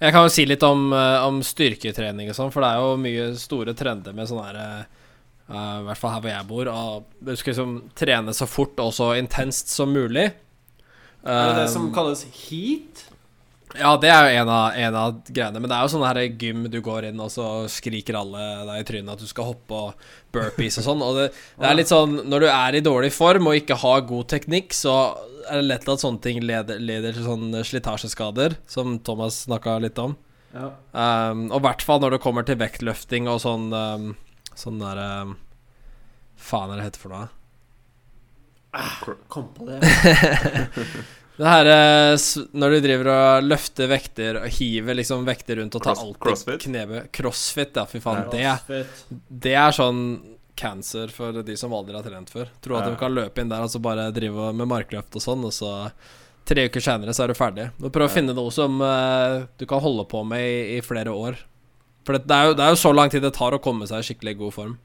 Jeg 0.00 0.12
kan 0.12 0.24
jo 0.24 0.28
si 0.28 0.44
litt 0.46 0.62
om, 0.62 0.92
eh, 0.92 1.24
om 1.26 1.40
styrketrening 1.42 2.28
og 2.30 2.34
sånn, 2.34 2.52
for 2.52 2.60
det 2.62 2.70
er 2.70 2.76
jo 2.76 2.96
mye 2.96 3.36
store 3.36 3.74
trender 3.74 4.12
med 4.14 4.26
sånn 4.28 4.44
her 4.44 4.56
uh, 4.56 4.84
I 5.46 5.82
hvert 5.84 5.98
fall 5.98 6.10
her 6.12 6.20
hvor 6.20 6.30
jeg 6.30 6.46
bor. 6.48 6.68
Og 6.68 7.04
du 7.22 7.36
skal 7.36 7.52
liksom 7.52 7.90
trene 7.94 8.28
så 8.30 8.46
fort 8.48 8.76
og 8.78 8.92
så 8.92 9.12
intenst 9.14 9.68
som 9.68 9.92
mulig. 9.92 10.32
Er 11.24 11.50
det 11.50 11.64
det 11.64 11.68
som 11.72 11.88
Um, 11.88 11.92
kalles 11.94 12.24
heat? 12.44 13.06
Ja, 13.74 13.96
det 13.98 14.10
er 14.12 14.28
jo 14.28 14.42
en 14.42 14.50
av, 14.54 14.76
en 14.78 14.96
av 14.98 15.14
greiene. 15.26 15.58
Men 15.58 15.70
det 15.70 15.76
er 15.76 15.86
jo 15.86 15.92
sånn 15.96 16.06
her 16.06 16.20
gym 16.38 16.66
du 16.70 16.78
går 16.84 17.08
inn, 17.08 17.22
og 17.22 17.32
så 17.32 17.46
skriker 17.70 18.20
alle 18.20 18.42
deg 18.68 18.82
i 18.82 18.86
trynet 18.86 19.16
at 19.16 19.24
du 19.24 19.26
skal 19.26 19.48
hoppe 19.48 19.80
og 19.80 20.04
burpees 20.34 20.78
og 20.78 20.86
sånn. 20.86 21.02
Og 21.02 21.18
det, 21.18 21.24
det 21.58 21.70
er 21.70 21.78
litt 21.80 21.90
sånn 21.90 22.20
Når 22.30 22.44
du 22.44 22.48
er 22.52 22.78
i 22.78 22.84
dårlig 22.84 23.10
form 23.14 23.50
og 23.50 23.58
ikke 23.58 23.80
har 23.82 24.04
god 24.06 24.28
teknikk, 24.30 24.76
så 24.76 24.94
er 25.48 25.60
det 25.60 25.68
lett 25.72 25.88
at 25.90 26.04
sånne 26.04 26.22
ting 26.22 26.38
leder, 26.44 26.78
leder 26.78 27.16
til 27.16 27.26
sånne 27.26 27.64
slitasjeskader, 27.66 28.58
som 28.70 29.00
Thomas 29.04 29.42
snakka 29.48 29.80
litt 29.82 29.98
om. 30.00 30.14
Ja. 30.54 30.70
Um, 30.94 31.48
og 31.50 31.58
i 31.58 31.64
hvert 31.66 31.82
fall 31.82 31.98
når 32.04 32.14
det 32.14 32.22
kommer 32.22 32.46
til 32.46 32.60
vektløfting 32.60 33.26
og 33.26 33.40
sånn 33.42 33.72
um, 33.74 34.12
Sånn 34.54 34.76
der 34.78 35.00
um, 35.02 35.32
Faen 36.38 36.70
er 36.70 36.78
det 36.78 36.84
heter 36.84 37.02
for 37.02 37.10
noe? 37.10 37.26
Kom 39.28 39.48
på 39.56 39.66
det. 39.68 39.80
Det 41.34 41.48
her 41.50 41.66
eh, 41.66 42.14
Når 42.54 42.70
du 42.70 42.76
driver 42.84 43.08
og 43.10 43.46
løfter 43.48 43.88
vekter 43.90 44.36
og 44.38 44.44
hiver 44.54 44.94
liksom 44.94 45.24
vekter 45.26 45.58
rundt 45.58 45.74
og 45.74 45.82
tar 45.82 45.96
Cross- 45.96 46.04
alltid 46.04 46.20
crossfit? 46.22 46.60
knebøy 46.68 47.00
Crossfit, 47.16 47.72
ja, 47.74 47.82
fy 47.90 47.98
faen. 48.04 48.28
Det, 48.30 48.84
det 49.42 49.54
er 49.58 49.74
sånn 49.74 50.02
cancer 50.54 51.10
for 51.10 51.40
de 51.42 51.56
som 51.58 51.72
aldri 51.74 51.96
har 51.98 52.04
trent 52.06 52.30
før. 52.30 52.52
Tror 52.62 52.76
at 52.78 52.84
Ja. 52.86 52.92
de 52.92 53.00
kan 53.00 53.10
løpe 53.16 53.42
inn 53.42 53.50
der 53.50 53.64
og 53.66 53.72
så 53.72 53.80
bare 53.82 54.04
drive 54.14 54.52
med 54.54 54.70
markløft 54.70 55.16
og 55.18 55.24
sånn, 55.24 55.42
og 55.48 55.50
så 55.56 55.72
tre 56.46 56.68
uker 56.70 56.84
senere 56.84 57.10
så 57.16 57.24
er 57.24 57.32
du 57.32 57.34
ferdig. 57.34 57.64
Prøv 57.82 58.06
å 58.06 58.12
finne 58.14 58.36
noe 58.36 58.52
som 58.54 58.78
uh, 58.78 59.42
du 59.58 59.64
kan 59.66 59.82
holde 59.82 60.04
på 60.06 60.20
med 60.28 60.38
i, 60.44 60.76
i 60.76 60.84
flere 60.86 61.10
år. 61.10 61.40
For 62.06 62.14
det, 62.14 62.28
det, 62.30 62.36
er 62.36 62.46
jo, 62.52 62.54
det 62.60 62.62
er 62.68 62.76
jo 62.76 62.78
så 62.84 62.92
lang 62.94 63.10
tid 63.10 63.26
det 63.26 63.32
tar 63.34 63.56
å 63.56 63.60
komme 63.64 63.88
seg 63.90 64.04
i 64.04 64.06
skikkelig 64.12 64.36
god 64.44 64.54
form. 64.54 64.78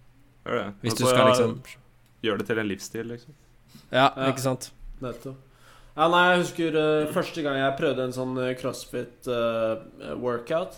Hvis 0.81 0.97
du 0.97 1.05
skal 1.05 1.29
liksom 1.29 1.59
Gjør 2.25 2.41
det 2.41 2.49
til 2.49 2.57
en 2.63 2.67
livsstil, 2.73 3.05
liksom. 3.13 3.37
Ja, 3.91 4.09
Ja. 4.15 4.27
ikke 4.31 4.39
sant? 4.43 4.71
Nettopp. 5.01 5.35
Ja, 5.99 6.07
nei, 6.07 6.21
jeg 6.31 6.39
husker 6.45 6.75
uh, 6.79 7.09
første 7.11 7.41
gang 7.43 7.57
jeg 7.59 7.75
prøvde 7.79 8.03
en 8.07 8.13
sånn 8.15 8.37
eh, 8.39 8.53
crossfit-workout. 8.59 10.73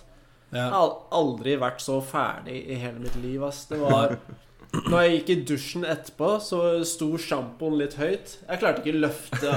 jeg 0.52 0.60
Ja. 0.60 0.70
har 0.70 0.98
aldri 1.12 1.56
vært 1.58 1.80
så 1.80 2.02
ferdig 2.04 2.66
i 2.68 2.76
hele 2.76 3.00
mitt 3.00 3.16
liv, 3.22 3.44
ass. 3.44 3.66
Det 3.66 3.80
var 3.80 4.18
Når 4.72 5.02
jeg 5.04 5.12
gikk 5.18 5.30
i 5.30 5.36
dusjen 5.44 5.84
etterpå, 5.84 6.28
så 6.40 6.80
sto 6.88 7.18
sjampoen 7.20 7.74
litt 7.78 7.98
høyt. 8.00 8.38
Jeg 8.48 8.60
klarte 8.62 8.80
ikke 8.80 9.02
løfte 9.04 9.52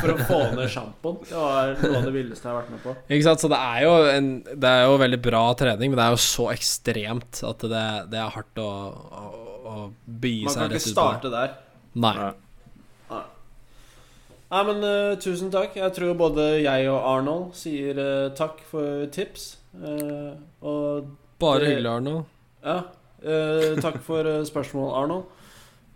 for 0.00 0.12
å 0.14 0.16
få 0.24 0.38
ned 0.56 0.64
sjampoen. 0.72 1.18
Det 1.28 1.36
var 1.36 1.74
noe 1.82 1.98
av 1.98 2.06
det 2.08 2.12
villeste 2.14 2.48
jeg 2.48 2.54
har 2.54 2.62
vært 2.62 2.70
med 2.72 2.80
på. 2.86 2.94
Ikke 3.12 3.26
sant, 3.26 3.42
så 3.44 3.50
det 3.52 3.58
er 3.60 3.82
jo 3.84 3.90
en 4.08 4.30
Det 4.48 4.64
er 4.70 4.86
jo 4.88 4.94
veldig 5.02 5.18
bra 5.26 5.42
trening, 5.60 5.92
men 5.92 5.98
det 6.00 6.06
er 6.06 6.14
jo 6.16 6.22
så 6.24 6.46
ekstremt 6.54 7.42
at 7.50 7.60
det, 7.68 7.82
det 8.14 8.18
er 8.22 8.32
hardt 8.38 8.56
å, 8.64 8.70
å, 9.20 9.22
å 9.60 9.74
begi 10.06 10.48
seg 10.48 10.56
rett 10.56 10.56
ut 10.56 10.56
på 10.56 10.56
Man 10.56 10.72
kan 10.72 10.80
ikke 10.80 10.96
starte 10.96 11.28
der. 11.36 11.52
Nei. 12.00 12.16
Ja. 14.50 14.56
Nei, 14.56 14.62
men 14.72 14.82
uh, 14.82 15.16
tusen 15.22 15.50
takk. 15.54 15.76
Jeg 15.78 15.92
tror 15.94 16.14
både 16.18 16.46
jeg 16.64 16.88
og 16.90 17.04
Arnold 17.06 17.52
sier 17.54 17.94
uh, 18.02 18.30
takk 18.34 18.60
for 18.70 19.06
tips. 19.14 19.44
Uh, 19.74 20.34
og 20.66 21.10
Bare 21.40 21.64
hyggelig, 21.70 21.86
Arnold. 21.88 22.24
ja, 22.66 22.78
eh, 23.22 23.76
takk 23.80 23.96
for 24.04 24.26
spørsmål, 24.44 24.90
Arnold. 24.98 25.24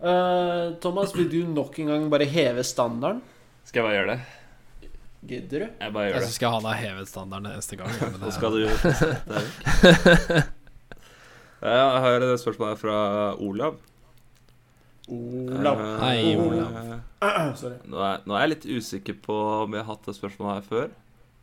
Eh, 0.01 0.71
Thomas, 0.81 1.11
vil 1.15 1.27
du 1.29 1.43
nok 1.53 1.77
en 1.83 1.91
gang 1.91 2.07
bare 2.09 2.25
heve 2.25 2.63
standarden? 2.65 3.19
Skal 3.65 3.83
jeg 3.83 3.85
bare 3.85 3.99
gjøre 3.99 4.15
det? 4.15 4.89
Gidder 5.29 5.59
du? 5.59 5.67
Jeg 5.81 5.93
bare 5.93 6.07
gjør 6.07 6.15
gjør 6.15 6.17
Jeg 6.17 6.25
det. 6.25 6.33
skal 6.33 6.55
han 6.55 6.65
ha 6.65 6.73
hevet 6.79 7.07
standarden 7.11 7.51
neste 7.55 7.77
gang. 7.77 7.93
det 7.93 8.09
er- 8.25 8.33
skal 8.33 8.51
du 8.51 8.57
gjøre? 8.63 8.79
er 11.61 11.69
Ja, 11.69 11.85
Jeg 11.93 12.01
har 12.07 12.25
et 12.33 12.39
spørsmål 12.41 12.67
her 12.73 12.75
fra 12.81 12.97
Olav. 13.41 13.77
Olav. 15.11 15.81
Eh, 15.81 16.03
Hei, 16.03 16.35
Olav. 16.39 16.77
Sorry. 17.59 17.77
Nå 17.91 17.99
er, 18.01 18.21
nå 18.25 18.35
er 18.37 18.45
jeg 18.45 18.51
litt 18.55 18.67
usikker 18.79 19.17
på 19.25 19.35
om 19.65 19.75
jeg 19.77 19.83
har 19.85 19.91
hatt 19.93 20.07
det 20.09 20.15
spørsmålet 20.17 20.55
her 20.61 20.69
før. 20.69 20.87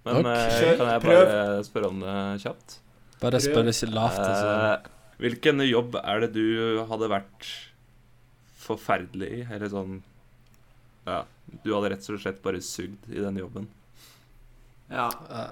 Men 0.07 0.19
okay. 0.27 0.65
eh, 0.73 0.77
kan 0.81 0.89
jeg 0.91 1.03
prøv. 1.05 1.21
bare 1.23 1.65
spørre 1.69 1.91
om 1.93 2.01
det 2.03 2.17
kjapt? 2.43 2.79
Bare 3.23 3.41
spør 3.45 3.69
ikke 3.71 3.91
lavt. 3.95 4.19
Altså. 4.19 4.49
Eh, 4.51 4.91
hvilken 5.23 5.63
jobb 5.69 5.99
er 6.03 6.25
det 6.25 6.33
du 6.35 6.47
hadde 6.91 7.11
vært 7.13 7.51
forferdelig 8.63 9.29
i? 9.39 9.41
Eller 9.51 9.71
sånn 9.71 10.01
Ja, 11.07 11.21
du 11.63 11.73
hadde 11.75 11.93
rett 11.95 12.11
og 12.11 12.21
slett 12.23 12.43
bare 12.43 12.61
sugd 12.63 13.09
i 13.11 13.19
den 13.23 13.39
jobben. 13.43 13.69
Ja. 14.91 15.09
Eh, 15.31 15.51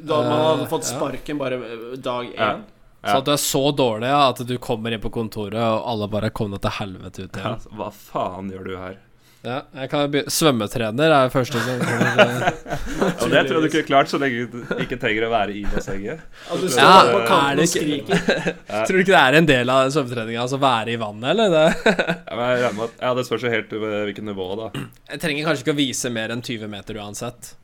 Da 0.00 0.20
man 0.22 0.40
hadde 0.46 0.64
Eh, 0.64 0.70
fått 0.70 0.84
sparken 0.88 1.38
bare 1.40 1.56
eh, 1.60 1.96
dag 2.00 2.24
én. 2.30 2.36
Ja. 2.36 2.79
Så 3.00 3.16
at 3.16 3.24
du 3.24 3.30
er 3.32 3.40
så 3.40 3.62
dårlig 3.72 4.08
ja, 4.12 4.22
at 4.28 4.42
du 4.44 4.56
kommer 4.60 4.92
inn 4.92 5.00
på 5.00 5.08
kontoret, 5.14 5.56
og 5.60 5.86
alle 5.88 6.08
bare 6.12 6.28
kommer 6.36 6.60
til 6.60 6.74
helvete 6.80 7.24
ut 7.28 7.38
Ja, 7.40 7.54
igjen. 7.54 7.78
hva 7.78 7.88
faen 7.96 8.50
gjør 8.52 8.66
du 8.66 8.74
her? 8.76 8.98
Ja, 9.40 9.62
jeg 9.72 9.88
kan 9.88 10.10
begynne 10.12 10.28
Svømmetrener 10.36 11.12
er 11.16 11.30
første 11.32 11.56
som 11.64 11.78
kommer 11.86 12.42
Ja, 12.44 13.28
det 13.32 13.44
tror 13.48 13.54
jeg 13.56 13.62
du 13.64 13.68
kunne 13.72 13.86
klart 13.88 14.10
så 14.12 14.18
lenge 14.20 14.42
du 14.52 14.58
ikke 14.84 14.98
trenger 15.00 15.24
å 15.24 15.30
være 15.32 15.54
i 15.56 15.62
bassenget. 15.64 16.20
Ja, 16.50 16.58
du 16.60 16.66
står 16.68 16.84
Ja, 16.84 16.98
på 17.08 17.22
kanten 17.30 17.62
og 17.64 17.70
skriker. 17.72 18.20
Tror 18.68 18.92
du 18.92 19.00
ikke 19.00 19.14
det 19.14 19.22
er 19.22 19.38
en 19.40 19.48
del 19.48 19.72
av 19.72 19.88
svømmetreninga, 19.96 20.42
altså 20.44 20.60
være 20.60 20.92
i 20.92 20.98
vannet, 21.00 21.30
eller? 21.32 21.56
Det? 21.56 21.96
Ja, 22.28 22.72
men 22.76 22.92
Ja, 23.00 23.14
det 23.16 23.24
spørs 23.30 23.46
jo 23.48 23.54
helt 23.56 23.72
eh, 23.72 23.96
hvilket 24.10 24.28
nivå, 24.28 24.50
da. 24.60 24.68
Jeg 25.14 25.22
trenger 25.24 25.48
kanskje 25.48 25.64
ikke 25.64 25.76
å 25.78 25.80
vise 25.80 26.12
mer 26.12 26.36
enn 26.36 26.44
20 26.44 26.68
meter 26.76 27.00
uansett. 27.00 27.54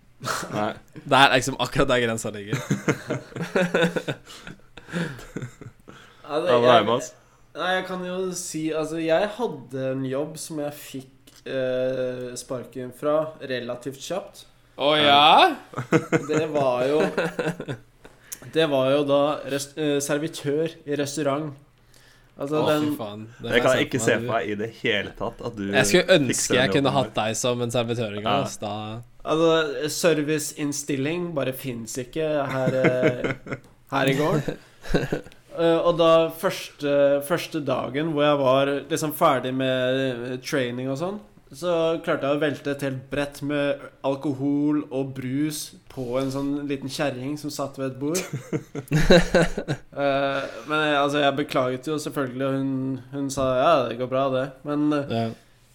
Nei. 0.57 0.71
Det 1.05 1.13
er 1.27 1.37
liksom 1.37 1.61
akkurat 1.61 1.93
der 1.93 2.07
grensa 2.07 2.33
ligger. 2.33 2.57
Det- 4.93 5.47
Ja, 6.27 6.41
hva 6.59 6.59
er 6.59 6.79
jeg- 6.81 6.85
med 6.87 6.95
oss? 6.97 7.13
Nei, 7.57 7.75
jeg 7.79 7.87
kan 7.87 8.05
jo 8.05 8.33
si 8.37 8.71
Altså, 8.73 8.99
jeg 9.01 9.29
hadde 9.39 9.85
en 9.93 10.05
jobb 10.05 10.37
som 10.39 10.59
jeg 10.59 10.73
fikk 10.73 11.47
eh, 11.47 12.35
sparken 12.37 12.91
fra 12.93 13.33
relativt 13.41 14.01
kjapt. 14.03 14.45
Å 14.77 14.91
ja? 14.99 15.57
Det 16.29 16.49
var 16.53 16.83
jo 16.91 17.01
Det 18.53 18.67
var 18.69 18.91
jo 18.93 19.05
da 19.09 19.21
rest, 19.49 19.79
eh, 19.79 19.97
servitør 20.05 20.69
i 20.87 20.97
restaurant. 20.99 21.55
Altså 22.37 22.59
oh, 22.61 22.67
den 22.69 22.91
faen. 22.99 23.23
Den 23.41 23.53
Jeg 23.55 23.63
kan 23.63 23.71
kan 23.73 23.81
ikke 23.87 24.01
se 24.05 24.13
for 24.19 24.27
meg 24.29 24.51
i 24.51 24.55
det 24.61 24.69
hele 24.83 25.13
tatt 25.17 25.41
at 25.41 25.57
du 25.57 25.63
Jeg 25.73 25.87
skulle 25.89 26.19
ønske 26.19 26.59
jeg 26.59 26.73
kunne 26.75 26.93
hatt 26.93 27.15
deg 27.17 27.37
som 27.41 27.63
en 27.65 27.71
servitør 27.73 28.19
en 28.19 28.27
gang. 28.27 28.45
Ja. 28.61 29.01
Altså, 29.25 29.89
serviceinnstilling 29.89 31.31
bare 31.35 31.55
fins 31.57 31.97
ikke 31.99 32.27
her, 32.53 32.77
eh, 32.83 33.57
her 33.91 34.07
i 34.13 34.15
gården. 34.19 34.59
Eh, 35.57 35.79
og 35.89 35.95
da 35.97 36.29
første, 36.37 37.23
første 37.25 37.63
dagen 37.65 38.11
hvor 38.13 38.27
jeg 38.27 38.37
var 38.43 38.71
liksom 38.91 39.15
ferdig 39.17 39.55
med 39.57 40.01
eh, 40.03 40.35
training 40.45 40.91
og 40.93 40.99
sånn, 41.01 41.17
så 41.49 41.97
klarte 42.05 42.29
jeg 42.29 42.37
å 42.37 42.41
velte 42.43 42.75
et 42.75 42.83
helt 42.85 43.07
brett 43.09 43.39
med 43.41 43.81
alkohol 44.05 44.83
og 44.91 45.15
brus 45.17 45.63
på 45.95 46.05
en 46.21 46.29
sånn 46.35 46.51
liten 46.69 46.93
kjerring 46.93 47.39
som 47.41 47.49
satt 47.55 47.79
ved 47.81 47.95
et 47.95 47.99
bord. 48.03 48.21
uh, 49.97 50.45
men 50.69 50.83
jeg, 50.83 50.97
altså, 51.01 51.23
jeg 51.23 51.37
beklaget 51.41 51.89
jo 51.89 51.97
selvfølgelig, 52.05 52.47
og 52.51 52.57
hun, 52.59 52.73
hun 53.15 53.31
sa 53.33 53.47
ja, 53.57 53.73
det 53.89 53.97
går 54.01 54.11
bra, 54.13 54.25
det. 54.35 54.45
Men 54.69 54.89
ja. 55.09 55.25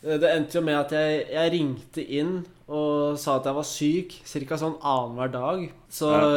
Eh, 0.04 0.18
Det 0.22 0.30
endte 0.36 0.58
jo 0.60 0.64
med 0.66 0.78
at 0.80 0.94
jeg, 0.98 1.24
jeg 1.30 1.52
ringte 1.54 2.06
inn 2.20 2.36
og 2.72 3.18
sa 3.22 3.36
at 3.40 3.46
jeg 3.50 3.58
var 3.58 3.68
syk 3.70 4.16
ca. 4.46 4.58
sånn 4.62 4.78
annenhver 4.82 5.34
dag. 5.34 5.66
Så 5.94 6.12
Ja. 6.12 6.30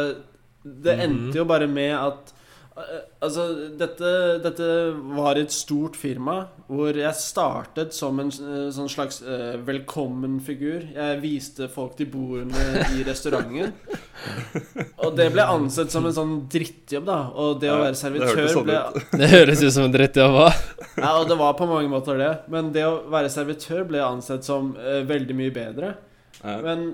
det 0.64 0.96
Mhm. 0.96 1.04
endte 1.10 1.37
jo 1.42 1.44
bare 1.44 1.66
med 1.68 1.92
at 1.96 2.34
Altså, 2.74 3.44
dette, 3.78 4.08
dette 4.42 4.68
var 5.14 5.38
et 5.38 5.52
stort 5.54 5.94
firma 5.94 6.48
hvor 6.66 6.96
jeg 6.98 7.14
startet 7.14 7.94
som 7.94 8.18
en 8.18 8.32
eh, 8.32 8.64
sånn 8.74 8.90
slags 8.90 9.20
uh, 9.22 9.54
velkommen-figur. 9.62 10.88
Jeg 10.96 11.20
viste 11.22 11.68
folk 11.70 11.94
til 12.00 12.08
bordene 12.10 12.82
i 12.96 13.04
restauranten. 13.06 13.70
Og 15.04 15.14
det 15.14 15.29
ble 15.37 15.46
ansett 15.54 15.94
som 15.94 16.08
en 16.08 16.16
sånn 16.16 16.35
drittjobb, 16.50 17.06
da. 17.06 17.20
Og 17.38 17.62
det 17.62 17.70
å 17.70 17.79
være 17.79 18.00
servitør 18.00 18.42
det 18.42 18.50
sånn 18.50 18.66
ble. 18.66 18.83
Det 19.22 19.31
høres 19.37 19.62
ut 19.62 19.77
som 19.79 19.87
en 19.87 19.94
drittjobb 19.94 20.42
òg. 20.42 20.60
ja, 20.98 21.14
og 21.14 21.31
det 21.31 21.38
var 21.44 21.54
på 21.60 21.70
mange 21.70 21.94
måter 21.94 22.18
det. 22.18 22.33
Men 22.50 22.75
det 22.75 22.88
å 22.88 23.04
være 23.14 23.31
servitør 23.31 23.87
ble 23.87 24.02
ansett 24.02 24.42
som 24.46 24.75
uh, 24.81 24.98
veldig 25.06 25.38
mye 25.38 25.54
bedre. 25.54 25.94
Ja. 26.42 26.58
Men 26.64 26.88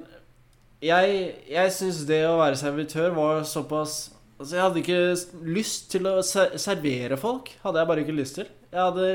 jeg, 0.84 1.20
jeg 1.48 1.72
syns 1.72 2.04
det 2.08 2.26
å 2.28 2.36
være 2.40 2.60
servitør 2.60 3.16
var 3.16 3.46
såpass 3.48 4.09
Altså, 4.40 4.56
jeg 4.56 4.64
hadde 4.64 4.80
ikke 4.80 5.48
lyst 5.52 5.90
til 5.92 6.06
å 6.08 6.16
servere 6.24 7.18
folk. 7.20 7.50
Hadde 7.60 7.82
jeg 7.82 7.88
bare 7.90 8.04
ikke 8.06 8.16
lyst 8.16 8.38
til. 8.38 8.46
Jeg 8.72 8.80
hadde 8.80 9.08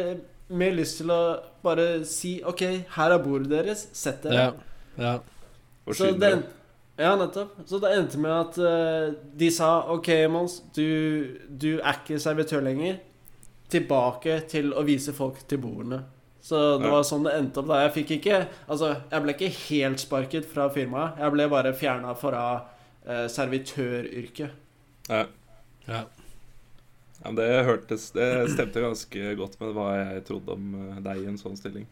mer 0.53 0.75
lyst 0.77 0.99
til 0.99 1.09
å 1.09 1.21
bare 1.65 1.87
si 2.05 2.35
OK, 2.45 2.61
her 2.93 3.15
er 3.15 3.23
bordet 3.23 3.49
deres. 3.49 3.87
Sett 3.97 4.21
dere. 4.27 4.51
Ja. 4.99 4.99
ja. 5.01 5.13
Så 5.97 6.11
det, 6.21 6.29
ja, 7.01 7.15
nettopp. 7.17 7.55
Så 7.65 7.79
det 7.81 7.93
endte 7.97 8.19
med 8.21 8.33
at 8.35 8.59
uh, 8.61 9.15
de 9.41 9.49
sa 9.53 9.71
OK, 9.95 10.11
Mons, 10.29 10.59
du, 10.77 11.39
du 11.49 11.71
er 11.79 11.97
ikke 11.97 12.19
servitør 12.21 12.61
lenger. 12.65 12.99
Tilbake 13.73 14.43
til 14.51 14.75
å 14.77 14.83
vise 14.85 15.13
folk 15.17 15.39
til 15.49 15.57
bordene. 15.63 16.03
Så 16.45 16.59
det 16.77 16.85
Ja. 16.85 16.91
var 16.93 17.07
sånn 17.09 17.25
det 17.25 17.33
endte 17.39 17.63
opp 17.63 17.71
da. 17.71 17.79
Jeg 17.87 17.95
fikk 17.95 18.11
ikke 18.19 18.43
Altså, 18.69 18.91
jeg 19.09 19.23
ble 19.23 19.33
ikke 19.33 19.49
helt 19.63 20.03
sparket 20.03 20.45
fra 20.45 20.67
firmaet. 20.69 21.17
Jeg 21.17 21.33
ble 21.33 21.49
bare 21.49 21.73
fjerna 21.73 22.13
fra 22.13 22.43
uh, 22.61 23.25
servitøryrket. 23.25 24.61
Ja. 25.09 25.25
Ja. 25.85 26.03
Ja, 27.25 27.31
det 27.37 27.45
hørtes 27.65 28.09
Det 28.13 28.25
stemte 28.53 28.81
ganske 28.83 29.35
godt 29.39 29.55
med 29.61 29.71
hva 29.73 29.87
jeg 29.97 30.25
trodde 30.27 30.55
om 30.57 30.73
eh, 30.81 30.99
deg 31.05 31.23
i 31.23 31.29
en 31.29 31.39
sånn 31.41 31.57
stilling. 31.57 31.87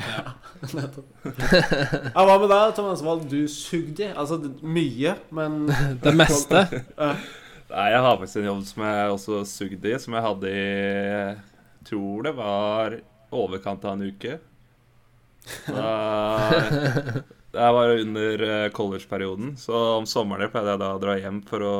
Nettopp. 0.76 1.08
Ja, 2.14 2.24
hva 2.24 2.36
med 2.40 2.50
deg, 2.52 2.74
Thomas 2.76 3.04
Wold? 3.04 3.26
Du 3.32 3.44
sugde? 3.50 4.10
Altså 4.14 4.40
mye, 4.62 5.16
men 5.34 5.66
Det 6.04 6.14
meste. 6.16 6.64
Nei, 7.70 7.86
jeg 7.94 8.02
har 8.06 8.18
faktisk 8.18 8.40
en 8.40 8.50
jobb 8.50 8.62
som 8.68 8.84
jeg 8.88 9.14
også 9.16 9.40
sugde 9.48 9.92
i, 9.92 9.98
som 10.02 10.16
jeg 10.16 10.26
hadde 10.26 10.52
i 10.52 11.34
Tror 11.90 12.24
det 12.26 12.32
var 12.36 12.96
overkant 13.32 13.84
av 13.88 13.94
en 13.96 14.10
uke. 14.10 14.34
Da, 15.64 15.92
det 17.54 17.68
var 17.76 17.94
under 17.94 18.42
eh, 18.48 18.66
collegeperioden, 18.76 19.54
så 19.56 19.78
om 19.96 20.06
sommeren 20.06 20.50
pleide 20.52 20.74
jeg 20.74 20.82
da 20.82 20.90
å 20.92 21.00
dra 21.02 21.14
hjem 21.16 21.40
for 21.48 21.64
å 21.64 21.76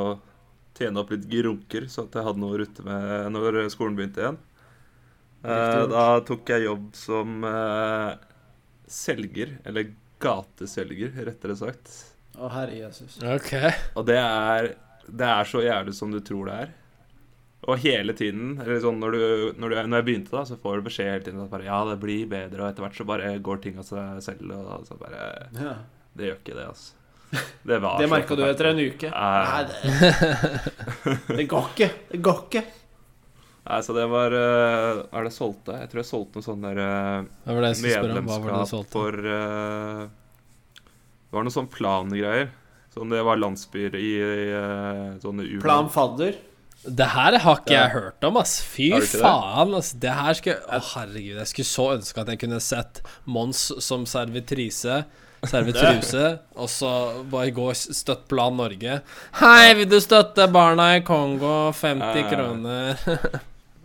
tjene 0.81 1.01
opp 1.01 1.13
litt 1.13 1.27
grunker, 1.29 1.87
så 1.91 2.07
at 2.07 2.17
jeg 2.17 2.27
hadde 2.27 2.41
noe 2.41 2.55
å 2.57 2.61
rutte 2.61 2.85
med 2.85 3.31
når 3.35 3.63
skolen 3.73 3.97
begynte 3.97 4.25
igjen. 4.25 4.41
Eh, 5.41 5.83
da 5.89 6.05
tok 6.25 6.51
jeg 6.53 6.67
jobb 6.67 6.91
som 6.97 7.41
eh, 7.49 8.11
selger, 8.91 9.55
eller 9.65 9.93
gateselger, 10.21 11.15
rettere 11.25 11.57
sagt. 11.57 11.95
Å, 12.37 12.49
herre 12.53 12.77
Jesus. 12.77 13.17
Ok. 13.25 13.55
Og 13.97 14.05
det 14.07 14.19
er, 14.21 14.73
det 15.07 15.31
er 15.31 15.49
så 15.49 15.63
jævlig 15.65 15.95
som 15.97 16.13
du 16.13 16.21
tror 16.23 16.51
det 16.51 16.59
er. 16.65 16.77
Og 17.69 17.77
hele 17.83 18.13
tiden, 18.17 18.55
eller 18.61 18.79
sånn 18.81 18.97
når, 19.01 19.13
du, 19.13 19.25
når, 19.61 19.73
du, 19.73 19.79
når 19.85 19.99
jeg 19.99 20.07
begynte, 20.07 20.33
da, 20.33 20.45
så 20.49 20.57
får 20.61 20.79
du 20.79 20.87
beskjed 20.87 21.11
hele 21.11 21.25
tiden 21.27 21.43
at 21.43 21.51
bare, 21.51 21.67
ja, 21.67 21.81
det 21.89 21.99
blir 22.01 22.29
bedre, 22.29 22.63
og 22.63 22.71
etter 22.71 22.85
hvert 22.85 22.97
så 22.97 23.05
bare 23.09 23.35
går 23.49 23.61
ting 23.65 23.77
av 23.81 23.85
seg 23.85 24.23
selv. 24.25 24.55
Og 24.57 24.87
så 24.89 24.97
bare 25.01 25.27
Ja. 25.57 25.75
Det 26.11 26.27
gjør 26.27 26.41
ikke 26.41 26.55
det, 26.57 26.65
altså. 26.67 26.97
Det, 27.67 27.77
var 27.79 27.99
Det 28.01 28.09
merka 28.11 28.35
du 28.35 28.43
etter 28.43 28.71
en 28.71 28.79
uke? 28.81 29.09
Nei. 29.13 29.41
Nei, 29.47 29.63
det, 29.69 31.17
det 31.37 31.45
går 31.51 31.67
ikke. 31.73 31.89
Det 32.11 32.21
går 32.25 32.39
ikke. 32.47 32.63
Nei, 33.61 33.77
så 33.85 33.93
det 33.93 34.07
var 34.09 34.33
eh, 34.33 35.01
er 35.05 35.27
det 35.27 35.33
solgte? 35.35 35.75
Jeg 35.83 35.91
tror 35.91 36.01
jeg 36.01 36.09
solgte 36.09 36.39
noe 36.41 36.47
sånn 36.47 36.65
der 36.65 36.81
eh, 36.81 37.27
Det 37.45 37.55
var 37.55 37.61
det 37.61 37.69
jeg 37.71 37.79
skulle 37.81 37.99
spørre 38.01 38.23
om. 38.23 38.31
Hva 38.31 38.39
var 38.39 38.47
det 38.47 38.55
medlemskap 38.55 38.95
for 38.95 39.19
uh, 39.21 40.05
Det 41.29 41.37
var 41.37 41.45
noe 41.47 41.55
sånn 41.55 41.69
plangreier. 41.71 42.49
Sånn 42.91 43.13
det 43.13 43.21
var 43.23 43.39
landsbyer 43.39 43.95
i, 43.95 44.09
i 44.19 45.19
sånne 45.23 45.45
u 45.47 45.59
Plan 45.63 45.87
fadder. 45.93 46.39
Det 46.81 47.05
her 47.13 47.37
har 47.39 47.59
ikke 47.61 47.73
Ja. 47.75 47.81
jeg 47.85 47.93
hørt 47.93 48.25
om, 48.25 48.37
ass. 48.41 48.55
Fy 48.65 48.89
faen, 49.05 49.75
ass. 49.77 49.91
Det 49.93 50.11
her 50.17 50.33
skulle 50.33 50.57
Å, 50.65 50.79
herregud. 50.95 51.37
Jeg 51.37 51.51
skulle 51.51 51.69
så 51.69 51.85
ønske 51.93 52.23
at 52.23 52.31
jeg 52.33 52.41
kunne 52.41 52.59
sett 52.59 53.03
Mons 53.29 53.67
som 53.85 54.07
servitrise. 54.09 55.03
Servitruse, 55.49 56.25
og 56.55 56.69
så 56.69 56.89
bare 57.31 57.49
gå 57.55 57.63
og 57.71 57.75
støtt 57.77 58.27
Plan 58.29 58.53
Norge. 58.59 58.99
Hei, 59.39 59.73
vil 59.79 59.87
du 59.89 59.97
støtte 60.03 60.45
barna 60.53 60.91
i 60.99 61.01
Kongo? 61.07 61.71
50 61.73 62.21
Ja. 62.21 62.27
kroner. 62.29 63.05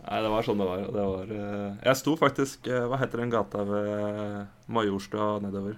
Nei, 0.07 0.19
det 0.23 0.29
var 0.31 0.45
sånn 0.45 0.61
det 0.61 0.67
var. 0.69 0.83
Det 0.95 1.05
var 1.09 1.31
eh, 1.35 1.71
jeg 1.89 1.97
sto 1.99 2.13
faktisk 2.15 2.67
eh, 2.71 2.85
Hva 2.87 2.95
heter 3.01 3.19
den 3.19 3.31
gata 3.33 3.65
ved 3.67 4.45
Majorstua 4.71 5.33
nedover? 5.43 5.73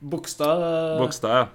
Bogstad. 0.00 0.60
eh, 0.62 0.98
Bogstad, 1.00 1.32
ja. 1.40 1.46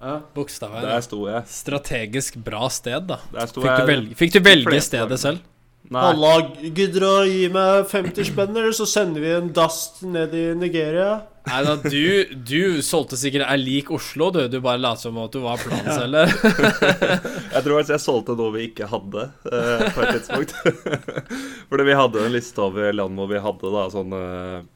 Ja. 0.00 0.14
Bokstaven. 0.32 0.80
Der 0.86 1.02
sto 1.04 1.18
jeg. 1.28 1.42
Strategisk 1.52 2.38
bra 2.40 2.70
sted, 2.72 3.04
da. 3.10 3.18
Der 3.34 3.50
sto 3.50 3.60
Fikk 3.66 3.82
du 3.82 3.90
velge, 3.90 4.14
fikk 4.16 4.32
du 4.32 4.40
velge 4.46 4.78
stedet 4.80 5.18
selv? 5.20 5.42
Nei, 5.90 6.00
Halla, 6.06 6.30
gidder 6.62 7.02
du 7.02 7.06
å 7.08 7.26
gi 7.28 7.48
meg 7.52 7.84
50 7.90 8.24
spenner, 8.30 8.70
så 8.76 8.86
sender 8.88 9.20
vi 9.24 9.34
en 9.34 9.50
dast 9.52 10.00
ned 10.06 10.32
i 10.38 10.46
Nigeria? 10.56 11.18
Nei 11.48 11.60
da, 11.64 11.72
du, 11.82 12.34
du 12.46 12.82
solgte 12.84 13.16
sikkert 13.18 13.46
er 13.48 13.58
lik 13.58 13.88
Oslo, 13.94 14.28
du. 14.34 14.42
Du 14.52 14.58
bare 14.62 14.78
lot 14.78 15.00
som 15.00 15.16
at 15.22 15.32
du 15.34 15.40
var 15.42 15.56
planselger. 15.62 16.28
jeg 17.54 17.62
tror 17.64 17.78
faktisk 17.78 17.94
jeg 17.94 18.02
solgte 18.04 18.36
noe 18.38 18.52
vi 18.54 18.66
ikke 18.68 18.86
hadde 18.92 19.24
eh, 19.48 19.86
på 19.96 20.04
et 20.04 20.10
tidspunkt. 20.18 20.52
Fordi 21.72 21.86
vi 21.88 21.96
hadde 21.98 22.24
en 22.26 22.34
liste 22.36 22.60
over 22.62 22.92
land 22.94 23.16
hvor 23.18 23.30
vi 23.32 23.40
hadde 23.42 23.72
da 23.74 23.86
sånne 23.94 24.20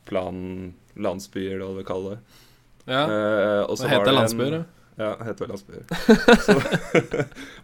planlandsbyer, 0.08 1.58
eller 1.58 1.68
hva 1.68 1.76
vi 1.82 1.86
kaller 1.92 2.16
det. 2.16 2.40
Ja. 2.90 3.02
Eh, 3.04 3.60
og 3.68 3.76
så 3.80 3.88
heter 3.92 4.08
det 4.10 4.16
landsbyer, 4.18 4.56
en- 4.62 4.70
Ja, 5.00 5.12
heter 5.26 5.44
vel 5.46 5.54
landsbyer. 5.54 5.84
Så, 6.46 6.54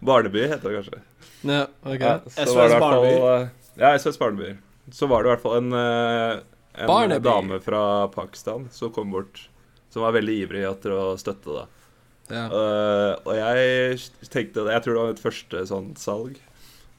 Barneby 0.03 0.41
heter 0.51 0.65
det 0.69 0.77
kanskje. 0.81 1.01
Ja, 1.47 1.61
ok. 1.85 2.01
Ja, 2.01 2.15
så 2.27 2.47
SOS 2.49 2.73
Barnebyer. 2.81 3.21
eh, 3.35 3.45
Ja, 3.81 3.91
SOS 4.01 4.17
Barnebyer. 4.21 4.57
Så 4.91 5.07
var 5.07 5.23
det 5.23 5.29
i 5.29 5.33
hvert 5.35 5.43
fall 5.45 5.57
en, 5.61 5.69
eh, 5.77 6.41
en 6.73 6.87
Barnaby. 6.87 7.23
dame 7.27 7.59
fra 7.63 8.07
Pakistan 8.13 8.67
som 8.71 8.91
kom 8.95 9.11
bort, 9.11 9.47
som 9.91 10.01
var 10.05 10.13
veldig 10.15 10.37
ivrig 10.45 10.63
etter 10.69 10.93
å 10.95 11.17
støtte, 11.19 11.57
det. 11.61 11.67
Ja. 12.31 12.45
Uh, 12.47 13.17
og 13.27 13.33
jeg 13.35 13.97
tenkte 14.31 14.63
Jeg 14.71 14.83
tror 14.85 14.93
det 14.95 15.01
var 15.01 15.09
mitt 15.11 15.19
første 15.19 15.65
sånn 15.67 15.89
salg. 15.99 16.37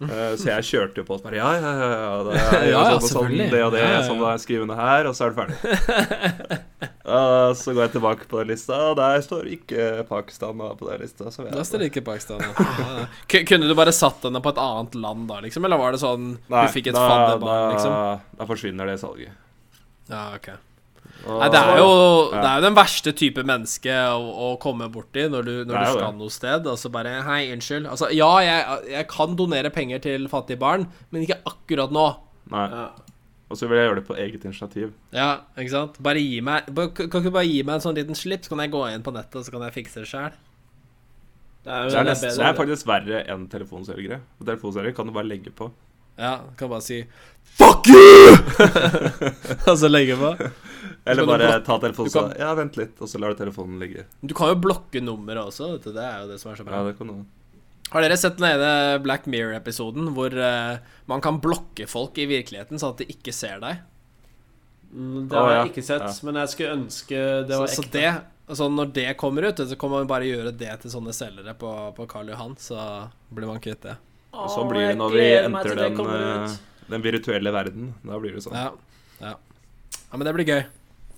Uh, 0.03 0.35
så 0.37 0.49
jeg 0.51 0.67
kjørte 0.67 0.99
jo 0.99 1.05
på 1.07 1.15
og 1.15 1.23
bare 1.23 1.37
Ja, 1.39 1.53
ja, 1.57 1.71
ja. 1.79 1.89
ja, 1.95 2.15
det 2.27 2.33
er 2.35 2.65
Ja, 2.73 2.81
ja, 2.91 2.97
sånn 2.99 3.13
sånn, 3.13 3.37
det 3.39 3.61
og 3.63 3.71
det, 3.73 3.81
Ja, 3.85 3.91
ja, 3.95 4.01
sånn 4.03 4.21
er 4.27 4.41
skrivende 4.43 4.75
her, 4.77 5.07
og 5.07 5.15
så 5.15 5.29
er 5.29 5.31
det 5.31 5.39
ferdig. 5.39 6.57
uh, 7.07 7.53
så 7.63 7.73
går 7.73 7.85
jeg 7.87 7.93
tilbake 7.95 8.27
på 8.29 8.41
den 8.43 8.51
lista, 8.51 8.79
og 8.91 8.97
der 8.99 9.23
står 9.25 9.47
ikke 9.55 9.87
Pakistan 10.11 10.59
på 10.59 10.89
den 10.91 11.05
lista. 11.05 11.31
Så 11.33 11.47
jeg 11.47 11.55
Da 11.55 11.65
står 11.65 11.87
ikke 11.87 12.03
Pakistan. 12.07 12.43
Ja. 12.43 12.53
Ja, 12.67 12.91
ja. 12.99 13.07
Ku- 13.31 13.45
Kunne 13.49 13.71
du 13.71 13.77
bare 13.79 13.95
satt 13.95 14.27
henne 14.27 14.43
på 14.43 14.53
et 14.53 14.61
annet 14.61 14.99
land 14.99 15.29
da, 15.31 15.39
liksom? 15.47 15.65
Eller 15.71 15.81
var 15.81 15.95
det 15.97 16.03
sånn 16.03 16.33
Nei, 16.51 16.67
du 16.67 16.75
fikk 16.75 16.91
et 16.93 16.99
fadderbarn, 16.99 17.73
liksom? 17.77 17.97
da 18.43 18.51
forsvinner 18.51 18.91
det 18.93 18.99
salget. 19.01 19.39
Ja, 20.13 20.27
ok. 20.37 20.53
Nei, 21.23 21.49
det 21.55 21.59
er 21.61 21.79
jo 21.79 21.91
Det 22.33 22.41
er 22.41 22.57
jo 22.59 22.65
den 22.65 22.75
verste 22.75 23.13
type 23.15 23.45
menneske 23.47 23.93
å, 24.11 24.23
å 24.47 24.49
komme 24.63 24.89
borti 24.91 25.29
når 25.31 25.47
du, 25.47 25.53
når 25.69 25.77
du 25.77 25.91
skal 25.95 26.17
noe 26.19 26.33
sted, 26.35 26.67
Altså 26.67 26.91
bare 26.95 27.21
Hei, 27.27 27.45
unnskyld. 27.55 27.87
Altså, 27.91 28.09
ja, 28.15 28.31
jeg, 28.43 28.91
jeg 28.95 29.09
kan 29.13 29.37
donere 29.39 29.71
penger 29.75 30.03
til 30.03 30.27
fattige 30.33 30.61
barn, 30.63 30.89
men 31.15 31.27
ikke 31.27 31.39
akkurat 31.49 31.95
nå. 31.95 32.07
Nei. 32.53 32.67
Ja. 32.73 32.87
Og 33.53 33.59
så 33.61 33.69
vil 33.69 33.77
jeg 33.77 33.85
gjøre 33.91 34.01
det 34.01 34.07
på 34.09 34.17
eget 34.17 34.47
initiativ. 34.49 34.93
Ja, 35.13 35.29
ikke 35.61 35.75
sant? 35.75 35.99
Bare 36.03 36.21
gi 36.25 36.39
meg 36.41 36.71
Kan 36.73 37.05
ikke 37.05 37.21
du 37.27 37.35
bare 37.35 37.45
gi 37.45 37.61
meg 37.69 37.77
en 37.77 37.85
sånn 37.85 37.99
liten 37.99 38.17
slipp, 38.17 38.47
så 38.47 38.55
kan 38.55 38.65
jeg 38.65 38.73
gå 38.73 38.81
inn 38.89 39.05
på 39.05 39.13
nettet, 39.15 39.37
og 39.39 39.45
så 39.47 39.53
kan 39.53 39.67
jeg 39.69 39.77
fikse 39.77 40.03
det 40.03 40.09
sjøl? 40.09 40.33
Det 41.63 41.81
Det 41.93 42.15
det 42.25 42.47
er 42.49 42.57
faktisk 42.59 42.89
verre 42.89 43.21
enn 43.31 43.45
telefonselgere. 43.53 44.19
Og 44.41 44.47
Telefonselgere 44.49 44.97
kan 44.97 45.07
du 45.07 45.15
bare 45.15 45.29
legge 45.29 45.53
på. 45.55 45.69
Ja, 46.19 46.33
kan 46.59 46.69
bare 46.73 46.85
si 46.85 47.03
Fuck 47.53 47.89
you! 47.93 48.37
og 49.69 49.75
så 49.77 49.89
legge 49.91 50.17
på. 50.17 50.31
Eller 51.05 51.27
bare 51.29 51.51
ta 51.67 51.77
telefonen 51.83 52.09
og 52.09 52.15
kan- 52.31 52.39
Ja, 52.41 52.55
vent 52.57 52.79
litt, 52.81 52.95
og 53.03 53.11
så 53.11 53.21
lar 53.21 53.35
du 53.35 53.41
telefonen 53.43 53.77
ligge. 53.83 54.07
Du 54.25 54.33
kan 54.35 54.49
jo 54.55 54.57
blokke 54.63 55.03
nummeret 55.05 55.51
også, 55.51 55.75
vet 55.75 55.85
du. 55.85 55.93
Det 55.93 56.03
er 56.07 56.23
jo 56.23 56.31
det 56.31 56.39
som 56.41 56.53
er 56.53 56.61
så 56.61 56.65
bra. 56.65 56.81
Ja, 56.81 56.89
det 56.89 56.97
kan 56.99 57.11
du. 57.13 57.23
Har 57.93 58.01
dere 58.07 58.17
sett 58.17 58.39
den 58.41 58.49
ene 58.49 59.01
Black 59.05 59.27
Mirror-episoden 59.29 60.15
hvor 60.17 60.33
uh, 60.33 60.79
man 61.11 61.21
kan 61.21 61.43
blokke 61.45 61.85
folk 61.91 62.17
i 62.23 62.29
virkeligheten 62.31 62.81
sånn 62.81 62.95
at 62.95 63.03
de 63.03 63.09
ikke 63.13 63.35
ser 63.37 63.61
deg? 63.61 63.83
Mm, 64.93 65.29
Det 65.29 65.37
har 65.37 65.51
ja. 65.51 65.59
jeg 65.59 65.73
ikke 65.75 65.85
sett, 65.85 66.07
Ja. 66.09 66.15
men 66.29 66.41
jeg 66.41 66.53
skulle 66.55 66.77
ønske 66.79 67.21
det 67.49 67.59
var 67.59 67.69
så, 67.69 67.83
så 67.83 67.93
det 67.93 68.09
Altså 68.53 68.67
Når 68.69 68.89
det 68.93 69.17
kommer 69.17 69.47
ut, 69.47 69.57
så 69.57 69.77
kan 69.79 69.89
man 69.93 70.09
bare 70.11 70.27
gjøre 70.27 70.51
det 70.59 70.73
til 70.83 70.91
sånne 70.93 71.13
selgere 71.17 71.55
på, 71.57 71.69
på 71.97 72.05
Karl 72.11 72.33
Johan, 72.33 72.57
så 72.61 73.09
blir 73.33 73.47
man 73.49 73.61
kvitt 73.63 73.81
det. 73.87 73.95
Og 74.33 74.49
sånn 74.53 74.69
blir 74.71 74.87
det 74.89 74.97
når 74.97 75.15
vi 75.17 75.25
entrer 75.39 75.77
den, 75.77 75.99
eh, 76.17 76.55
den 76.93 77.03
virtuelle 77.05 77.53
verden. 77.53 77.91
Da 78.03 78.19
blir 78.23 78.37
det 78.37 78.45
sånn. 78.47 78.57
Ja, 78.57 78.71
ja. 79.21 79.35
ja 79.37 80.17
men 80.17 80.25
det 80.29 80.33
blir 80.39 80.49
gøy. 80.49 80.63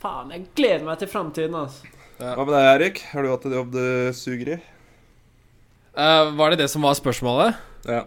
Faen, 0.03 0.33
jeg 0.35 0.47
gleder 0.59 0.85
meg 0.85 0.99
til 1.01 1.09
framtiden, 1.09 1.55
altså. 1.57 1.87
Hva 2.19 2.45
med 2.47 2.53
deg, 2.55 2.67
Erik? 2.75 2.99
Har 3.13 3.25
du 3.27 3.31
hatt 3.33 3.47
en 3.49 3.55
jobb 3.57 3.71
du 3.75 3.85
suger 4.15 4.51
i? 4.57 4.59
Uh, 5.95 6.33
var 6.35 6.51
det 6.51 6.59
det 6.65 6.69
som 6.71 6.83
var 6.83 6.95
spørsmålet? 6.99 7.55
Ja. 7.87 8.03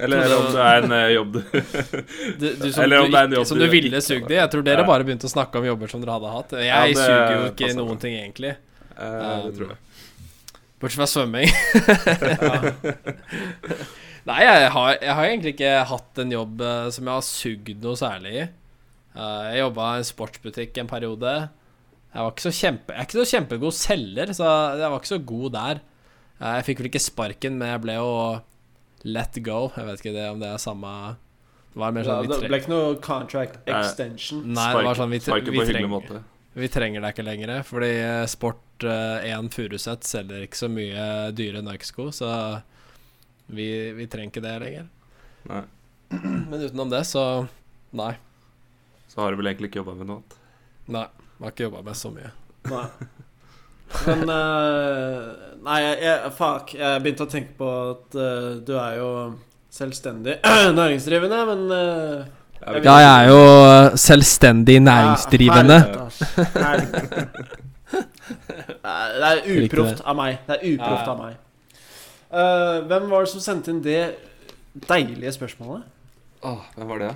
Eller 0.00 0.24
om 0.38 0.46
det 0.54 0.62
er 0.64 0.86
en 0.86 0.92
uh, 0.96 1.12
jobb 1.12 1.34
du 1.36 1.40
Du, 2.40 2.46
du, 2.56 2.68
som, 2.72 2.78
Eller 2.80 3.02
om 3.02 3.10
du, 3.10 3.12
det 3.12 3.18
er 3.18 3.26
en 3.28 3.34
jobb 3.36 3.46
som 3.50 3.58
du 3.60 3.66
ville 3.68 4.00
sugd 4.00 4.30
i? 4.32 4.38
Jeg 4.38 4.48
tror 4.54 4.64
dere 4.64 4.80
Ja. 4.80 4.88
bare 4.88 5.04
begynte 5.04 5.28
å 5.28 5.32
snakke 5.32 5.60
om 5.60 5.66
jobber 5.68 5.92
som 5.92 6.00
dere 6.00 6.14
hadde 6.16 6.30
hatt. 6.32 6.54
Jeg 6.56 6.70
Ja, 6.70 6.78
det 6.88 6.96
suger 6.96 7.34
jo 7.34 7.42
ikke 7.50 7.66
passer 7.66 7.80
noen 7.82 8.00
ting, 8.00 8.16
egentlig. 8.16 8.54
eh, 8.96 9.42
Det 9.44 9.52
tror 9.58 9.74
jeg. 9.74 9.78
Bortsett 10.82 10.98
fra 10.98 11.06
svømming. 11.06 11.46
Nei, 14.28 14.40
jeg 14.42 14.70
har, 14.74 14.88
jeg 14.98 15.14
har 15.18 15.28
egentlig 15.28 15.52
ikke 15.54 15.84
hatt 15.90 16.20
en 16.22 16.34
jobb 16.34 16.62
eh, 16.62 16.90
som 16.94 17.06
jeg 17.06 17.14
har 17.14 17.24
sugd 17.26 17.82
noe 17.82 17.96
særlig 17.98 18.32
i. 18.34 18.42
Eh, 19.14 19.42
jeg 19.52 19.62
jobba 19.62 19.82
i 19.92 20.00
en 20.00 20.08
sportsbutikk 20.08 20.72
en 20.82 20.90
periode. 20.90 21.32
Jeg 22.12 22.26
var 22.26 22.32
ikke 22.34 22.44
så 22.44 22.52
kjempe 22.52 22.92
Jeg 22.92 23.00
er 23.00 23.06
ikke 23.08 23.20
så 23.20 23.30
kjempegod 23.30 23.74
selger, 23.78 24.28
så 24.36 24.46
jeg 24.76 24.88
var 24.92 24.98
ikke 24.98 25.14
så 25.14 25.20
god 25.32 25.48
der. 25.56 25.76
Eh, 26.38 26.52
jeg 26.58 26.66
fikk 26.68 26.78
vel 26.82 26.90
ikke 26.90 27.06
sparken, 27.06 27.54
men 27.60 27.66
jeg 27.72 27.80
ble 27.86 27.94
jo 27.98 28.10
let 29.06 29.34
go. 29.46 29.60
Jeg 29.76 29.84
vet 29.88 29.96
ikke 30.02 30.16
det, 30.18 30.26
om 30.34 30.38
det 30.42 30.50
er 30.50 30.58
samme 30.62 30.90
Det 31.72 31.78
var 31.82 31.90
mer 31.94 32.02
Ja, 32.02 32.06
sånn 32.10 32.22
vi, 32.26 32.34
det 32.34 32.50
ble 32.50 32.58
ikke 32.62 32.74
noe 32.74 32.88
contract 33.02 33.54
extension. 33.70 34.42
Nei, 34.50 34.70
det 34.74 34.86
var 34.90 35.02
sånn 35.02 35.14
vi, 35.14 35.22
vi, 35.22 35.26
på 35.30 35.38
hyggelig 35.38 35.70
treng 35.70 35.90
måte. 35.94 36.16
Vi 36.52 36.68
trenger 36.68 37.04
deg 37.04 37.14
ikke 37.14 37.26
lenger. 37.26 37.54
Fordi 37.66 37.92
eh, 38.00 38.24
Sport 38.30 38.86
eh, 38.86 39.30
1 39.32 39.50
Furuset 39.54 40.04
selger 40.08 40.44
ikke 40.46 40.60
så 40.60 40.68
mye 40.72 41.06
dyre 41.36 41.62
Nike-sko, 41.64 42.10
så 42.14 42.32
vi, 43.52 43.68
vi 43.96 44.08
trenger 44.10 44.32
ikke 44.32 44.44
det 44.44 44.58
lenger. 44.64 44.90
Nei. 45.50 45.64
Men 46.50 46.60
utenom 46.60 46.92
det, 46.92 47.04
så 47.08 47.46
nei. 47.96 48.14
så 49.08 49.20
har 49.22 49.32
du 49.32 49.40
vel 49.40 49.52
egentlig 49.52 49.72
ikke 49.72 49.82
jobba 49.82 49.96
med 49.98 50.08
noe 50.08 50.20
annet. 50.20 50.38
Nei, 50.92 51.06
jeg 51.08 51.44
har 51.44 51.54
ikke 51.54 51.68
jobba 51.68 51.84
med 51.88 51.98
så 51.98 52.12
mye. 52.12 52.32
Nei. 52.72 52.86
Men 54.06 54.22
uh, 54.30 55.32
Nei, 55.62 55.78
jeg, 55.82 55.96
jeg, 56.02 56.30
fuck. 56.34 56.72
Jeg 56.74 57.02
begynte 57.04 57.26
å 57.26 57.30
tenke 57.30 57.52
på 57.58 57.66
at 57.92 58.16
uh, 58.18 58.54
du 58.64 58.72
er 58.80 58.96
jo 58.98 59.10
selvstendig 59.72 60.38
næringsdrivende, 60.78 61.38
men 61.48 61.60
eh, 61.72 62.24
vet 62.24 62.41
Ja, 62.62 62.94
jeg 63.02 63.10
er 63.10 63.28
jo 63.28 63.40
eh, 63.66 63.96
selvstendig 63.98 64.80
næringsdrivende. 64.80 65.78
Ja, 65.82 66.74
Det 68.82 69.28
er 69.28 69.40
uproft 69.64 70.02
av 70.06 70.16
meg. 70.18 70.38
Det 70.46 70.56
er 70.56 70.76
uproft 70.76 71.10
av 71.10 71.18
meg. 71.18 71.40
Uh, 72.32 72.86
hvem 72.88 73.10
var 73.10 73.26
det 73.26 73.32
som 73.34 73.42
sendte 73.44 73.72
inn 73.74 73.82
det 73.84 74.00
deilige 74.88 75.34
spørsmålet? 75.36 75.84
Åh, 76.48 76.62
hvem 76.76 76.88
var 76.88 77.02
det? 77.02 77.10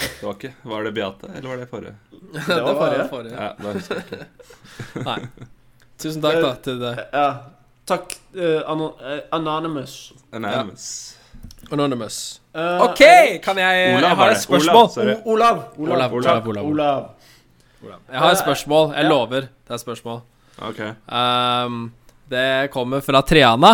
Det 0.00 0.24
var 0.24 0.36
ikke 0.38 0.52
Var 0.64 0.86
det 0.86 0.92
Beate, 0.96 1.28
eller 1.34 1.48
var 1.48 1.56
det 1.60 1.68
forrige? 1.68 1.94
Det 2.46 2.62
var 2.62 3.08
forrige. 3.10 3.34
Ja, 3.34 3.50
da 3.58 3.72
husker 3.74 3.94
jeg 3.94 4.04
ikke. 4.06 4.24
Nei. 5.04 5.18
Tusen 6.00 6.22
takk, 6.24 6.40
da, 6.40 6.52
til 6.64 6.80
deg. 6.80 7.02
Ja. 7.12 7.28
Takk, 7.90 8.14
uh, 8.38 8.60
ano 8.70 8.92
eh, 9.02 9.20
Anonymous. 9.36 10.12
Anonymous. 10.32 10.86
Anonymous. 11.72 12.40
Uh, 12.54 12.80
OK, 12.88 12.98
kan 13.44 13.58
jeg 13.58 13.94
Olav 13.96 14.08
Jeg 14.10 14.16
har 14.16 14.30
et 14.34 14.40
spørsmål. 14.42 14.88
Olav, 15.24 15.24
Olav. 15.24 15.62
Olav, 15.78 16.14
Olav, 16.14 16.48
Olav. 16.48 16.64
Olav. 16.66 17.08
Jeg 18.12 18.18
har 18.20 18.30
et 18.34 18.38
spørsmål. 18.38 18.92
Jeg 18.96 19.04
Ja. 19.04 19.08
lover. 19.08 19.40
Det 19.40 19.70
er 19.70 19.74
et 19.74 19.80
spørsmål. 19.80 20.20
Okay. 20.60 20.90
Um, 21.08 21.92
det 22.30 22.70
kommer 22.70 23.00
fra 23.00 23.20
Triana, 23.22 23.70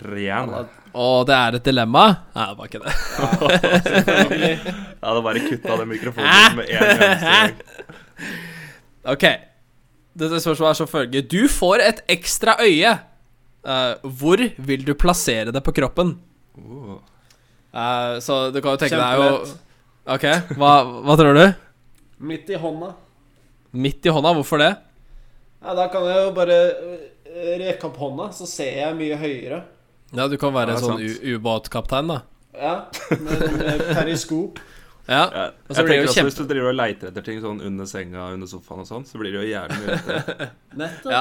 Triana. 0.00 0.64
og 0.94 1.26
det 1.26 1.34
er 1.34 1.54
et 1.58 1.64
dilemma. 1.64 2.06
Nei, 2.34 2.46
det 2.48 2.58
var 2.58 2.64
ikke 2.64 2.80
det. 2.84 2.94
Jeg 4.96 5.08
hadde 5.10 5.22
bare 5.22 5.42
kutta 5.50 5.76
den 5.80 5.88
mikrofonen 5.88 6.56
med 6.56 6.70
en 6.70 6.78
gang. 7.20 7.54
OK. 9.12 9.26
Dette 10.16 10.40
spørsmålet 10.40 10.70
er 10.72 10.78
som 10.80 10.88
følger. 10.88 11.26
Du 11.28 11.42
får 11.52 11.82
et 11.84 12.00
ekstra 12.16 12.56
øye. 12.64 12.94
Uh, 13.66 14.08
hvor 14.16 14.40
vil 14.66 14.84
du 14.86 14.94
plassere 14.94 15.52
det 15.52 15.62
på 15.66 15.72
kroppen? 15.76 16.14
Eh, 16.56 18.18
så 18.24 18.50
du 18.54 18.60
kan 18.62 18.72
jo 18.76 18.80
tenke 18.80 18.96
deg 18.96 19.20
jo 19.20 19.30
OK, 20.06 20.24
hva, 20.56 20.72
hva 21.04 21.16
tror 21.18 21.34
du? 21.36 21.44
Midt 22.30 22.48
i 22.54 22.58
hånda. 22.62 22.92
Midt 23.76 24.06
i 24.06 24.12
hånda, 24.14 24.30
hvorfor 24.38 24.62
det? 24.62 24.70
Ja, 25.64 25.74
da 25.74 25.88
kan 25.92 26.06
jeg 26.06 26.20
jo 26.22 26.30
bare 26.36 26.58
eh, 27.26 27.56
rekke 27.64 27.88
opp 27.90 27.98
hånda, 28.00 28.28
så 28.36 28.46
ser 28.48 28.78
jeg 28.84 28.96
mye 28.96 29.18
høyere. 29.18 29.58
Ja, 30.14 30.28
du 30.30 30.36
kan 30.40 30.54
være 30.54 30.76
Ja, 30.76 30.80
sånn 30.84 31.02
ubåtkaptein, 31.34 32.12
da. 32.14 32.20
Ja, 32.56 32.76
med 33.18 33.42
eh, 33.66 33.82
periskop. 33.98 34.62
Ja. 35.10 35.26
Ja, 35.34 35.42
Og 35.68 35.74
så 35.74 35.82
jeg 35.82 35.86
blir 35.86 35.98
det 36.00 36.06
jo 36.06 36.14
kjempe- 36.14 36.30
Hvis 36.30 36.38
du 36.38 36.46
driver 36.50 36.70
og 36.72 36.78
leiter 36.80 37.10
etter 37.12 37.22
ting 37.26 37.42
sånn 37.42 37.60
under 37.62 37.86
senga 37.86 38.30
under 38.34 38.48
sofaen 38.50 38.80
og 38.82 38.88
sånn, 38.88 39.04
så 39.06 39.20
blir 39.20 39.34
det 39.36 39.42
jo 39.44 39.50
jævlig 39.52 39.76
mye. 39.84 40.48
Nettopp. 40.80 41.12
Ja. 41.12 41.20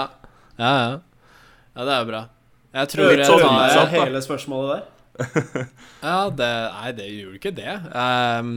ja, 0.61 0.71
ja. 0.77 0.95
Ja, 1.75 1.83
det 1.83 1.91
er 1.91 1.99
jo 1.99 2.07
bra. 2.13 2.21
Jeg 2.79 2.91
tror 2.93 3.09
Litt 3.11 3.21
jeg 3.25 3.27
sånn 3.33 3.59
tar 3.75 3.91
hele 3.97 4.21
spørsmålet 4.25 4.71
der. 4.77 4.91
Ja, 6.05 6.29
det 6.29 6.49
Nei, 6.75 6.89
det 6.97 7.05
gjorde 7.11 7.39
ikke 7.39 7.53
det. 7.55 7.75
Um, 7.91 8.49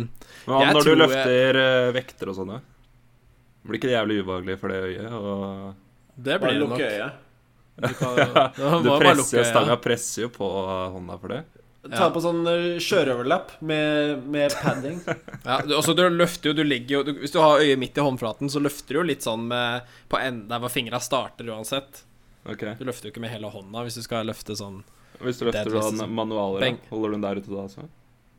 Men 0.48 0.74
når 0.74 0.88
du 0.88 0.94
løfter 0.98 1.60
jeg... 1.60 1.92
vekter 1.96 2.32
og 2.32 2.38
sånne. 2.40 2.58
Blir 3.68 3.80
ikke 3.80 3.90
det 3.90 3.96
jævlig 3.96 4.18
ubehagelig 4.24 4.58
for 4.60 4.72
det 4.72 4.80
øyet? 4.88 5.12
Og 5.12 6.18
det 6.18 6.40
blir 6.42 6.58
det 6.58 6.68
nok. 6.72 6.82
øyet. 6.82 7.24
Du, 7.78 7.94
kan, 7.94 8.16
du 8.56 8.62
jo 8.64 8.90
bare 8.90 8.98
presser, 9.04 9.44
stanga 9.46 9.78
presser 9.78 10.24
jo 10.26 10.32
på 10.34 10.48
hånda 10.94 11.18
for 11.22 11.34
det. 11.34 11.42
Ta 11.88 12.08
på 12.12 12.20
sånn 12.20 12.42
eh, 12.50 12.80
sjørøverlapp 12.82 13.52
med, 13.64 14.24
med 14.28 14.54
padding. 14.60 14.98
Ja, 15.46 15.60
du, 15.64 15.76
også, 15.78 15.94
du 15.96 16.02
løfter 16.10 16.50
jo 16.50 16.56
Du 16.58 16.64
ligger 16.66 16.98
jo 16.98 17.02
du, 17.06 17.12
Hvis 17.22 17.32
du 17.32 17.38
har 17.40 17.62
øyet 17.62 17.78
midt 17.80 17.96
i 17.96 18.02
håndflaten, 18.04 18.50
så 18.50 18.60
løfter 18.60 18.96
du 18.96 18.98
jo 18.98 19.04
litt 19.08 19.24
sånn 19.24 19.46
med 19.48 19.86
På 20.10 20.18
enden 20.20 20.50
der 20.50 20.60
hvor 20.60 20.72
fingra 20.74 20.98
starter, 21.00 21.48
uansett. 21.54 22.02
Okay. 22.48 22.74
Du 22.80 22.84
løfter 22.88 23.08
jo 23.08 23.14
ikke 23.14 23.22
med 23.22 23.32
hele 23.32 23.50
hånda 23.52 23.86
hvis 23.86 24.00
du 24.00 24.02
skal 24.04 24.26
løfte 24.28 24.56
sånn. 24.58 24.82
Hvis 25.24 25.40
du 25.40 25.48
løfter 25.48 25.72
er 25.72 25.88
sånn 25.88 26.14
manualer, 26.14 26.62
Bang. 26.62 26.78
Holder 26.92 27.10
du 27.10 27.16
den 27.16 27.24
der 27.24 27.40
ute 27.40 27.50
da 27.50 27.64
også? 27.64 27.86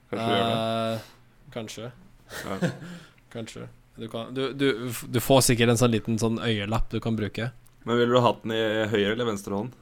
Kanskje 0.10 0.30
du 0.30 0.36
gjør 0.36 0.48
det? 0.50 0.62
Eh, 0.94 1.10
kanskje. 1.56 1.92
Ja. 2.40 2.72
Kanskje. 3.34 3.68
Du, 4.00 4.08
kan, 4.08 4.34
du, 4.34 4.54
du, 4.56 4.68
du 5.12 5.20
får 5.20 5.44
sikkert 5.50 5.74
en 5.74 5.80
sånn 5.82 5.92
liten 5.92 6.18
sånn 6.22 6.40
øyelapp 6.40 6.88
du 6.94 7.02
kan 7.04 7.18
bruke. 7.20 7.50
Men 7.84 8.00
ville 8.00 8.16
du 8.16 8.24
hatt 8.24 8.46
den 8.46 8.56
i 8.56 8.64
høyre 8.90 9.12
eller 9.12 9.28
venstre 9.28 9.58
hånd? 9.58 9.76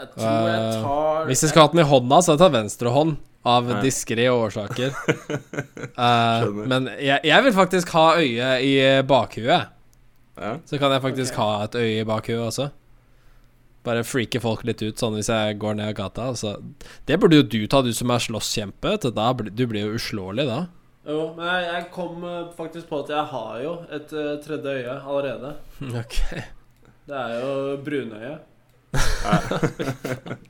Jeg 0.00 0.08
tror 0.14 0.48
jeg 0.48 0.60
Eh, 0.60 0.78
tar 0.80 1.26
Hvis 1.28 1.42
jeg 1.44 1.52
skal 1.52 1.66
ha 1.66 1.72
den 1.74 1.82
i 1.82 1.88
hånda, 1.90 2.22
så 2.24 2.34
jeg 2.34 2.40
tar 2.40 2.54
venstre 2.54 2.94
hånd. 2.94 3.18
Av 3.40 3.68
diskré 3.80 4.26
årsaker. 4.28 4.92
uh, 5.96 6.42
men 6.68 6.90
jeg, 7.00 7.22
jeg 7.24 7.44
vil 7.46 7.54
faktisk 7.56 7.92
ha 7.96 8.06
øyet 8.20 8.64
i 8.66 8.74
bakhuet. 9.08 9.70
Ja. 10.36 10.50
Så 10.68 10.76
kan 10.80 10.92
jeg 10.92 11.00
faktisk 11.04 11.32
okay. 11.32 11.40
ha 11.40 11.64
et 11.64 11.78
øye 11.80 12.02
i 12.02 12.08
bakhuet 12.08 12.42
også. 12.44 12.66
Bare 13.86 14.02
freake 14.04 14.40
folk 14.44 14.60
litt 14.68 14.82
ut, 14.84 14.98
sånn 15.00 15.14
hvis 15.16 15.30
jeg 15.32 15.56
går 15.62 15.74
ned 15.78 15.94
gata. 15.96 16.26
Altså. 16.34 16.56
Det 17.08 17.16
burde 17.22 17.36
jo 17.40 17.46
du 17.48 17.60
ta, 17.66 17.80
du 17.86 17.92
som 17.96 18.10
er 18.12 18.20
slåsskjempe. 18.20 18.96
Du, 19.00 19.64
blir- 19.66 19.86
jo 19.86 19.94
uslåelig 19.96 20.44
da. 20.50 20.58
Jo, 21.08 21.20
men 21.36 21.46
jeg, 21.48 21.64
jeg 21.72 21.86
kom 21.94 22.24
eh, 22.28 22.50
faktisk 22.58 22.90
på 22.90 22.98
at 23.00 23.08
jeg 23.14 23.24
har 23.32 23.54
jo 23.64 23.70
et 23.96 24.10
uh, 24.12 24.34
tredje 24.44 24.74
øye 24.82 24.96
allerede. 25.00 25.54
Ok 26.02 26.14
Det 27.08 27.16
er 27.16 27.30
jo 27.40 27.54
brunøye. 27.86 28.34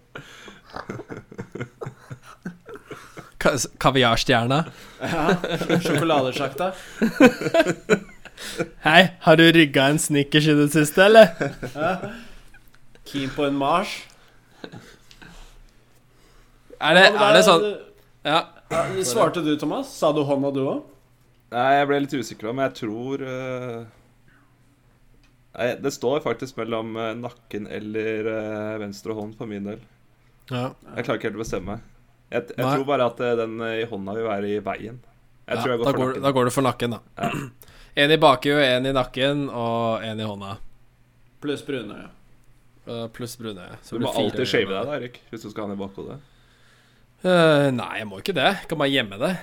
Ka- 3.40 3.56
Kaviarstjerna. 3.78 4.64
Ja, 5.00 5.36
Sjokoladesjakta. 5.80 6.72
Hei, 8.84 9.02
har 9.20 9.36
du 9.36 9.46
rygga 9.52 9.86
en 9.92 9.98
snickers 10.00 10.46
i 10.48 10.54
det 10.58 10.68
siste, 10.74 11.04
eller? 11.06 11.26
Keen 13.10 13.30
på 13.34 13.44
en 13.48 13.56
Mars. 13.58 13.96
Er 16.80 16.96
det, 16.96 17.04
er 17.12 17.34
det 17.36 17.42
sånn 17.44 17.64
Ja. 18.24 18.38
ja, 18.72 18.82
Svarte 19.04 19.42
du, 19.44 19.52
Thomas? 19.60 19.90
Sa 19.92 20.12
du 20.16 20.22
hånda, 20.24 20.50
du 20.54 20.60
òg? 20.64 20.82
Nei, 21.50 21.66
jeg 21.80 21.88
ble 21.90 21.98
litt 22.04 22.14
usikker, 22.14 22.52
men 22.54 22.68
jeg 22.68 22.76
tror 22.84 23.24
eh, 23.26 23.80
Nei, 25.58 25.68
Det 25.82 25.92
står 25.92 26.22
faktisk 26.24 26.60
mellom 26.60 26.94
eh, 26.96 27.12
nakken 27.18 27.66
eller 27.66 28.28
eh, 28.32 28.74
venstre 28.84 29.16
hånd 29.18 29.34
for 29.38 29.50
min 29.50 29.66
del. 29.72 29.80
ja. 30.52 30.68
Jeg 30.96 31.06
klarer 31.08 31.18
ikke 31.20 31.30
helt 31.32 31.40
å 31.40 31.44
bestemme 31.44 31.74
meg. 31.74 31.88
Jeg, 32.30 32.46
jeg 32.54 32.62
tror 32.70 32.84
bare 32.86 33.08
at 33.10 33.18
den 33.40 33.56
i 33.66 33.82
hånda 33.90 34.14
vil 34.14 34.28
være 34.30 34.52
i 34.54 34.60
veien. 34.62 35.00
Jeg 35.50 35.56
Ja, 35.56 35.62
tror 35.64 35.72
jeg 35.74 35.80
går 35.80 35.84
da, 35.84 35.90
for 35.90 35.98
går, 35.98 36.06
nakken. 36.14 36.22
da 36.22 36.30
går 36.36 36.44
du 36.46 36.50
for 36.54 36.66
nakken, 36.68 36.96
da. 36.96 37.02
Ja. 37.18 37.32
En 38.00 38.12
i 38.14 38.16
bakhjulet, 38.22 38.68
en 38.76 38.84
i 38.86 38.92
nakken 38.94 39.40
og 39.50 40.04
en 40.06 40.20
i 40.22 40.26
hånda. 40.28 40.52
Pluss 41.42 41.64
brunøye. 41.66 42.04
Uh, 42.06 42.19
Pluss 43.14 43.36
brune. 43.38 43.66
Så 43.86 43.98
Du 43.98 44.04
må 44.06 44.12
alltid 44.16 44.48
shave 44.48 44.70
deg, 44.72 44.88
da, 44.88 44.98
Erik, 44.98 45.20
hvis 45.30 45.44
du 45.44 45.50
skal 45.52 45.66
ha 45.66 45.70
den 45.70 45.78
i 45.78 45.80
bakhodet. 45.80 46.18
Uh, 47.20 47.68
nei, 47.76 47.90
jeg 48.00 48.08
må 48.08 48.20
ikke 48.22 48.34
det. 48.36 48.48
Jeg 48.62 48.68
kan 48.70 48.80
bare 48.80 48.92
gjemme 48.92 49.18
det. 49.20 49.34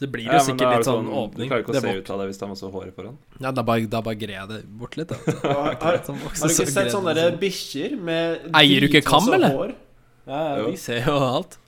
Så 0.00 0.06
blir 0.08 0.24
det 0.24 0.30
jo 0.30 0.38
Ja, 0.38 0.44
sikkert 0.46 0.64
er 0.64 0.78
litt 0.78 0.86
sånn, 0.88 1.08
sånn 1.12 1.32
Du 1.34 1.42
klarer 1.42 1.60
ikke 1.60 1.72
å 1.74 1.80
se 1.82 1.90
ut 1.98 2.10
av 2.14 2.20
det 2.22 2.26
hvis 2.30 2.38
det 2.40 2.44
er 2.46 2.50
masse 2.54 2.68
hår 2.72 2.92
foran. 2.96 3.16
Ja, 3.36 3.50
da 3.52 3.64
bare, 3.68 3.88
da 3.92 4.00
bare 4.06 4.16
grer 4.16 4.32
jeg 4.32 4.48
det 4.48 4.60
bort 4.80 4.96
litt. 4.96 5.10
Da. 5.12 5.18
Har, 5.42 5.74
har, 5.74 5.98
har 5.98 5.98
du 6.06 6.22
ikke 6.30 6.68
sett 6.70 6.92
sånne 6.94 7.14
sånn. 7.18 7.36
bikkjer 7.42 7.96
med 8.00 8.46
Eier 8.56 8.80
du 8.80 8.88
ikke 8.88 9.02
kam, 9.04 9.28
eller? 9.36 9.58
hår? 9.58 9.74
Ja, 10.30 10.40
ja, 10.40 10.64
De 10.70 10.80
ser 10.80 11.02
jo 11.04 11.18
alt. 11.26 11.58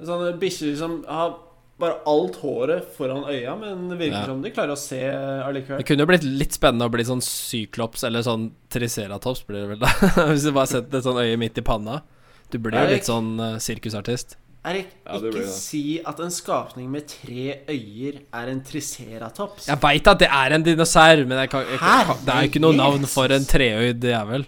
Sånne 0.00 0.32
bikkjer 0.40 0.72
som 0.80 1.00
har 1.04 1.34
bare 1.80 1.96
alt 2.10 2.36
håret 2.42 2.90
foran 2.96 3.24
øya, 3.30 3.54
men 3.58 3.88
det 3.90 3.98
virker 4.00 4.18
Ja. 4.20 4.26
som 4.28 4.42
de 4.44 4.52
klarer 4.54 4.74
å 4.76 4.78
se 4.78 5.00
allikevel. 5.06 5.80
Det 5.80 5.86
kunne 5.88 6.04
jo 6.04 6.10
blitt 6.12 6.26
litt 6.28 6.52
spennende 6.56 6.86
å 6.88 6.92
bli 6.92 7.04
sånn 7.08 7.22
syklops 7.24 8.04
eller 8.06 8.22
sånn 8.26 8.50
triceratops, 8.72 9.42
blir 9.48 9.64
det 9.64 9.68
vel 9.74 9.82
da. 9.82 9.90
Hvis 10.30 10.44
du 10.46 10.52
bare 10.52 10.70
setter 10.70 11.00
et 11.00 11.08
sånn 11.08 11.18
øye 11.24 11.40
midt 11.40 11.58
i 11.58 11.64
panna. 11.66 12.02
Du 12.50 12.58
blir 12.58 12.74
jo 12.76 12.86
litt 12.92 13.06
sånn 13.08 13.32
eh, 13.40 13.58
sirkusartist. 13.62 14.36
Erik, 14.66 14.90
Ja, 15.06 15.16
blir 15.22 15.32
ikke 15.40 15.52
si 15.56 15.82
at 16.04 16.18
en 16.20 16.32
skapning 16.34 16.90
med 16.92 17.06
tre 17.08 17.62
øyer 17.70 18.18
er 18.36 18.50
en 18.52 18.58
triceratops. 18.60 19.70
Jeg 19.70 19.80
veit 19.80 20.10
at 20.12 20.18
det 20.20 20.28
er 20.28 20.52
en 20.52 20.66
dinosaur, 20.66 21.22
men 21.24 21.38
jeg 21.46 21.50
kan, 21.54 21.62
jeg, 21.64 21.78
jeg, 21.80 22.16
det 22.26 22.34
er 22.34 22.42
jo 22.44 22.50
ikke 22.50 22.62
noe 22.66 22.76
navn 22.76 23.06
for 23.08 23.32
en 23.32 23.46
treøyd 23.48 24.04
jævel. 24.10 24.44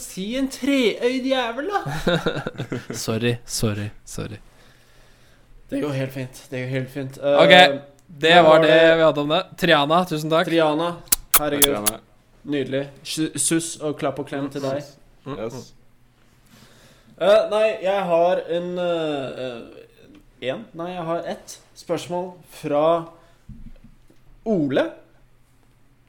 Si 0.00 0.30
en 0.40 0.48
treøyd 0.48 1.26
jævel, 1.28 1.68
da. 1.70 2.16
Sorry, 3.04 3.36
sorry, 3.44 3.90
sorry. 4.08 4.40
Det 5.74 5.82
går 5.82 5.94
helt 5.98 6.14
fint. 6.14 6.40
Det 6.50 6.62
går 6.62 6.72
helt 6.72 6.90
fint. 6.90 7.18
Uh, 7.18 7.38
Ok, 7.44 7.54
Det 8.20 8.34
var 8.36 8.42
var 8.48 8.62
det 8.62 8.96
vi 8.96 9.02
hadde 9.02 9.20
om 9.20 9.32
det. 9.34 9.42
Triana, 9.58 10.04
tusen 10.08 10.30
takk. 10.30 10.46
Triana. 10.48 10.90
Herregud. 11.38 11.64
Triana. 11.68 12.00
Nydelig. 12.44 12.84
Suss 13.04 13.76
og 13.80 13.96
klapp 13.98 14.18
og 14.22 14.28
klem 14.28 14.50
til 14.52 14.62
deg. 14.62 14.84
Yes. 15.26 15.72
Uh, 17.18 17.46
nei, 17.50 17.66
jeg 17.82 18.06
har 18.10 18.42
en 18.52 18.70
Én? 20.44 20.50
En? 20.50 20.64
Nei, 20.76 20.90
jeg 20.92 21.04
har 21.08 21.28
ett 21.30 21.58
spørsmål 21.78 22.32
fra 22.60 22.86
Ole. 24.44 24.82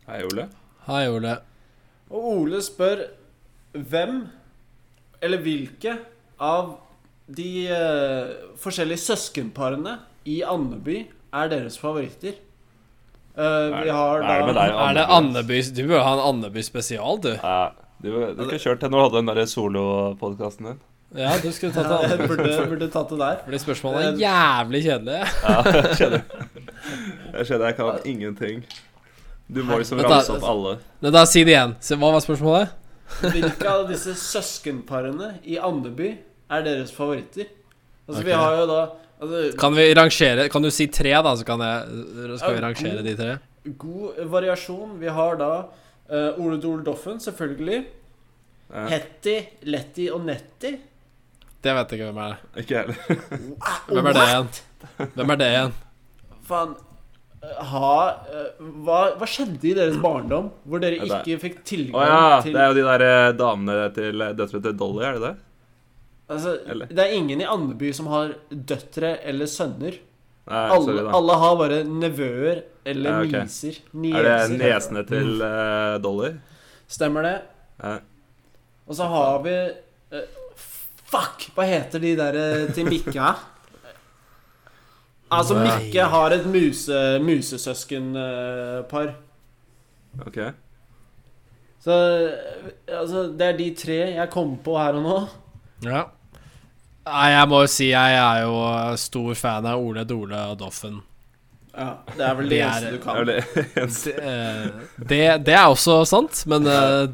Hei, 0.09 0.23
Ole. 0.27 0.49
Hei, 0.89 1.05
Ole. 1.09 1.37
Og 2.11 2.25
Ole 2.33 2.59
spør 2.61 3.05
hvem 3.73 4.25
eller 5.23 5.41
hvilke 5.45 5.95
av 6.37 6.75
de 7.27 7.51
uh, 7.73 8.55
forskjellige 8.61 9.01
søskenparene 9.01 9.97
i 10.29 10.41
Andeby 10.45 11.05
er 11.33 11.49
deres 11.51 11.77
favoritter? 11.81 12.35
Eh, 13.35 13.83
vi 13.83 13.89
har 13.91 14.21
da 14.23 14.27
er 14.31 14.39
det 14.39 14.47
med 14.47 14.55
deg? 14.55 14.73
Er 14.79 14.93
det 14.95 15.05
Andeby? 15.11 15.57
Du 15.75 15.81
bør 15.89 16.03
ha 16.05 16.13
en 16.15 16.23
Andeby 16.29 16.61
spesial, 16.63 17.19
du. 17.23 17.33
Ja, 17.35 17.71
du, 17.99 18.11
du 18.31 18.43
kunne 18.45 18.59
kjørt 18.61 18.79
til 18.79 18.93
når 18.93 19.01
du 19.01 19.03
hadde 19.03 19.17
den 19.19 19.31
der 19.33 19.49
solopodkasten 19.51 20.69
din. 20.69 20.77
Ja, 21.15 21.33
du 21.43 21.49
skulle 21.51 21.75
tatt 21.75 21.89
det 21.91 22.15
det. 22.19 22.29
burde, 22.29 22.55
burde 22.71 22.87
tatt 22.93 23.11
det 23.11 23.19
der. 23.19 23.41
Fordi 23.43 23.59
spørsmålet 23.65 24.07
er 24.07 24.21
jævlig 24.23 24.81
kjedelig. 24.87 25.19
Ja, 25.43 25.57
jeg 25.75 25.99
skjønner. 25.99 26.23
Jeg 27.35 27.49
skjønner, 27.49 27.65
jeg 27.65 27.77
kan 27.81 28.07
ingenting. 28.13 28.63
Du 29.51 29.61
må 29.67 29.77
liksom 29.81 29.99
ramse 30.01 30.37
opp 30.37 30.47
alle. 30.49 30.77
Men 31.03 31.13
da 31.13 31.25
si 31.29 31.43
det 31.45 31.53
igjen. 31.57 31.75
Hva 31.99 32.13
var 32.15 32.23
spørsmålet? 32.23 32.81
Hvilke 33.21 33.69
av 33.69 33.83
disse 33.91 34.15
søskenparene 34.17 35.35
i 35.45 35.59
Andeby 35.61 36.15
er 36.59 36.69
deres 36.69 36.93
favoritter? 36.95 37.49
Altså, 38.05 38.21
okay. 38.21 38.29
vi 38.29 38.37
har 38.37 38.59
jo 38.59 38.65
da 38.69 38.79
altså, 38.85 39.37
Kan 39.57 39.73
vi 39.73 39.85
rangere 39.97 40.43
Kan 40.53 40.61
du 40.61 40.69
si 40.69 40.85
tre, 40.93 41.15
da, 41.25 41.31
så 41.33 41.45
kan 41.47 41.63
jeg, 41.65 42.01
skal 42.37 42.57
vi 42.57 42.63
rangere 42.65 42.97
god. 42.99 43.07
de 43.07 43.15
tre? 43.17 43.35
god 43.65 44.25
variasjon. 44.29 44.99
Vi 44.99 45.07
har 45.07 45.37
da 45.41 45.51
uh, 46.09 46.41
Ole 46.41 46.57
Dol 46.61 46.83
Doffen, 46.85 47.19
selvfølgelig. 47.19 47.83
Ja, 48.69 48.87
Hetty, 48.89 49.37
Letty 49.69 50.09
og 50.13 50.25
Netty. 50.25 50.75
Det 51.65 51.73
vet 51.73 51.93
jeg 51.93 51.99
ikke 51.99 52.09
hvem 52.11 52.19
er. 52.21 52.41
ikke 52.61 52.75
jeg 52.75 52.83
heller. 52.85 53.29
Hvem 53.89 54.09
er 54.09 54.17
det 54.17 54.25
igjen? 54.25 54.51
Hvem 55.15 55.31
er 55.33 55.39
det 55.41 55.47
igjen? 55.53 55.71
Faen 56.45 56.75
eh, 57.41 57.61
ha, 57.71 57.93
eh, 58.29 58.65
hva, 58.85 58.99
hva 59.17 59.29
skjedde 59.29 59.65
i 59.65 59.73
deres 59.77 59.97
barndom 60.01 60.51
hvor 60.69 60.81
dere 60.83 60.99
ikke 60.99 61.39
fikk 61.41 61.57
ikke 61.63 61.71
fikk 61.71 61.95
Å 61.97 62.03
ja, 62.05 62.19
det 62.45 62.53
er 62.53 62.69
jo 62.69 62.75
de 62.77 62.83
der 62.85 63.33
damene 63.39 63.87
til 63.95 64.21
døtrene 64.37 64.61
til 64.67 64.77
Dolly, 64.77 65.07
er 65.07 65.17
det 65.17 65.23
det? 65.23 65.33
Altså, 66.29 66.57
eller- 66.67 66.87
Det 66.87 66.99
er 66.99 67.13
ingen 67.13 67.41
i 67.41 67.45
Andeby 67.45 67.93
som 67.93 68.07
har 68.07 68.35
døtre 68.49 69.17
eller 69.23 69.45
sønner. 69.45 69.97
Nei, 70.45 70.69
Alle, 70.69 70.85
sorry, 70.85 71.13
alle 71.17 71.33
har 71.41 71.55
bare 71.57 71.83
nevøer 71.83 72.63
eller 72.85 73.09
Ja, 73.09 73.21
okay. 73.23 73.43
niser. 73.47 73.79
Er 74.13 74.23
det 74.23 74.59
nesene 74.59 75.01
til 75.09 75.41
uh, 75.41 75.97
Dolly? 76.03 76.35
Stemmer 76.87 77.21
det. 77.25 77.41
Ja. 77.81 77.95
Og 78.85 78.95
så 78.95 79.07
har 79.09 79.39
vi 79.41 79.55
uh, 80.13 80.21
Fuck! 81.05 81.47
Hva 81.55 81.65
heter 81.65 81.99
de 82.01 82.15
der 82.17 82.33
eh, 82.35 82.73
til 82.73 82.85
Mikke? 82.89 83.33
Altså, 85.31 85.55
Mikke 85.57 86.03
har 86.09 86.33
et 86.35 86.45
muse, 86.49 87.19
musesøskenpar. 87.21 89.13
Ok. 90.25 90.37
Så 91.85 91.93
altså, 92.89 93.23
det 93.37 93.47
er 93.47 93.57
de 93.57 93.69
tre 93.77 93.97
jeg 94.15 94.29
kom 94.33 94.55
på 94.65 94.77
her 94.77 94.97
og 94.97 95.03
nå. 95.05 95.17
Ja. 95.83 96.05
Nei, 97.05 97.25
jeg 97.35 97.49
må 97.51 97.59
jo 97.61 97.67
si 97.69 97.89
jeg 97.91 98.15
er 98.17 98.39
jo 98.45 98.55
stor 98.97 99.35
fan 99.37 99.65
av 99.69 99.81
Ole 99.83 100.05
Dole 100.09 100.39
og 100.51 100.57
Doffen. 100.63 101.01
Ja, 101.75 101.97
Det 102.15 102.23
er 102.23 102.35
vel 102.39 102.49
det 102.49 102.59
er- 102.61 102.69
eneste 102.69 102.89
du 102.89 102.95
Er 102.95 103.03
kan. 103.03 103.25
det 103.25 103.37
eneste? 103.81 104.13
Det, 104.15 104.23
eh, 104.23 105.05
det, 105.11 105.45
det 105.45 105.53
er 105.53 105.65
også 105.67 105.99
sant, 106.07 106.45
men 106.47 106.65
eh, 106.71 107.07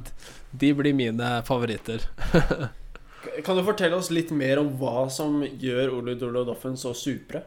de 0.61 0.73
blir 0.77 0.93
mine 0.93 1.41
favoritter. 1.47 2.05
Kan 3.45 3.57
du 3.57 3.63
fortelle 3.65 3.95
oss 3.97 4.09
litt 4.13 4.31
mer 4.33 4.59
om 4.61 4.69
hva 4.79 5.07
som 5.13 5.41
gjør 5.43 5.91
Ole 5.99 6.15
Dole 6.19 6.41
og 6.41 6.47
Doffen 6.51 6.77
så 6.77 6.93
supre? 6.97 7.41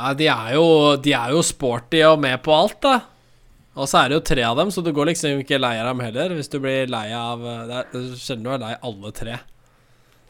Nei, 0.00 0.14
de 0.18 0.26
er 0.32 0.54
jo 0.56 0.64
De 1.02 1.12
er 1.16 1.30
jo 1.34 1.42
sporty 1.44 2.00
og 2.06 2.18
med 2.22 2.40
på 2.44 2.54
alt, 2.54 2.78
da. 2.82 2.96
Og 3.78 3.86
så 3.88 4.00
er 4.02 4.08
det 4.10 4.16
jo 4.18 4.24
tre 4.26 4.42
av 4.46 4.56
dem, 4.58 4.70
så 4.74 4.82
du 4.82 4.90
går 4.92 5.10
liksom 5.12 5.42
ikke 5.42 5.58
lei 5.60 5.76
av 5.78 5.86
dem 5.92 6.00
heller. 6.02 6.32
Hvis 6.36 6.48
du 6.50 6.58
blir 6.62 6.88
lei 6.90 7.06
av 7.14 7.44
eh, 7.44 7.60
er 7.62 7.66
det 7.92 8.00
er 8.00 8.16
sjelden 8.18 8.46
du 8.48 8.50
er 8.56 8.62
lei 8.62 8.72
alle 8.82 9.12
tre. 9.16 9.38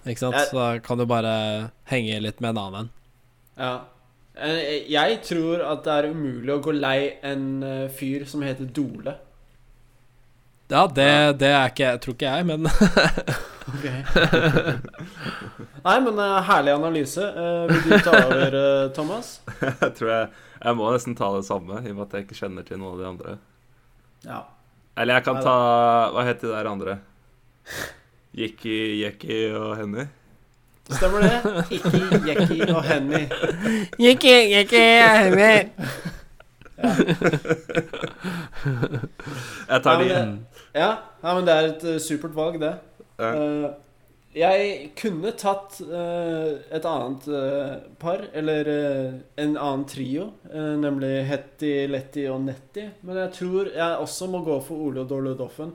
Ikke 0.06 0.18
sant? 0.18 0.34
Jeg- 0.36 0.48
Så 0.48 0.56
da 0.58 0.78
kan 0.78 0.98
du 0.98 1.04
bare 1.06 1.70
henge 1.90 2.20
litt 2.22 2.40
med 2.40 2.50
en 2.56 2.58
annen 2.58 2.80
en. 2.80 2.90
Ja. 3.58 3.80
Eh, 4.36 4.84
Jeg 4.88 5.22
tror 5.22 5.60
at 5.72 5.84
det 5.84 5.92
er 5.92 6.10
umulig 6.14 6.50
å 6.54 6.60
gå 6.62 6.72
lei 6.78 7.18
en 7.22 7.62
eh, 7.62 7.88
fyr 7.88 8.24
som 8.26 8.40
heter 8.42 8.64
Dole. 8.72 9.14
Ja, 10.70 10.86
det, 10.86 11.38
det 11.40 11.48
er 11.50 11.68
ikke 11.68 11.98
tror 12.00 12.14
ikke 12.14 12.30
jeg, 12.30 12.46
men 12.46 12.62
Nei, 15.84 15.96
men 16.04 16.18
eh, 16.18 16.42
herlig 16.46 16.72
analyse. 16.74 17.24
Eh, 17.26 17.66
vil 17.70 17.82
du 17.90 17.98
ta 18.06 18.12
over, 18.26 18.56
Thomas? 18.96 19.26
Jeg 19.60 19.92
tror 19.98 20.10
jeg 20.12 20.28
Jeg 20.60 20.76
må 20.76 20.90
nesten 20.94 21.16
ta 21.16 21.26
det 21.36 21.44
samme, 21.48 21.74
i 21.84 21.90
og 21.92 21.96
med 21.96 22.04
at 22.06 22.12
jeg 22.18 22.22
ikke 22.26 22.36
kjenner 22.42 22.62
til 22.68 22.76
noen 22.80 22.92
av 22.92 22.98
de 23.00 23.06
andre. 23.08 23.30
Ja. 24.26 24.40
Eller 25.00 25.12
jeg 25.16 25.24
kan 25.24 25.38
ta 25.40 25.54
Hva 26.12 26.22
het 26.26 26.40
de 26.44 26.48
der 26.52 26.66
andre? 26.68 26.92
Jikki, 28.36 28.76
Jekki 29.02 29.38
og 29.58 29.76
Henny? 29.80 30.04
Stemmer 30.90 31.20
det? 31.22 31.38
Ikke 31.76 32.00
Jekki 32.28 32.60
og 32.74 32.82
Henny. 32.86 33.22
Ikke, 33.98 34.34
ikke, 34.60 34.84
Jeg 39.70 39.82
tar 39.84 39.92
Ja, 39.92 39.98
de. 39.98 40.04
men 40.04 40.08
det- 40.08 40.38
Ja, 40.74 40.90
ja, 41.24 41.34
men 41.34 41.44
det 41.46 41.54
er 41.54 41.62
et 41.68 41.84
eh, 41.84 41.98
supert 42.00 42.34
valg, 42.36 42.60
det. 42.60 42.74
Ja. 43.18 43.32
Eh, 43.34 43.70
jeg 44.34 44.90
kunne 44.96 45.32
tatt 45.36 45.80
eh, 45.80 46.52
et 46.76 46.84
annet 46.86 47.24
par, 47.98 48.20
eller 48.32 48.64
en 49.36 49.56
annen 49.58 49.84
trio, 49.90 50.28
nemlig 50.54 51.24
Hetty, 51.26 51.86
Letty 51.90 52.28
og 52.30 52.40
Netty. 52.46 52.84
Men 53.02 53.16
jeg 53.16 53.32
tror 53.32 53.64
jeg 53.74 53.96
også 53.98 54.26
må 54.30 54.44
gå 54.46 54.60
for 54.62 54.74
Ole 54.86 55.00
og 55.00 55.08
Dorle 55.10 55.34
Doffen. 55.38 55.72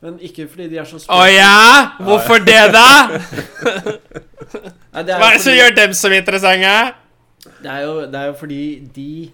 Men 0.00 0.18
ikke 0.22 0.46
fordi 0.48 0.68
de 0.70 0.78
er 0.78 0.86
så 0.86 1.00
Å 1.10 1.24
ja? 1.26 1.90
Hvorfor 2.06 2.38
det, 2.46 2.58
da? 2.74 2.86
Nei, 4.94 5.02
det 5.02 5.16
Hva 5.18 5.28
er 5.28 5.34
det 5.34 5.42
som 5.42 5.50
fordi- 5.52 5.58
gjør 5.58 5.74
dem 5.76 5.94
så 5.98 6.12
interessante? 6.14 6.94
Det 7.62 7.70
er, 7.70 7.80
jo, 7.82 8.00
det 8.06 8.14
er 8.14 8.26
jo 8.26 8.32
fordi 8.38 8.88
de 8.94 9.30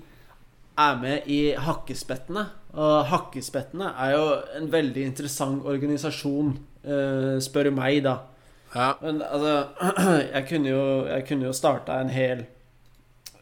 er 0.78 0.96
med 1.00 1.26
i 1.26 1.40
Hakkespettene. 1.58 2.46
Og 2.74 3.04
Hakkespettene 3.06 3.90
er 4.00 4.14
jo 4.16 4.24
en 4.58 4.70
veldig 4.72 5.04
interessant 5.04 5.64
organisasjon, 5.68 6.54
uh, 6.86 7.36
spør 7.40 7.68
du 7.68 7.70
meg, 7.76 8.00
da. 8.04 8.16
Ja. 8.74 8.92
Men 9.02 9.22
altså 9.22 9.66
Jeg 10.34 10.46
kunne 10.48 10.68
jo, 10.72 11.06
jeg 11.06 11.26
kunne 11.28 11.46
jo 11.46 11.52
starta 11.52 12.00
en 12.00 12.08
hel 12.10 12.46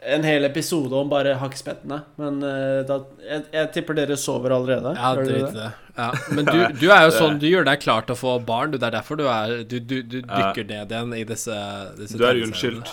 En 0.03 0.25
hel 0.27 0.45
episode 0.49 0.97
om 0.99 1.11
bare 1.11 1.37
Hakkespettene. 1.39 2.01
Men 2.19 2.41
eh, 2.43 2.81
da, 2.89 2.97
jeg, 3.23 3.45
jeg 3.55 3.71
tipper 3.77 3.99
dere 4.01 4.17
sover 4.19 4.55
allerede. 4.57 4.95
Ja, 4.99 5.13
drit 5.19 5.45
i 5.47 5.55
det. 5.55 5.69
Ja. 5.95 6.09
Men 6.33 6.49
du, 6.49 6.59
du 6.81 6.87
er 6.89 7.05
jo 7.05 7.13
sånn 7.13 7.37
Du 7.37 7.45
gjør 7.45 7.67
deg 7.69 7.83
klar 7.85 8.07
til 8.09 8.17
å 8.17 8.19
få 8.19 8.37
barn. 8.43 8.73
Du, 8.73 8.79
det 8.81 8.89
er 8.89 8.97
derfor 8.97 9.19
du 9.21 9.27
er 9.29 9.59
Du, 9.69 9.77
du, 9.79 9.99
du 10.03 10.23
dykker 10.25 10.65
ned 10.65 10.95
igjen 10.95 11.13
i 11.19 11.25
disse, 11.29 11.57
disse 11.99 12.19
Du 12.19 12.25
er 12.27 12.41
unnskyldt. 12.43 12.91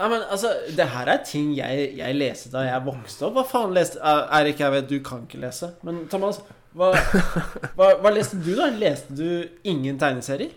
Ja, 0.00 0.06
men 0.08 0.22
altså, 0.32 0.54
det 0.72 0.86
her 0.94 1.10
er 1.12 1.20
ting 1.28 1.50
jeg, 1.52 1.90
jeg 1.98 2.16
leste 2.16 2.48
da 2.54 2.64
jeg 2.64 2.86
vokste 2.86 3.28
opp. 3.28 3.36
Hva 3.36 3.44
faen 3.44 3.76
leste 3.76 4.00
Eirik, 4.00 4.62
jeg 4.64 4.72
vet 4.72 4.88
du 4.88 4.96
kan 5.04 5.26
ikke 5.28 5.42
lese. 5.42 5.74
Men 5.84 6.06
Thomas, 6.10 6.40
hva, 6.72 6.94
hva, 7.76 7.92
hva 8.00 8.12
leste 8.14 8.40
du, 8.40 8.54
da? 8.56 8.70
Leste 8.80 9.16
du 9.18 9.28
ingen 9.68 10.00
tegneserier? 10.00 10.56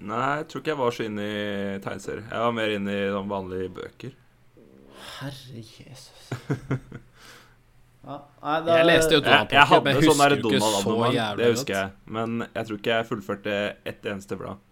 Nei, 0.00 0.28
jeg 0.38 0.46
tror 0.48 0.62
ikke 0.62 0.72
jeg 0.72 0.80
var 0.80 0.94
så 0.96 1.04
inne 1.10 1.26
i 1.26 1.78
tegneserier. 1.82 2.24
Jeg 2.30 2.44
var 2.46 2.54
mer 2.56 2.76
inne 2.76 2.94
i 2.94 3.08
de 3.10 3.24
vanlige 3.34 3.72
bøker. 3.80 4.14
Herre 5.20 5.62
Jesus. 5.62 6.28
Ja, 8.00 8.14
nei, 8.40 8.54
da, 8.64 8.76
Jeg 8.78 8.86
leste 8.88 9.12
jo 9.12 9.18
Jeg, 9.20 9.24
Donald 9.26 9.50
jeg 9.52 9.58
jeg 9.58 9.60
men 9.60 9.70
hadde 9.70 9.90
jeg 9.90 9.96
sånn 10.00 10.14
husker 10.16 10.34
ikke 10.40 10.60
så 10.72 11.10
jævlig 11.12 11.42
det 11.44 11.50
husker 11.52 11.74
jeg. 11.76 11.90
Men 12.16 12.38
jeg 12.46 12.68
tror 12.68 12.78
ikke 12.80 12.94
jeg 12.94 13.08
fullførte 13.10 13.56
ett 13.92 14.08
eneste 14.08 14.38
blad. 14.40 14.62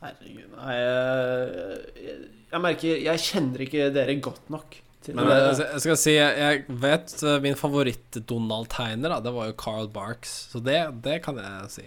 Herregud. 0.00 0.56
Nei, 0.56 0.78
jeg, 0.80 1.76
jeg, 2.06 2.16
jeg 2.54 2.62
merker 2.64 3.04
Jeg 3.10 3.24
kjenner 3.26 3.64
ikke 3.66 3.90
dere 3.92 4.16
godt 4.24 4.50
nok. 4.56 4.78
Til 5.06 5.18
Men 5.20 5.28
det. 5.28 5.36
jeg, 5.60 5.82
skal 5.84 6.00
si 6.00 6.16
Jeg 6.16 6.64
vet 6.82 7.14
uh, 7.22 7.36
min 7.44 7.60
favoritt-Donald-tegner, 7.60 9.20
det 9.22 9.36
var 9.36 9.52
jo 9.52 9.60
Carl 9.60 9.92
Barks. 9.92 10.32
Så 10.54 10.64
det, 10.64 10.80
det 11.04 11.20
kan 11.28 11.38
jeg 11.44 11.70
si. 11.76 11.86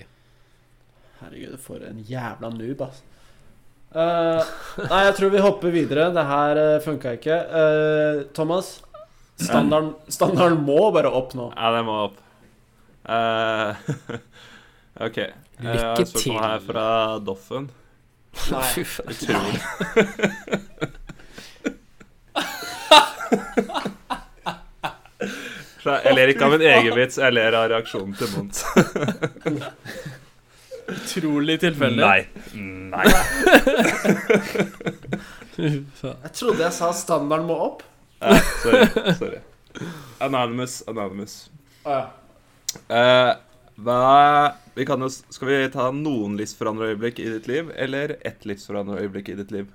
Herregud, 1.20 1.57
for 1.66 1.84
en 1.84 1.99
jævla 2.07 2.53
noob, 2.53 2.86
ass. 2.86 3.01
Eh, 3.89 4.49
nei, 4.85 4.99
jeg 5.07 5.15
tror 5.17 5.31
vi 5.33 5.41
hopper 5.41 5.73
videre. 5.73 6.09
Det 6.13 6.25
her 6.29 6.61
uh, 6.61 6.77
funka 6.83 7.15
ikke. 7.17 7.37
Uh, 7.49 8.21
Thomas, 8.37 8.75
standarden, 9.41 9.95
standarden 10.13 10.61
må 10.65 10.91
bare 10.95 11.09
opp 11.09 11.33
nå. 11.37 11.49
Ja, 11.55 11.73
den 11.77 11.87
må 11.89 11.97
opp. 12.05 12.21
Uh, 13.09 13.73
OK. 15.07 15.17
Jeg 15.19 15.65
har 15.65 15.75
Lykke 15.75 16.05
et 16.05 16.13
spørsmål 16.13 16.45
her 16.45 16.63
fra 16.67 16.85
Doffen. 17.25 17.69
Nei. 18.53 18.65
Fy 18.75 18.85
faen. 18.87 19.09
Utrolig. 19.15 19.59
Jeg 25.89 26.13
ler 26.15 26.31
ikke 26.31 26.45
av 26.45 26.53
min 26.53 26.63
egen 26.67 26.95
vits, 26.95 27.17
jeg 27.17 27.33
ler 27.33 27.55
av 27.55 27.69
reaksjonen 27.71 28.11
til 28.19 28.27
Mons. 28.35 28.65
Utrolig 30.89 31.59
tilfeldig. 31.61 32.05
Nei. 32.05 32.27
Nei. 32.93 33.05
Jeg 35.59 36.31
trodde 36.37 36.61
jeg 36.63 36.71
sa 36.71 36.93
standarden 36.95 37.47
må 37.49 37.57
opp. 37.65 37.81
Ja, 38.23 38.37
sorry. 38.61 38.85
sorry. 39.17 39.41
Anonymous, 40.23 40.79
anonymous. 40.87 41.33
Å 41.83 41.97
ja. 41.97 42.05
Eh, 42.87 43.31
hva 43.83 43.99
vi 44.75 44.85
kan 44.87 45.01
jo, 45.01 45.09
Skal 45.09 45.49
vi 45.49 45.57
ta 45.73 45.89
noen 45.95 46.35
livsforandrende 46.39 46.93
øyeblikk 46.93 47.19
i 47.23 47.29
ditt 47.33 47.47
liv, 47.49 47.71
eller 47.75 48.17
ett 48.27 48.45
livsforandrende 48.47 49.03
øyeblikk 49.03 49.31
i 49.33 49.37
ditt 49.39 49.51
liv? 49.55 49.71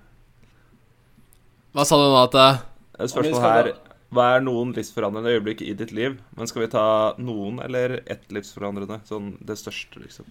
Hva 1.75 1.85
sa 1.89 1.99
du 1.99 2.07
nå 2.07 2.21
at 2.23 2.39
eh, 2.39 2.63
Spørsmålet 3.11 3.45
her 3.45 3.73
Hva 4.15 4.29
er 4.37 4.45
noen 4.47 4.73
livsforandrende 4.77 5.33
øyeblikk 5.35 5.65
i 5.67 5.75
ditt 5.77 5.93
liv? 5.97 6.21
Men 6.39 6.49
skal 6.49 6.65
vi 6.65 6.73
ta 6.77 6.87
noen 7.19 7.59
eller 7.65 7.99
ett 8.05 8.29
livsforandrende? 8.33 9.01
Sånn 9.09 9.35
det 9.45 9.59
største, 9.61 10.05
liksom. 10.05 10.29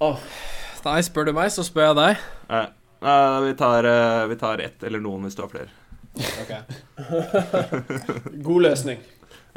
Nei, 0.00 1.00
spør 1.04 1.28
du 1.28 1.34
meg, 1.36 1.50
så 1.52 1.60
spør 1.66 1.90
jeg 1.90 1.96
deg. 1.98 2.22
Nei, 2.48 2.66
nei, 3.04 3.40
vi, 3.44 3.52
tar, 3.58 3.84
eh, 3.84 4.22
vi 4.30 4.36
tar 4.40 4.62
ett 4.64 4.86
eller 4.88 5.02
noen 5.04 5.26
hvis 5.26 5.36
du 5.36 5.42
har 5.44 5.50
flere. 5.52 5.68
Ok. 6.40 6.52
God 8.46 8.62
løsning. 8.64 9.02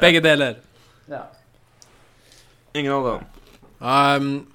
Begge 0.00 0.20
deler. 0.24 0.58
Ja. 1.08 1.22
Ingen 2.76 2.92
av 2.92 3.08
dem. 3.08 3.24
Um, 3.78 4.46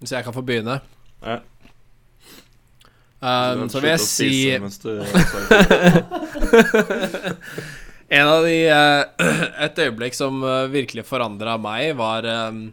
hvis 0.00 0.12
jeg 0.16 0.24
kan 0.24 0.34
få 0.36 0.42
begynne. 0.46 0.80
Ja. 1.20 1.40
Um, 3.20 3.68
så 3.72 3.80
vil 3.80 3.90
jeg 3.90 4.00
si 4.04 4.52
En 8.12 8.28
av 8.28 8.44
de 8.44 8.58
uh, 8.68 9.02
Et 9.64 9.78
øyeblikk 9.86 10.14
som 10.14 10.44
eh, 10.44 10.68
virkelig 10.70 11.06
forandra 11.08 11.56
meg, 11.58 11.96
var 11.98 12.28
um, 12.52 12.68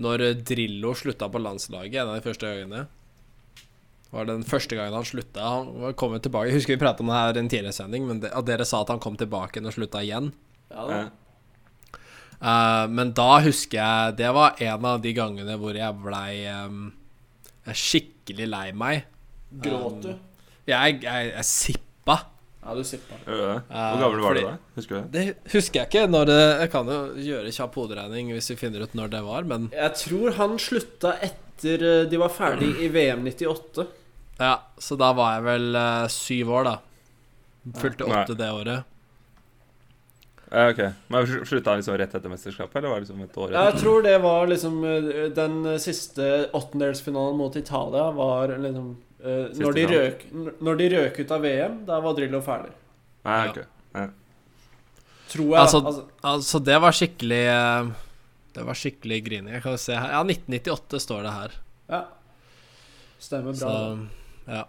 når 0.00 0.26
Drillo 0.46 0.94
slutta 0.98 1.28
på 1.30 1.42
landslaget. 1.42 2.00
En 2.02 2.12
av 2.12 2.18
de 2.18 2.24
første 2.24 2.50
gangene. 2.50 2.86
Var 4.14 4.28
den 4.28 4.44
første 4.46 4.78
gangen 4.78 4.94
han 4.94 5.06
slutta. 5.06 5.42
Han 5.42 5.94
kom 5.98 6.14
tilbake 6.22 6.50
Jeg 6.50 6.60
husker 6.60 6.76
vi 6.76 6.82
pratet 6.82 7.02
om 7.02 7.10
det 7.10 7.18
her 7.18 7.36
i 7.36 7.42
en 7.42 7.50
tidligere 7.50 7.74
sending, 7.74 8.06
men 8.06 8.22
det, 8.22 8.30
at 8.30 8.46
dere 8.46 8.66
sa 8.68 8.84
at 8.84 8.92
han 8.94 9.02
kom 9.02 9.18
tilbake 9.18 9.62
og 9.62 9.74
slutta 9.74 10.02
igjen. 10.04 10.30
Ja, 10.70 10.86
da. 10.86 10.98
Ja. 10.98 12.00
Eh, 12.44 12.84
men 12.90 13.12
da 13.14 13.38
husker 13.44 13.78
jeg 13.78 14.16
Det 14.18 14.30
var 14.34 14.58
en 14.60 14.86
av 14.88 15.02
de 15.04 15.12
gangene 15.16 15.54
hvor 15.60 15.76
jeg 15.78 16.00
blei 16.02 16.44
um, 16.66 16.86
skikkelig 17.64 18.48
lei 18.50 18.68
meg. 18.76 19.06
Gråt 19.64 20.02
du? 20.04 20.12
Jeg, 20.68 21.00
jeg, 21.04 21.30
jeg 21.30 21.46
sippa. 21.48 22.18
Ja, 22.64 22.74
du 22.74 22.84
sippa. 22.86 23.18
Hvor 23.26 24.00
gammel 24.00 24.22
var 24.24 24.36
du 24.36 24.40
da? 24.46 24.54
Husker 24.78 24.94
du 24.94 25.00
det? 25.02 25.10
Det 25.12 25.52
husker 25.52 25.82
jeg 25.82 25.90
ikke. 25.90 26.04
Når 26.08 26.30
det, 26.30 26.38
jeg 26.62 26.70
kan 26.72 26.88
jo 26.88 27.00
gjøre 27.26 27.52
kjapp 27.52 27.76
hoderegning 27.80 28.32
hvis 28.32 28.48
vi 28.54 28.56
finner 28.60 28.86
ut 28.86 28.96
når 28.96 29.12
det 29.12 29.20
var, 29.26 29.44
men 29.50 29.68
Jeg 29.74 29.98
tror 30.00 30.38
han 30.38 30.56
slutta 30.62 31.18
etter 31.24 31.84
eh, 31.90 32.06
de 32.08 32.20
var 32.20 32.32
ferdig 32.32 32.72
i 32.80 32.88
VM 32.94 33.26
98. 33.28 33.84
Ja, 34.40 34.56
så 34.80 34.96
da 34.98 35.12
var 35.14 35.36
jeg 35.36 35.44
vel 35.46 35.76
uh, 35.76 36.08
syv 36.10 36.50
år, 36.56 36.66
da. 36.70 36.74
Fylte 37.80 38.08
Nei. 38.08 38.24
åtte 38.24 38.36
det 38.40 38.50
året. 38.50 38.90
Ja, 40.54 40.70
ok. 40.70 40.80
Men 41.12 41.26
Slutta 41.46 41.70
han 41.70 41.80
liksom 41.80 41.96
rett 41.98 42.14
etter 42.14 42.32
mesterskapet, 42.32 42.76
eller 42.78 42.88
var 42.88 43.00
det 43.00 43.06
liksom 43.06 43.22
et 43.24 43.38
år 43.38 43.54
Jeg 43.54 43.78
tror 43.80 44.04
det 44.06 44.18
var 44.22 44.46
liksom 44.46 44.76
eh, 44.86 45.24
Den 45.34 45.56
siste 45.82 46.28
åttendelsfinalen 46.54 47.40
mot 47.40 47.56
Italia 47.56 48.10
var 48.14 48.52
liksom 48.62 48.92
Siste 49.24 49.62
når, 49.64 49.76
de 49.78 49.84
røk, 49.88 50.24
når 50.60 50.76
de 50.80 50.88
røk 50.96 51.18
ut 51.24 51.30
av 51.32 51.44
VM, 51.46 51.76
da 51.88 52.00
var 52.04 52.16
Drillo 52.18 52.40
ferdig. 52.44 52.72
Nei, 53.24 53.38
Ja. 53.46 53.50
ok. 53.50 54.10
Tror 55.34 55.46
jeg. 55.48 55.60
Altså- 55.60 55.80
altså, 55.86 56.02
Altså, 56.22 56.58
det 56.64 56.76
var 56.80 56.92
skikkelig 56.92 57.38
eh, 57.48 57.86
Det 58.54 58.64
var 58.66 58.74
skikkelig 58.74 59.24
grining. 59.24 59.54
Jeg 59.54 59.62
kan 59.64 59.78
se 59.78 59.94
her 59.96 60.10
Ja, 60.12 60.20
1998 60.22 61.00
står 61.00 61.22
det 61.24 61.32
her. 61.32 61.50
ja. 61.90 62.02
Stemmer 63.24 63.56
bra. 63.56 63.70
Så 63.70 64.08
ja. 64.52 64.64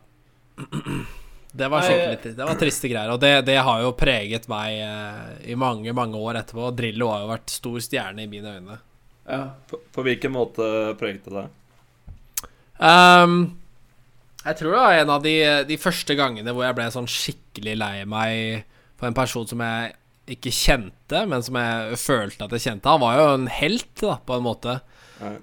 Det 1.56 1.68
var 1.72 1.82
skikkelig 1.82 2.36
Det 2.36 2.46
var 2.48 2.56
triste 2.60 2.88
greier. 2.90 3.12
Og 3.12 3.20
det, 3.20 3.46
det 3.46 3.58
har 3.64 3.82
jo 3.84 3.92
preget 3.92 4.48
meg 4.52 4.80
eh, 4.80 5.52
i 5.52 5.56
mange, 5.56 5.92
mange 5.94 6.16
år 6.16 6.40
etterpå. 6.42 6.72
Drillo 6.76 7.12
har 7.12 7.22
jo 7.26 7.30
vært 7.34 7.50
stor 7.52 7.78
stjerne 7.84 8.24
i 8.24 8.28
mine 8.32 8.56
øyne. 8.58 8.80
Ja. 9.28 9.42
På, 9.68 9.80
på 9.92 10.04
hvilken 10.08 10.32
måte 10.32 10.96
preget 11.00 11.24
det 11.28 11.34
deg? 11.34 12.50
Ehm, 12.80 13.38
jeg 14.46 14.58
tror 14.60 14.72
det 14.72 14.80
var 14.80 14.96
en 15.00 15.12
av 15.16 15.24
de, 15.26 15.36
de 15.66 15.78
første 15.82 16.16
gangene 16.18 16.54
hvor 16.54 16.68
jeg 16.68 16.78
ble 16.78 16.88
sånn 16.94 17.10
skikkelig 17.10 17.76
lei 17.82 17.94
meg 18.10 18.66
for 18.96 19.10
en 19.10 19.18
person 19.18 19.48
som 19.50 19.64
jeg 19.66 19.96
ikke 20.36 20.54
kjente, 20.54 21.22
men 21.30 21.44
som 21.46 21.58
jeg 21.60 21.98
følte 22.02 22.46
at 22.46 22.54
jeg 22.56 22.64
kjente. 22.64 22.90
Han 22.90 23.04
var 23.04 23.18
jo 23.20 23.26
en 23.36 23.50
helt, 23.52 23.92
da, 24.02 24.18
på 24.26 24.38
en 24.38 24.46
måte. 24.46 24.80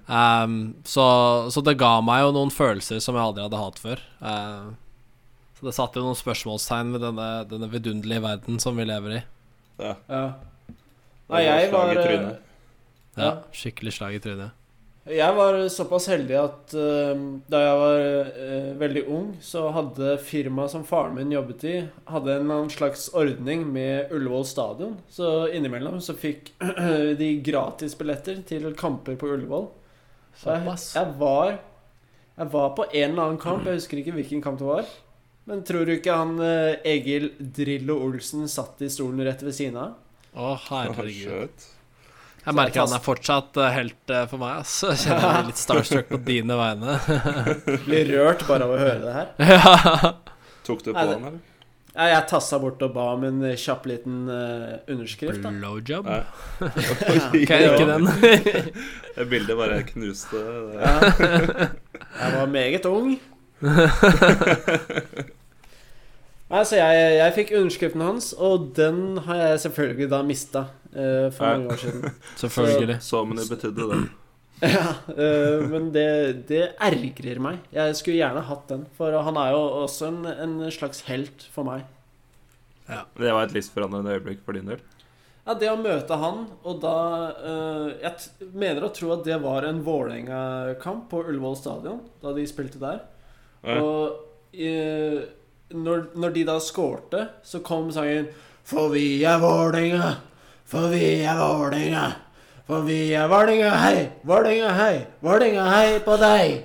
Ehm, 0.07 0.57
så, 0.83 1.05
så 1.51 1.63
det 1.65 1.77
ga 1.79 1.97
meg 2.05 2.23
jo 2.25 2.33
noen 2.35 2.51
følelser 2.53 2.99
som 3.03 3.17
jeg 3.17 3.23
aldri 3.23 3.45
hadde 3.45 3.61
hatt 3.61 3.79
før. 3.81 4.01
Uh, 4.23 4.73
så 5.57 5.69
det 5.69 5.75
satte 5.77 6.01
jo 6.01 6.07
noen 6.07 6.19
spørsmålstegn 6.19 6.91
ved 6.95 7.05
denne, 7.05 7.29
denne 7.47 7.69
vidunderlige 7.71 8.25
verden 8.25 8.59
som 8.59 8.79
vi 8.79 8.87
lever 8.89 9.19
i. 9.19 9.21
Ja. 9.79 9.93
ja. 10.11 10.25
Nei, 11.31 11.45
jeg 11.45 11.69
slag 11.71 11.93
i 11.93 11.95
var 11.95 12.03
eh, 12.03 12.27
Ja. 13.17 13.31
Skikkelig 13.55 13.95
slag 13.95 14.17
i 14.17 14.21
trynet. 14.21 14.59
Jeg 15.03 15.35
var 15.35 15.57
såpass 15.67 16.05
heldig 16.07 16.35
at 16.39 16.73
uh, 16.79 17.23
da 17.51 17.59
jeg 17.59 17.79
var 17.81 18.03
uh, 18.37 18.69
veldig 18.79 19.03
ung, 19.11 19.25
så 19.43 19.65
hadde 19.75 20.13
firmaet 20.23 20.71
som 20.71 20.85
faren 20.87 21.17
min 21.17 21.33
jobbet 21.33 21.65
i, 21.67 21.75
hadde 22.07 22.37
en 22.37 22.47
annen 22.47 22.71
slags 22.71 23.09
ordning 23.11 23.65
med 23.67 24.13
Ullevål 24.15 24.47
stadion. 24.47 24.95
Så 25.11 25.49
innimellom 25.51 25.99
så 25.99 26.15
fikk 26.15 26.53
de 27.21 27.29
gratis 27.43 27.97
billetter 27.99 28.39
til 28.47 28.69
kamper 28.79 29.19
på 29.19 29.33
Ullevål. 29.35 29.67
Så 30.39 30.55
jeg, 30.55 30.77
jeg 30.95 31.13
var 31.19 31.59
Jeg 32.33 32.47
var 32.55 32.71
på 32.73 32.85
en 32.87 33.11
eller 33.11 33.27
annen 33.27 33.41
kamp, 33.41 33.67
jeg 33.67 33.77
husker 33.77 33.99
ikke 33.99 34.15
hvilken 34.15 34.41
kamp 34.41 34.63
det 34.63 34.71
var. 34.71 34.87
Men 35.49 35.63
tror 35.67 35.85
du 35.85 35.97
ikke 35.97 36.15
han 36.15 36.37
eh, 36.39 36.79
Egil 36.87 37.33
Drillo 37.37 37.99
Olsen 38.05 38.47
satt 38.51 38.81
i 38.83 38.89
stolen 38.91 39.19
rett 39.27 39.43
ved 39.43 39.55
siden 39.57 39.79
av? 39.81 39.97
Å, 40.33 40.53
herregud. 40.69 41.65
Jeg 42.43 42.57
merker 42.57 42.83
han 42.83 42.91
er 42.91 43.03
fortsatt 43.03 43.55
eh, 43.55 43.71
helt 43.71 44.11
eh, 44.11 44.25
for 44.27 44.41
meg, 44.41 44.59
ass. 44.65 44.75
Jeg 44.83 44.99
kjenner 45.05 45.23
meg 45.29 45.49
litt 45.51 45.61
starstruck 45.61 46.09
på 46.11 46.19
dine 46.27 46.57
vegne. 46.59 46.97
Blir 47.87 48.11
rørt 48.17 48.43
bare 48.49 48.67
av 48.67 48.73
å 48.75 48.79
høre 48.81 48.99
det 48.99 49.13
her. 49.15 49.27
ja. 49.53 50.11
Tok 50.67 50.83
du 50.83 50.91
på 50.91 50.99
han, 50.99 51.13
eller? 51.15 51.37
Ja, 51.93 52.07
jeg 52.09 52.25
tassa 52.31 52.57
bort 52.59 52.81
og 52.83 52.95
ba 52.95 53.05
om 53.13 53.23
en 53.27 53.39
eh, 53.47 53.55
kjapp 53.59 53.85
liten 53.87 54.25
uh, 54.27 54.81
underskrift. 54.91 55.39
da 55.43 55.53
Blowjob? 55.53 56.09
Kan 57.47 57.63
jeg 57.63 57.69
ikke 57.69 57.87
den. 57.93 58.09
Det 59.13 59.27
bildet 59.29 59.59
bare 59.59 59.79
knuste 59.93 60.41
det. 60.41 60.81
Ja. 60.81 60.93
Jeg 62.17 62.35
var 62.35 62.51
meget 62.51 62.89
ung. 62.89 63.13
Nei, 66.53 66.63
så 66.67 66.75
jeg, 66.75 67.03
jeg 67.21 67.35
fikk 67.37 67.53
underskriften 67.61 68.03
hans, 68.03 68.33
og 68.35 68.73
den 68.75 69.21
har 69.29 69.45
jeg 69.45 69.67
selvfølgelig 69.69 70.09
da 70.11 70.25
mista 70.27 70.67
eh, 70.95 71.29
for 71.33 71.45
Ja. 71.45 71.57
mange 71.57 71.73
år 71.73 71.81
siden. 71.81 72.19
Selvfølgelig. 72.41 72.99
Så 73.01 73.23
men 73.25 73.37
det 73.37 73.49
betydde 73.49 73.89
det. 73.93 74.01
ja, 74.73 74.93
uh, 75.09 75.63
men 75.67 75.89
det, 75.91 76.07
det 76.47 76.61
ergrer 76.79 77.39
meg. 77.43 77.59
Jeg 77.73 77.95
skulle 77.99 78.21
gjerne 78.21 78.45
hatt 78.47 78.69
den, 78.69 78.85
for 78.95 79.11
han 79.25 79.37
er 79.41 79.51
jo 79.51 79.63
også 79.83 80.07
en, 80.07 80.21
en 80.29 80.71
slags 80.71 81.03
helt 81.09 81.43
for 81.51 81.67
meg. 81.67 81.83
Det 82.87 83.31
var 83.31 83.43
et 83.47 83.55
livsforandrende 83.55 84.13
øyeblikk 84.15 84.43
for 84.45 84.55
din 84.55 84.69
del. 84.71 84.79
Ja, 85.43 85.55
det 85.59 85.67
å 85.67 85.79
møte 85.79 86.15
han, 86.15 86.45
og 86.63 86.77
da 86.83 86.97
uh, 87.35 87.87
Jeg 87.99 88.13
t 88.21 88.47
mener 88.55 88.85
å 88.85 88.91
tro 88.95 89.09
at 89.17 89.25
det 89.27 89.41
var 89.43 89.65
en 89.67 89.81
Vålerenga-kamp 89.83 91.09
på 91.11 91.23
Ullevål 91.25 91.57
stadion, 91.59 91.99
da 92.23 92.31
de 92.35 92.45
spilte 92.47 92.79
der. 92.79 93.01
Ja. 93.67 93.81
Og 93.83 94.21
uh, 94.55 95.19
når, 95.73 96.05
når 96.15 96.35
de 96.37 96.45
da 96.47 96.55
skårte, 96.63 97.25
så 97.43 97.59
kom 97.65 97.91
sangen 97.91 98.29
For 98.67 98.93
vi 98.93 99.23
er 99.27 99.41
Vålerenga, 99.43 100.13
for 100.73 100.89
vi 100.89 101.07
er 101.21 101.37
Vålerenga. 101.37 102.03
For 102.65 102.85
vi 102.87 102.99
er 103.13 103.27
Vålerenga, 103.29 103.71
hei, 103.77 103.97
Vålerenga, 104.25 104.71
hei, 104.73 105.01
Vålerenga, 105.21 105.65
hei 105.69 105.99
på 106.01 106.15
deg. 106.17 106.63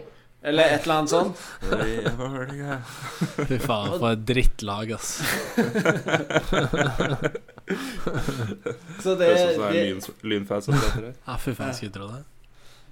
Eller 0.49 0.71
et 0.77 0.85
eller 0.87 0.95
annet 0.95 1.11
sånt. 1.11 1.41
Fy 3.51 3.59
faen, 3.59 3.97
for 3.99 4.07
et 4.15 4.23
drittlag, 4.25 4.93
ass. 4.97 5.11
Så 9.03 9.17
det, 9.19 9.29
Høres 9.29 9.43
ut 9.43 9.59
som 9.59 9.65
det 9.67 9.83
er 9.83 10.29
lynfans 10.33 10.69
som 10.71 10.79
heter 10.79 11.09
det. 11.09 11.11
Ja, 11.27 11.35
fy 11.43 11.53
faen, 11.53 11.73
jeg 11.73 11.81
skulle 11.81 11.97
tro 11.99 12.07
det. 12.15 12.23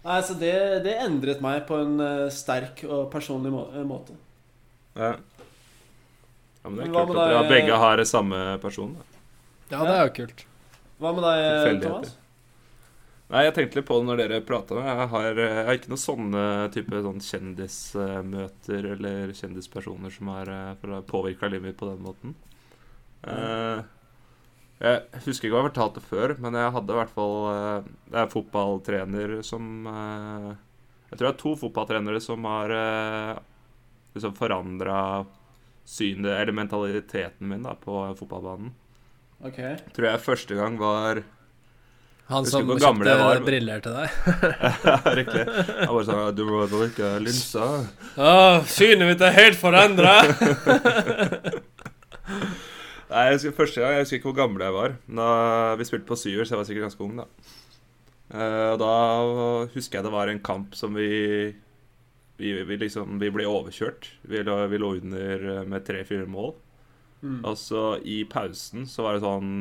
nei, 0.07 0.19
så 0.27 0.37
det, 0.43 0.53
det 0.85 0.99
endret 1.07 1.41
meg 1.45 1.63
på 1.71 1.79
en 1.81 1.95
eh, 2.03 2.27
sterk 2.35 2.83
og 2.85 3.07
personlig 3.15 3.55
må 3.55 3.63
eh, 3.73 3.87
måte. 3.89 4.19
Ja. 4.99 5.15
ja, 5.15 6.67
men 6.67 6.83
det 6.83 6.91
er 6.91 6.93
kult 6.93 7.15
at 7.15 7.33
dere 7.33 7.47
begge 7.55 7.81
har 7.87 8.05
samme 8.11 8.43
person. 8.61 8.93
Da. 8.99 9.09
Ja, 9.71 9.81
det 9.87 9.97
er 9.97 10.05
jo 10.05 10.13
kult. 10.21 10.47
Hva 11.01 11.13
med 11.13 11.25
deg, 11.27 11.81
Thomas? 11.83 12.15
Nei, 13.27 13.41
jeg 13.43 13.55
tenkte 13.57 13.81
litt 13.81 13.89
på 13.89 13.97
det 13.99 14.07
når 14.07 14.21
dere 14.23 14.37
prata. 14.47 14.77
Jeg, 14.87 15.09
har- 15.11 15.41
jeg 15.43 15.65
har 15.67 15.75
ikke 15.75 15.91
noen 15.91 16.03
sånne 16.05 16.43
type 16.73 17.01
sånn 17.03 17.19
kjendismøter 17.27 18.87
eller 18.95 19.33
kjendispersoner 19.35 20.15
som 20.15 20.29
har 20.31 20.51
påvirka 21.11 21.51
livet 21.51 21.73
mitt 21.73 21.77
på 21.81 21.89
den 21.91 22.05
måten. 22.07 22.37
Mm. 23.27 23.83
jeg 24.79 25.01
husker 25.25 25.49
ikke 25.49 25.57
hva 25.57 25.63
jeg 25.65 25.71
fortalte 25.73 26.03
før, 26.05 26.35
men 26.39 26.55
jeg 26.55 26.73
hadde 26.77 26.93
i 26.95 26.99
hvert 27.01 27.11
fall 27.17 27.35
eh, 27.51 27.87
Det 28.13 28.19
er 28.21 28.29
fotballtrener 28.31 29.33
som 29.43 29.87
eh, 29.91 30.51
Jeg 31.09 31.17
tror 31.19 31.25
det 31.27 31.33
er 31.33 31.41
to 31.41 31.55
fotballtrenere 31.59 32.21
som 32.23 32.45
har 32.47 32.75
liksom 34.15 34.37
forandra 34.39 35.01
synet, 35.87 36.31
eller 36.39 36.53
mentaliteten 36.55 37.49
min, 37.51 37.63
da, 37.67 37.75
på 37.75 37.99
fotballbanen. 38.19 38.71
Ok. 39.45 39.59
Tror 39.97 40.07
jeg 40.09 40.21
første 40.25 40.57
gang 40.57 40.79
var 40.81 41.21
Han 42.31 42.47
som 42.49 42.65
kjøpte 42.67 43.17
var. 43.21 43.41
briller 43.45 43.83
til 43.85 43.93
deg. 43.99 44.09
Ja, 44.87 44.97
riktig. 45.19 45.43
Han 45.47 45.93
bare 45.93 46.07
sa 46.09 46.17
Du 46.35 46.43
må 46.49 46.63
bruke 46.71 47.11
linser? 47.23 47.85
Å, 48.17 48.33
synet 48.71 49.07
mitt 49.13 49.23
er 49.23 49.37
helt 49.37 49.59
forandra! 49.61 50.17
Nei, 53.07 53.21
jeg 53.29 53.37
husker, 53.37 53.55
Første 53.55 53.81
gang, 53.83 53.93
jeg 53.95 54.03
husker 54.07 54.19
ikke 54.19 54.31
hvor 54.33 54.41
gammel 54.41 54.65
jeg 54.67 54.75
var. 54.75 54.97
Da 55.21 55.29
vi 55.79 55.87
spilte 55.87 56.09
på 56.09 56.19
Syver, 56.19 56.45
så 56.49 56.57
jeg 56.57 56.61
var 56.63 56.67
sikkert 56.69 56.87
ganske 56.89 57.05
ung, 57.07 57.21
da. 57.21 57.27
uh, 58.35 58.73
og 58.73 58.81
da 58.83 58.91
husker 59.77 60.01
jeg 60.01 60.07
det 60.09 60.15
var 60.17 60.33
en 60.33 60.43
kamp 60.43 60.75
som 60.79 60.97
vi 60.99 61.53
Vi, 62.41 62.51
vi 62.69 62.77
liksom 62.83 63.21
Vi 63.23 63.31
ble 63.33 63.47
overkjørt. 63.49 64.11
Vi 64.29 64.43
lå, 64.45 64.57
vi 64.69 64.81
lå 64.83 64.91
under 64.99 65.47
eh, 65.55 65.63
med 65.65 65.87
tre-fire 65.87 66.27
mål. 66.29 66.51
Mm. 67.23 67.41
Og 67.49 67.57
så 67.59 67.85
i 68.05 68.25
pausen 68.29 68.85
så 68.87 69.03
var 69.07 69.17
det 69.17 69.23
sånn 69.25 69.53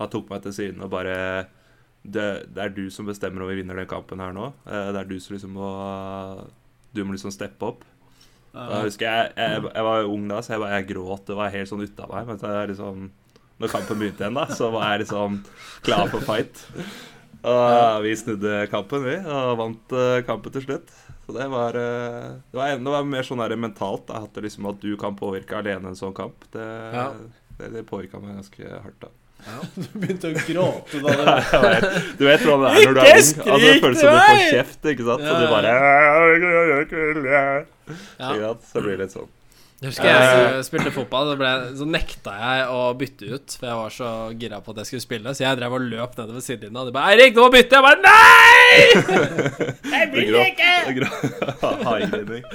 Han 0.00 0.08
tok 0.10 0.30
meg 0.32 0.40
til 0.42 0.54
siden 0.56 0.80
og 0.82 0.88
bare 0.94 1.46
det, 2.02 2.48
det 2.50 2.62
er 2.64 2.72
du 2.74 2.88
som 2.90 3.06
bestemmer 3.06 3.44
om 3.44 3.50
vi 3.52 3.60
vinner 3.60 3.76
den 3.78 3.86
kampen 3.86 4.18
her 4.18 4.32
nå. 4.34 4.48
Eh, 4.66 4.88
Det 4.90 5.02
er 5.04 5.10
du 5.10 5.18
som 5.22 5.36
liksom 5.36 5.52
må 5.54 5.68
Du 6.94 7.04
må 7.04 7.14
liksom 7.14 7.30
steppe 7.34 7.62
opp. 7.68 7.84
Da 8.52 8.82
husker 8.84 9.06
jeg, 9.06 9.30
jeg 9.36 9.62
Jeg 9.68 9.84
var 9.86 10.08
ung 10.10 10.26
da, 10.28 10.40
så 10.42 10.52
jeg, 10.56 10.60
bare, 10.64 10.80
jeg 10.80 10.88
gråt. 10.90 11.22
Det 11.28 11.36
var 11.38 11.52
helt 11.54 11.68
sånn 11.70 11.84
ute 11.84 12.02
av 12.04 12.10
meg. 12.12 12.26
Men 12.28 12.40
så 12.42 12.50
liksom 12.68 13.06
Når 13.62 13.70
kampen 13.76 14.00
begynte 14.00 14.24
igjen, 14.26 14.34
da, 14.40 14.46
så 14.50 14.72
var 14.74 14.90
jeg 14.90 15.04
liksom 15.04 15.38
klar 15.86 16.08
for 16.10 16.20
fight. 16.26 16.64
Og 17.42 18.02
vi 18.04 18.12
snudde 18.18 18.66
kampen, 18.70 19.02
vi, 19.06 19.14
og 19.22 19.56
vant 19.58 19.94
eh, 19.98 20.20
kampen 20.26 20.52
til 20.54 20.62
slutt. 20.66 20.90
Så 21.32 21.38
det 21.38 21.48
var, 21.48 21.76
eh, 21.80 22.28
det 22.52 22.58
var, 22.58 22.76
det 22.76 22.92
var 22.92 23.04
mer 23.08 23.24
sånn 23.24 23.40
mentalt. 23.60 24.04
Da, 24.10 24.20
at, 24.26 24.36
liksom, 24.44 24.66
at 24.68 24.80
du 24.84 24.96
kan 25.00 25.16
påvirke 25.16 25.56
alene 25.56 25.88
en 25.88 25.96
sånn 25.96 26.12
kamp. 26.12 26.44
Det, 26.52 26.66
Ja. 26.92 27.08
det, 27.58 27.72
det 27.72 27.86
påvirka 27.88 28.20
meg 28.20 28.36
ganske 28.36 28.68
hardt. 28.68 29.00
da 29.00 29.08
Du 29.74 29.98
begynte 29.98 30.28
å 30.28 30.34
gråte 30.46 31.00
da 31.02 31.14
det 31.18 31.62
vet. 31.64 32.18
Du 32.18 32.24
vet 32.28 32.44
hvordan 32.44 32.62
det 32.62 32.68
er 32.68 32.84
når 32.84 32.94
du 32.94 33.00
er 33.00 33.06
ung. 33.08 33.16
Altså, 33.16 33.64
det 33.64 33.80
føles 33.82 34.00
som 34.00 34.12
du 34.12 34.20
får 34.28 34.42
kjeft, 34.52 34.82
ikke 34.92 35.06
sant? 35.08 35.24
Så 35.24 35.32
du 35.40 35.46
bare 35.56 35.72
Ja. 38.20 38.52
Så 38.68 38.82
blir 38.84 38.92
det 38.96 39.06
litt 39.06 39.16
sånn. 39.16 39.30
Jeg 39.82 39.90
husker 39.90 40.06
jeg 40.06 40.64
spilte 40.68 40.90
fotball, 40.94 41.32
så, 41.32 41.38
ble, 41.40 41.48
så 41.74 41.86
nekta 41.90 42.32
jeg 42.38 42.66
å 42.70 42.82
bytte 42.94 43.30
ut. 43.32 43.54
For 43.58 43.66
jeg 43.66 43.78
var 43.80 43.94
så 43.96 44.10
gira 44.38 44.60
på 44.62 44.70
at 44.70 44.78
jeg 44.78 44.90
skulle 44.92 45.02
spille. 45.02 45.32
Så 45.34 45.42
jeg 45.42 45.58
drev 45.58 45.74
og 45.74 45.88
løp 45.90 46.14
nedover 46.20 46.44
sidelinja. 46.44 46.84
Og 46.84 46.86
de 46.86 46.94
bare 46.94 47.08
'Eirik, 47.10 47.34
du 47.34 47.40
må 47.42 47.48
bytte!' 47.50 47.80
Jeg 47.80 47.82
bare 47.82 47.98
'Nei!' 48.04 48.62
Jeg 49.96 50.06
vil 50.12 50.38
ikke! 50.38 50.72
Haigrining. 51.88 52.46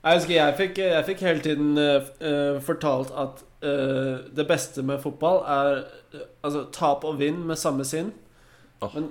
Jeg 0.00 0.16
husker 0.16 0.32
jeg 0.32 0.56
fikk, 0.56 0.78
jeg 0.80 1.04
fikk 1.10 1.20
hele 1.26 1.44
tiden 1.44 1.76
eh, 1.76 2.60
fortalt 2.64 3.10
at 3.12 3.42
uh, 3.60 4.24
det 4.32 4.46
beste 4.48 4.80
med 4.80 5.02
fotball 5.02 5.42
er 5.44 5.82
uh, 6.14 6.22
altså, 6.40 6.62
tap 6.72 7.04
og 7.04 7.18
vinn 7.20 7.42
med 7.44 7.60
samme 7.60 7.84
sinn. 7.84 8.08
Oh. 8.80 8.88
Men 8.94 9.10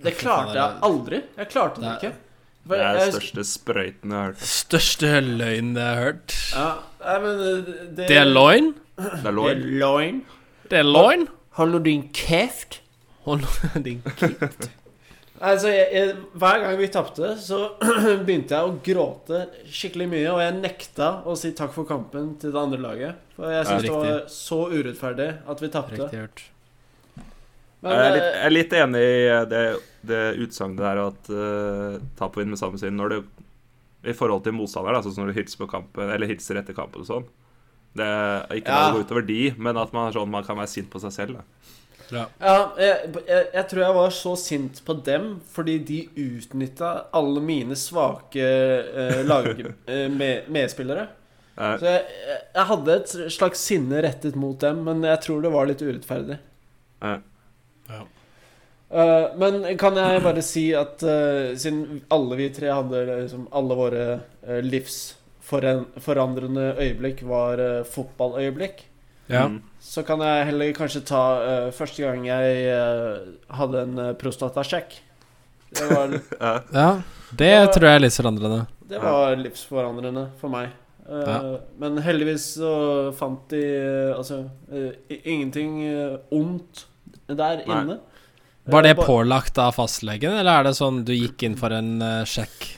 det 0.00 0.16
klarte 0.16 0.56
jeg 0.56 0.80
aldri. 0.88 1.20
Jeg 1.36 1.52
klarte 1.52 1.82
det 1.82 1.90
Det 1.90 1.96
ikke. 2.00 2.29
For 2.66 2.76
Det 2.76 2.84
er 2.86 2.98
den 3.00 3.12
største 3.14 3.44
sprøyten 3.48 4.12
jeg 4.12 4.18
har 4.18 4.26
hørt. 4.32 4.42
Største 4.50 5.12
løgnen 5.24 5.76
jeg 5.80 5.86
har 5.86 6.02
hørt. 6.04 6.34
Ja, 6.54 6.66
nei, 7.04 7.14
men 7.24 7.40
eh, 7.46 7.70
det, 7.96 8.08
Det 8.10 8.18
er 8.20 8.28
løgn? 8.28 8.72
Det 9.00 9.06
er 9.06 9.22
Det 9.22 9.30
er 9.30 9.70
løgn. 9.84 10.20
Det 10.70 10.78
er 10.82 10.90
løgn? 10.90 11.24
Hold 11.58 11.72
nå 11.74 11.80
din 11.86 12.04
kjeft. 12.14 12.80
Hold 13.26 13.48
din 13.88 14.04
kjeft? 14.20 14.68
Altså, 15.40 15.70
jeg, 15.72 15.86
jeg, 15.96 16.14
Hver 16.36 16.58
gang 16.60 16.76
vi 16.78 16.86
tapte, 16.92 17.32
så 17.40 17.62
begynte 18.28 18.54
jeg 18.58 18.68
å 18.68 18.74
gråte 18.84 19.38
skikkelig 19.72 20.10
mye. 20.12 20.26
Og 20.34 20.42
jeg 20.44 20.58
nekta 20.60 21.10
å 21.24 21.34
si 21.40 21.54
takk 21.56 21.72
for 21.74 21.88
kampen 21.88 22.34
til 22.42 22.52
det 22.52 22.60
andre 22.60 22.80
laget. 22.84 23.26
For 23.38 23.48
jeg 23.48 23.62
Ja, 23.64 23.68
syntes 23.70 23.88
det 23.88 23.94
var 23.96 24.24
så 24.36 24.60
urettferdig 24.68 25.30
at 25.48 25.64
vi 25.64 25.72
tapte. 25.72 26.10
Men 27.82 27.92
Jeg 27.96 28.06
er 28.06 28.14
litt, 28.14 28.24
eh, 28.24 28.34
jeg 28.36 28.46
er 28.46 28.54
litt 28.56 28.72
enig 28.76 29.02
i 29.08 29.20
det, 29.50 29.60
det 30.10 30.22
utsagnet 30.44 30.82
der 30.84 30.98
at 31.06 31.30
uh, 31.32 32.00
tap 32.18 32.34
og 32.36 32.42
vinn 32.42 32.50
med 32.52 32.60
samme 32.60 32.80
syn 32.80 32.96
når 32.98 33.14
det 33.14 33.20
I 34.12 34.16
forhold 34.16 34.44
til 34.44 34.52
motstander, 34.56 34.92
da, 34.96 35.00
sånn 35.04 35.14
som 35.16 35.24
når 35.24 35.32
du 35.34 35.38
hilser 35.40 35.60
på 35.62 35.68
kampen 35.72 36.08
Eller 36.12 36.28
hilser 36.30 36.60
etter 36.60 36.76
kampen 36.76 37.02
og 37.04 37.08
sånn. 37.08 37.26
Det 37.96 38.06
er 38.06 38.60
ikke 38.60 38.68
Ja. 38.70 38.76
bare 38.84 38.92
å 38.92 38.98
gå 38.98 39.04
utover 39.06 39.24
de, 39.26 39.40
men 39.58 39.76
at 39.80 39.92
man, 39.96 40.12
sånn, 40.14 40.30
man 40.30 40.44
kan 40.46 40.56
være 40.60 40.70
sint 40.72 40.90
på 40.92 41.00
seg 41.02 41.12
selv. 41.12 41.40
Da. 41.40 41.44
Ja. 42.10 42.24
Ja, 42.42 42.54
jeg, 42.78 43.10
jeg, 43.28 43.46
jeg 43.54 43.64
tror 43.70 43.82
jeg 43.84 43.94
var 43.96 44.10
så 44.14 44.32
sint 44.38 44.80
på 44.86 44.94
dem 45.06 45.26
fordi 45.52 45.76
de 45.86 45.98
utnytta 46.18 46.88
alle 47.14 47.40
mine 47.44 47.76
svake 47.78 48.42
eh, 48.44 49.20
lag, 49.26 49.46
eh, 49.86 50.06
med, 50.10 50.48
medspillere. 50.50 51.08
Eh, 51.56 51.74
Så 51.78 51.86
jeg, 51.86 52.04
jeg, 52.54 52.64
hadde 52.72 52.96
et 52.96 53.14
slags 53.36 53.62
sinne 53.68 54.00
rettet 54.06 54.34
mot 54.38 54.58
dem, 54.62 54.80
men 54.86 55.02
jeg 55.06 55.20
tror 55.26 55.42
det 55.44 55.52
var 55.54 55.68
litt 55.70 55.82
urettferdig. 55.84 56.38
eh, 57.04 57.18
Ja. 57.90 58.02
Eh, 58.90 59.26
men 59.38 59.62
kan 59.78 59.94
jeg 59.98 60.22
bare 60.24 60.42
si 60.42 60.72
at 60.74 61.02
uh, 61.06 61.52
siden 61.58 62.00
alle 62.10 62.36
vi 62.40 62.48
tre 62.54 62.72
hadde 62.74 63.04
liksom 63.22 63.44
alle 63.54 63.74
våre 63.78 64.06
uh, 64.48 64.58
livsforandrende 64.66 66.72
øyeblikk 66.78 67.22
var 67.28 67.58
uh, 67.62 67.82
fotballøyeblikk, 67.86 68.86
Ja. 69.30 69.44
mm. 69.48 69.60
så 69.80 70.02
kan 70.02 70.18
jeg 70.26 70.46
heller 70.48 70.72
kanskje 70.74 71.04
ta 71.06 71.20
første 71.70 72.02
gang 72.02 72.24
jeg 72.26 72.66
hadde 73.54 73.82
en 73.86 73.98
uh, 73.98 74.12
prostatasjekk. 74.18 74.96
Det 75.70 75.86
var, 75.86 76.16
ja. 76.74 76.88
Det 77.30 77.52
tror 77.76 77.86
jeg 77.86 77.94
er 77.94 78.02
litt 78.02 78.16
forandrende. 78.18 78.64
det 78.90 78.98
var 78.98 79.36
livsforandrende 79.38 80.24
for 80.40 80.50
meg. 80.50 80.70
Eh, 81.06 81.28
Ja. 81.30 81.38
Men 81.78 81.98
heldigvis 82.02 82.56
så 82.58 83.12
fant 83.18 83.46
de 83.50 83.62
altså 84.16 84.44
ingenting 85.08 85.80
ondt 86.30 86.86
der 87.38 87.62
Nei. 87.66 87.82
inne. 87.82 88.00
Var 88.70 88.82
det 88.82 88.90
Eh, 88.90 89.06
pålagt 89.06 89.58
av 89.58 89.72
fastlegen, 89.72 90.32
eller 90.36 90.60
er 90.60 90.68
det 90.68 90.76
sånn 90.76 91.02
du 91.04 91.14
gikk 91.14 91.42
inn 91.46 91.56
for 91.56 91.72
en 91.74 91.96
uh, 92.02 92.24
sjekk? 92.28 92.76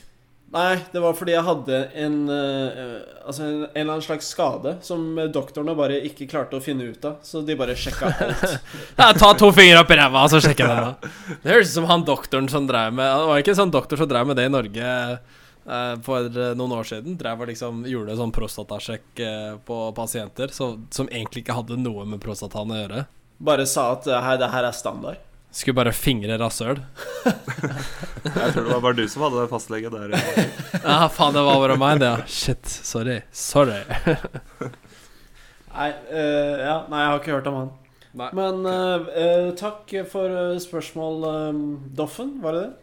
Nei, 0.53 0.77
det 0.93 1.01
var 1.01 1.15
fordi 1.17 1.33
jeg 1.33 1.45
hadde 1.47 1.77
en 1.97 2.17
uh, 2.29 2.99
Altså 3.25 3.41
en, 3.41 3.55
en 3.63 3.69
eller 3.73 3.93
annen 3.95 4.03
slags 4.05 4.27
skade 4.29 4.75
som 4.85 5.01
doktorene 5.33 5.73
bare 5.73 5.97
ikke 6.05 6.27
klarte 6.29 6.59
å 6.59 6.61
finne 6.61 6.91
ut 6.91 7.05
av. 7.07 7.15
Så 7.25 7.41
de 7.41 7.55
bare 7.57 7.75
sjekka 7.75 8.11
alt. 8.11 8.43
Ja, 8.99 9.07
ta 9.17 9.31
to 9.39 9.49
fingre 9.55 9.81
opp 9.81 9.91
i 9.91 9.97
ræva, 9.97 10.27
så 10.29 10.41
sjekker 10.43 10.67
jeg 10.67 10.75
den. 10.75 10.91
da 10.91 11.39
Det 11.41 11.55
høres 11.55 11.71
ut 11.71 11.77
som 11.79 11.87
han 11.89 12.05
doktoren 12.05 12.51
som 12.51 12.67
drev 12.69 12.93
med 12.93 13.07
Det 13.07 13.31
var 13.31 13.41
ikke 13.41 13.55
en 13.55 13.61
sånn 13.63 13.73
doktor 13.73 14.03
som 14.03 14.11
drev 14.11 14.29
med 14.29 14.37
det 14.37 14.45
i 14.45 14.53
Norge 14.53 14.91
uh, 15.15 15.95
for 16.05 16.29
noen 16.59 16.77
år 16.77 16.91
siden. 16.91 17.17
Drev 17.17 17.41
og 17.41 17.49
liksom 17.49 17.81
gjorde 17.89 18.19
sånn 18.19 18.35
prostatasjekk 18.35 19.25
på 19.65 19.81
pasienter 19.97 20.53
så, 20.53 20.75
som 20.93 21.09
egentlig 21.09 21.47
ikke 21.47 21.57
hadde 21.63 21.81
noe 21.81 22.05
med 22.05 22.21
prostataen 22.21 22.75
å 22.75 22.81
gjøre. 22.83 23.05
Bare 23.43 23.65
sa 23.67 23.89
at 23.97 24.07
eh, 24.07 24.21
hei, 24.23 24.35
det 24.39 24.49
her 24.53 24.67
er 24.69 24.75
standard. 24.75 25.19
Skulle 25.53 25.75
bare 25.77 25.91
fingre 25.93 26.37
rasshøl. 26.41 26.79
jeg 27.27 28.53
tror 28.55 28.63
det 28.63 28.71
var 28.71 28.81
bare 28.81 28.97
du 28.97 29.03
som 29.11 29.25
hadde 29.27 29.43
fastlege 29.51 29.91
der. 29.93 30.15
ja, 30.15 30.45
Ja, 30.79 30.95
faen, 31.13 31.35
det 31.35 31.43
var 31.45 31.59
bare 31.61 31.77
meg, 31.77 31.99
det. 32.01 32.09
ja 32.09 32.25
Shit. 32.25 32.65
Sorry. 32.65 33.19
Sorry. 33.31 33.81
Nei, 35.73 35.89
uh, 36.13 36.57
ja, 36.61 36.73
nei, 36.85 36.99
jeg 37.01 37.09
har 37.09 37.15
ikke 37.17 37.31
hørt 37.33 37.47
om 37.49 37.55
han. 37.57 37.69
Nei. 38.13 38.27
Men 38.37 38.59
uh, 38.69 39.07
uh, 39.09 39.47
takk 39.57 39.89
for 40.11 40.35
spørsmål, 40.61 41.23
um, 41.49 41.63
Doffen. 41.97 42.35
Var 42.43 42.53
det 42.53 42.59
det? 42.67 42.73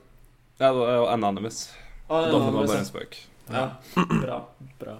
Ja, 0.59 0.73
det 0.75 0.81
var 0.81 1.13
Anonymous. 1.15 1.61
Ah, 2.09 2.27
Doffen 2.33 2.57
var 2.57 2.67
bare 2.67 2.81
en 2.83 2.89
spøk. 2.89 3.15
Ja, 3.51 3.69
bra. 3.95 4.41
bra. 4.83 4.97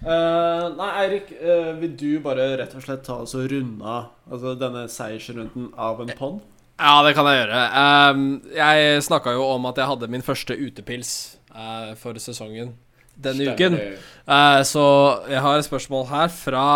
Eh, 0.00 0.66
nei, 0.78 0.90
Eirik, 1.02 1.32
uh, 1.42 1.74
vil 1.80 1.96
du 1.98 2.08
bare 2.24 2.46
rett 2.56 2.72
og 2.72 2.84
slett 2.84 3.02
ta 3.04 3.18
oss 3.20 3.34
og 3.36 3.50
runde 3.52 3.84
av 3.84 4.32
altså, 4.32 4.54
denne 4.56 4.86
seiersrunden 4.88 5.68
av 5.76 6.00
en 6.00 6.12
pod? 6.16 6.38
Ja, 6.80 6.94
det 7.04 7.12
kan 7.18 7.28
jeg 7.28 7.42
gjøre. 7.42 7.64
Um, 7.76 8.22
jeg 8.56 9.02
snakka 9.04 9.34
jo 9.36 9.44
om 9.44 9.68
at 9.68 9.76
jeg 9.76 9.90
hadde 9.90 10.08
min 10.08 10.24
første 10.24 10.56
utepils 10.56 11.12
uh, 11.52 11.92
for 12.00 12.16
sesongen 12.16 12.72
denne 13.20 13.52
uken. 13.52 13.76
Eh, 13.76 14.62
så 14.64 14.84
jeg 15.28 15.42
har 15.44 15.58
et 15.58 15.66
spørsmål 15.66 16.06
her 16.08 16.30
fra 16.32 16.66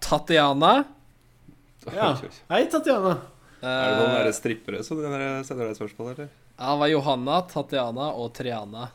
Tatiana. 0.00 0.72
Ja. 1.92 2.14
Hei, 2.48 2.64
Tatiana. 2.72 3.18
Er 3.60 3.92
det 3.92 4.06
noen 4.06 4.36
strippere 4.36 4.80
som 4.86 5.00
sender 5.02 5.66
deg 5.66 5.76
spørsmål, 5.76 6.14
eller? 6.14 6.30
Ja, 6.58 6.72
det 6.72 6.80
var 6.80 6.92
Johanna, 6.94 7.40
Tatiana 7.50 8.12
og 8.16 8.32
Triana. 8.36 8.88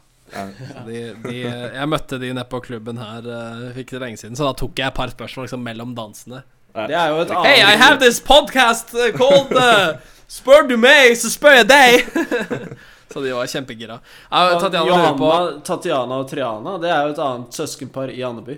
De, 0.88 1.02
de, 1.24 1.36
jeg 1.44 1.90
møtte 1.90 2.20
de 2.22 2.32
nede 2.34 2.46
på 2.50 2.60
klubben 2.66 3.00
her 3.02 3.28
uh, 3.28 3.68
for 3.72 3.84
ikke 3.84 3.98
så 3.98 4.02
lenge 4.04 4.22
siden, 4.22 4.40
så 4.40 4.50
da 4.50 4.56
tok 4.60 4.80
jeg 4.80 4.90
et 4.90 4.98
par 4.98 5.14
spørsmål 5.14 5.48
liksom, 5.48 5.64
mellom 5.66 5.94
dansene. 5.98 6.44
Det 6.74 6.98
er 6.98 7.14
jo 7.14 7.22
et 7.22 7.30
annet 7.30 7.46
Hey, 7.46 7.62
I 7.62 7.78
have 7.78 8.00
this 8.02 8.20
podcast 8.24 8.96
uh, 8.98 9.12
called 9.14 9.54
uh, 9.54 10.02
Spør 10.32 10.68
du 10.68 10.76
meg, 10.82 11.14
så 11.20 11.30
spør 11.30 11.60
jeg 11.60 11.70
deg! 11.70 12.08
så 13.14 13.22
de 13.22 13.34
var 13.36 13.50
kjempegira. 13.52 14.00
Tatiana 14.32 14.86
Johanna, 14.90 15.34
Tatjana 15.62 16.22
og 16.24 16.30
Triana 16.32 16.78
Det 16.82 16.90
er 16.90 17.04
jo 17.06 17.14
et 17.14 17.26
annet 17.28 17.60
søskenpar 17.60 18.10
i 18.10 18.24
Andeby. 18.26 18.58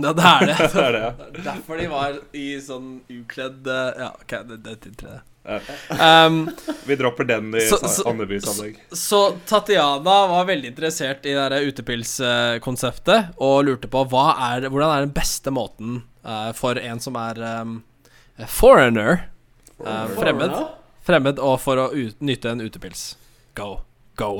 Ja, 0.00 0.14
det 0.16 0.24
er 0.24 0.46
det. 0.46 0.56
Det 0.72 0.84
er 0.84 0.92
det, 0.92 1.02
ja. 1.02 1.42
Derfor 1.50 1.76
de 1.76 1.88
var 1.90 2.16
i 2.32 2.46
sånn 2.64 2.94
ukledd 3.10 3.68
uh, 3.68 3.90
Ja, 3.98 4.14
OK, 4.14 4.38
det, 4.48 4.62
det 4.64 4.78
tiltrer 4.86 5.18
jeg. 5.18 5.26
Um, 5.44 6.50
Vi 6.84 6.96
dropper 7.00 7.24
den 7.24 7.54
i 7.56 7.60
Så- 7.64 8.08
Andebys 8.08 8.44
anlegg. 8.50 8.76
så 8.92 9.20
Tatiana 9.48 10.26
var 10.28 10.44
veldig 10.44 10.68
interessert 10.74 11.24
i 11.26 11.32
det 11.32 11.46
der 11.50 11.64
utepilskonseptet 11.70 13.32
og 13.40 13.64
lurte 13.64 13.88
på 13.90 14.04
hva 14.12 14.26
er, 14.50 14.68
hvordan 14.68 14.92
er 14.96 15.06
den 15.06 15.14
beste 15.16 15.50
måten 15.50 16.02
uh, 16.24 16.52
for 16.52 16.76
en 16.78 17.00
som 17.00 17.16
er 17.16 17.40
um, 17.62 17.78
foreigner, 18.52 19.24
uh, 19.80 20.06
fremmed, 20.20 20.54
fremmed 21.08 21.38
og 21.40 21.56
for 21.64 21.80
å 21.80 21.88
ut, 21.94 22.20
nyte 22.20 22.52
en 22.52 22.60
utepils. 22.60 23.14
Go. 23.56 23.80
Go. 24.20 24.34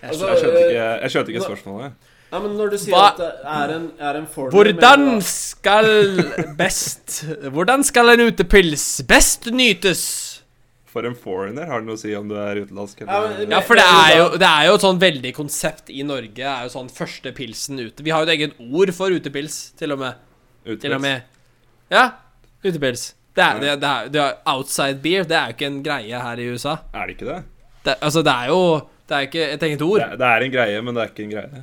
Altså, 0.00 0.24
Jeg 0.32 0.40
skjønte 0.40 0.60
ikke, 0.64 0.86
jeg 1.04 1.12
skjønte 1.12 1.34
ikke 1.34 1.44
spørsmålet. 1.44 1.92
Ja, 2.30 2.38
men 2.38 2.52
når 2.56 2.70
du 2.70 2.78
sier 2.78 2.94
Hva- 2.94 3.08
at 3.10 3.16
det 3.18 3.30
er 3.50 3.72
en, 3.74 3.86
er 3.98 4.18
en 4.20 4.26
formel 4.30 4.52
Hvordan 4.54 5.00
mener 5.06 5.24
skal 5.26 5.88
best 6.58 7.24
Hvordan 7.50 7.82
skal 7.86 8.12
en 8.14 8.20
utepils 8.28 8.84
best 9.08 9.48
nytes? 9.50 10.02
For 10.90 11.06
en 11.06 11.14
foreigner 11.14 11.66
har 11.70 11.82
det 11.82 11.86
noe 11.86 11.98
å 11.98 12.00
si 12.02 12.12
om 12.18 12.26
du 12.30 12.34
er 12.38 12.62
utenlandsk 12.64 13.02
Ja, 13.04 13.08
eller 13.24 13.36
men- 13.44 13.50
Ja, 13.54 13.60
for 13.66 13.78
det 13.78 13.84
er 13.86 14.16
jo, 14.18 14.24
det 14.42 14.46
er 14.48 14.64
jo 14.66 14.74
et 14.74 14.86
sånn 14.86 14.98
veldig 14.98 15.32
konsept 15.36 15.90
i 15.94 16.02
Norge. 16.02 16.34
Det 16.34 16.46
er 16.50 16.64
jo 16.66 16.72
sånn 16.72 16.88
første 16.90 17.30
pilsen 17.36 17.78
ute. 17.78 18.02
Vi 18.02 18.10
har 18.10 18.24
jo 18.24 18.30
et 18.30 18.34
eget 18.38 18.56
ord 18.58 18.90
for 18.96 19.14
utepils, 19.14 19.58
til 19.78 19.92
og 19.94 20.00
med. 20.00 20.14
Til 20.82 20.92
og 20.96 21.00
med. 21.00 21.22
Ja, 21.94 22.08
utepils. 22.66 23.12
Det 23.38 23.44
er, 23.44 23.60
det, 23.62 23.76
det 23.80 23.88
er, 23.88 24.08
det 24.10 24.20
er 24.24 24.34
outside 24.50 24.98
beer. 25.00 25.22
Det 25.30 25.36
er 25.38 25.46
jo 25.52 25.54
ikke 25.54 25.66
en 25.70 25.82
greie 25.86 26.22
her 26.26 26.42
i 26.42 26.48
USA. 26.50 26.74
Er 26.92 27.06
det 27.06 27.14
ikke 27.20 27.28
det? 27.30 27.38
Det, 27.86 27.94
altså, 28.02 28.22
det 28.26 28.34
er 28.34 28.46
jo 28.50 28.60
Det 29.08 29.14
er 29.16 29.26
ikke 29.30 29.44
et 29.54 29.62
eget 29.70 29.82
ord. 29.82 30.00
det? 30.02 30.18
Det 30.18 30.26
er 30.26 30.42
en 30.48 30.52
greie, 30.58 30.82
men 30.82 30.94
det 30.98 31.02
er 31.04 31.08
ikke 31.14 31.24
en 31.28 31.30
greie. 31.36 31.62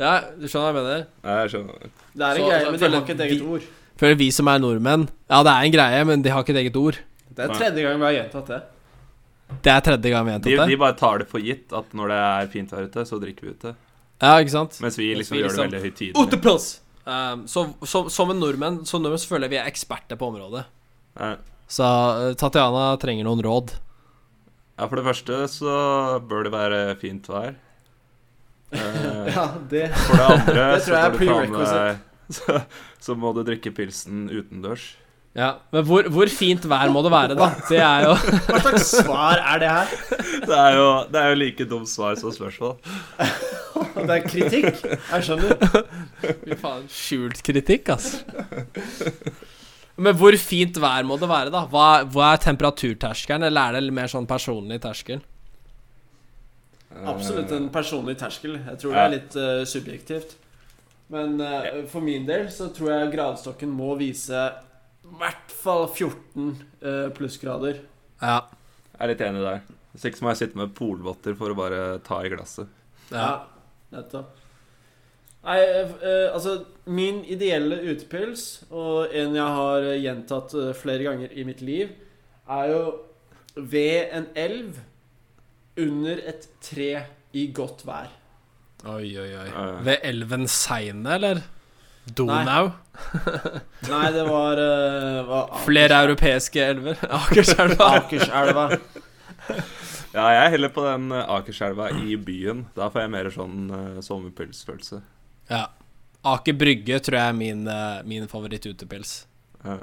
Ja, 0.00 0.20
du 0.38 0.46
skjønner 0.48 0.72
hva 0.72 0.72
jeg 0.72 0.78
mener? 0.82 1.06
Ja, 1.24 1.34
jeg 1.42 1.50
skjønner. 1.52 1.78
Det 2.14 2.22
er 2.22 2.30
en 2.30 2.36
Så- 2.36 2.48
greie, 2.48 2.64
men 2.64 2.72
de 2.72 2.78
føler 2.78 2.94
har 2.98 3.02
ikke 3.06 3.14
et 3.14 3.20
eget 3.26 3.40
vi- 3.40 3.46
ord. 3.54 3.62
Føler 3.98 4.16
vi 4.18 4.30
som 4.30 4.48
er 4.48 4.58
nordmenn 4.58 5.08
Ja, 5.30 5.42
det 5.42 5.52
er 5.52 5.62
en 5.66 5.72
greie, 5.72 6.04
men 6.06 6.22
de 6.22 6.28
har 6.30 6.42
ikke 6.42 6.50
et 6.56 6.62
eget 6.64 6.76
ord. 6.76 6.98
Det 7.34 7.38
er 7.44 7.48
tredje 7.54 7.82
gang 7.82 7.98
vi 8.00 8.04
har 8.04 8.12
gjentatt 8.24 8.46
det. 8.46 8.62
Det 9.62 9.70
er 9.72 9.80
tredje 9.80 10.10
gang 10.10 10.24
vi 10.26 10.32
har 10.32 10.38
De, 10.38 10.50
gjentatt 10.50 10.66
de 10.66 10.70
det. 10.72 10.78
bare 10.78 10.94
tar 10.96 11.18
det 11.18 11.28
for 11.28 11.38
gitt 11.38 11.72
at 11.72 11.92
når 11.92 12.08
det 12.08 12.18
er 12.18 12.46
fint 12.52 12.70
vær 12.70 12.84
ute, 12.88 13.04
så 13.06 13.20
drikker 13.20 13.40
vi 13.42 13.50
ute. 13.50 13.74
Ja, 14.22 14.38
ikke 14.38 14.50
sant? 14.50 14.80
Mens 14.80 14.96
vi 14.96 15.14
Mens 15.14 15.18
liksom 15.28 15.36
vi 15.36 15.42
gjør 15.42 15.48
liksom- 15.50 15.70
det 15.70 15.82
veldig 15.82 15.82
høytidelig. 15.92 16.26
Utepils! 16.26 16.80
Um, 17.04 17.46
så, 17.46 17.74
så, 17.84 18.08
som 18.10 18.30
en 18.30 18.38
nordmenn 18.38 18.86
Som 18.86 19.02
nordmenn 19.02 19.18
så 19.18 19.26
føler 19.26 19.48
jeg 19.48 19.50
vi 19.50 19.56
er 19.58 19.66
eksperter 19.70 20.16
på 20.16 20.28
området. 20.32 20.64
Nei. 21.18 21.36
Så 21.68 21.82
uh, 21.82 22.34
Tatiana 22.34 22.96
trenger 22.96 23.24
noen 23.24 23.42
råd. 23.42 23.72
Ja, 24.78 24.86
for 24.86 24.96
det 24.96 25.04
første 25.04 25.48
så 25.50 26.20
bør 26.26 26.44
det 26.44 26.52
være 26.52 26.96
fint 27.00 27.26
vær. 27.26 27.54
Eh, 28.72 29.28
Ja, 29.34 29.46
det 29.70 29.86
For 29.96 30.16
det 30.16 30.26
andre 30.32 30.66
Det 30.76 30.82
tror 30.86 30.96
jeg 30.96 31.04
er 31.04 31.12
så, 31.12 31.12
med 31.12 31.20
prerequisite. 31.20 32.00
så, 32.38 32.60
så 33.08 33.14
må 33.18 33.32
du 33.36 33.42
drikke 33.46 33.72
pilsen 33.76 34.26
utendørs. 34.32 34.90
Ja, 35.32 35.54
Men 35.72 35.86
hvor, 35.88 36.04
hvor 36.12 36.28
fint 36.28 36.64
vær 36.68 36.90
må 36.92 37.00
det 37.06 37.12
være, 37.12 37.36
da? 37.38 37.46
Det 37.70 37.78
er 37.80 38.02
jo 38.04 38.16
Hva 38.50 38.58
slags 38.66 38.90
svar 38.98 39.40
er 39.40 39.62
det 39.62 39.70
her? 39.72 39.94
Det 40.44 40.58
er 40.58 40.74
jo, 40.76 40.88
det 41.08 41.22
er 41.22 41.30
jo 41.32 41.38
like 41.40 41.66
dumt 41.70 41.88
svar 41.88 42.18
som 42.20 42.34
spørsmål. 42.34 42.74
Det 43.96 44.12
er 44.12 44.26
kritikk? 44.26 44.82
Jeg 44.84 45.24
skjønner. 45.24 45.56
Fy 46.44 46.58
faen, 46.60 46.84
skjult 46.92 47.40
kritikk, 47.44 47.88
altså. 47.94 48.20
Men 50.02 50.16
hvor 50.20 50.36
fint 50.40 50.76
vær 50.80 51.04
må 51.08 51.16
det 51.20 51.28
være, 51.32 51.52
da? 51.52 51.64
Hva, 51.70 51.88
hva 52.12 52.30
er 52.34 52.44
temperaturterskelen, 52.44 53.48
eller 53.48 53.76
er 53.80 53.86
det 53.88 53.96
mer 53.96 54.12
sånn 54.12 54.28
personlig 54.28 54.80
terskel? 54.84 55.20
Absolutt 57.08 57.52
en 57.56 57.68
personlig 57.72 58.16
terskel. 58.20 58.58
Jeg 58.60 58.80
tror 58.80 58.94
det 58.94 59.02
er 59.02 59.14
litt 59.14 59.36
uh, 59.38 59.62
subjektivt. 59.68 60.36
Men 61.12 61.36
uh, 61.40 61.82
for 61.90 62.04
min 62.04 62.26
del 62.28 62.48
så 62.52 62.70
tror 62.74 62.92
jeg 62.94 63.12
gradestokken 63.14 63.72
må 63.72 63.94
vise 64.00 64.46
i 65.02 65.14
hvert 65.18 65.54
fall 65.62 65.88
14 65.88 66.52
uh, 66.84 67.08
plussgrader. 67.16 67.82
Ja. 68.22 68.42
Jeg 68.92 69.00
er 69.00 69.12
litt 69.12 69.24
enig 69.26 69.42
der. 69.44 69.64
Hvis 69.92 70.06
ikke 70.08 70.20
så 70.20 70.24
må 70.24 70.32
jeg 70.32 70.42
sitte 70.44 70.60
med 70.60 70.76
polvotter 70.76 71.34
for 71.36 71.52
å 71.52 71.58
bare 71.58 71.82
ta 72.06 72.22
i 72.24 72.30
glasset. 72.32 72.70
ja. 73.10 73.34
nettopp. 73.92 74.38
Nei, 75.42 75.58
eh, 75.58 76.28
altså 76.30 76.62
Min 76.86 77.22
ideelle 77.26 77.80
utepils, 77.90 78.62
og 78.70 79.10
en 79.14 79.34
jeg 79.36 79.56
har 79.56 79.86
eh, 79.88 80.00
gjentatt 80.02 80.54
eh, 80.54 80.70
flere 80.74 81.06
ganger 81.06 81.34
i 81.34 81.44
mitt 81.46 81.62
liv, 81.62 81.90
er 82.50 82.70
jo 82.70 82.82
ved 83.56 84.14
en 84.14 84.28
elv 84.38 84.78
under 85.80 86.20
et 86.28 86.46
tre 86.60 86.90
i 87.32 87.46
godt 87.54 87.86
vær. 87.88 88.10
Oi, 88.82 89.08
oi, 89.18 89.30
oi. 89.38 89.48
Ved 89.86 90.02
elven 90.02 90.48
Seine, 90.50 91.14
eller? 91.16 91.42
Donau? 92.04 92.72
Nei, 93.92 94.06
det 94.12 94.24
var, 94.26 94.58
uh, 94.58 95.20
var 95.28 95.60
Flere 95.62 96.00
europeiske 96.02 96.64
elver? 96.72 96.98
Akerselva? 97.22 97.94
Akerselva. 98.00 98.68
Ja, 100.12 100.26
jeg 100.28 100.40
er 100.44 100.50
heller 100.52 100.68
på 100.68 100.82
den 100.84 101.06
eh, 101.16 101.30
Akerselva 101.32 101.86
i 101.96 102.18
byen. 102.20 102.66
Da 102.76 102.90
får 102.92 103.06
jeg 103.06 103.12
mer 103.14 103.28
sånn 103.32 103.70
uh, 103.72 104.00
sommerpilsfølelse. 104.04 104.98
Ja. 105.48 105.62
Aker 106.28 106.58
Brygge 106.60 106.98
tror 107.00 107.16
jeg 107.16 107.32
er 107.32 107.38
min, 107.38 107.62
uh, 107.64 108.02
min 108.04 108.28
favoritt-utepils. 108.28 109.14
Ja. 109.64 109.78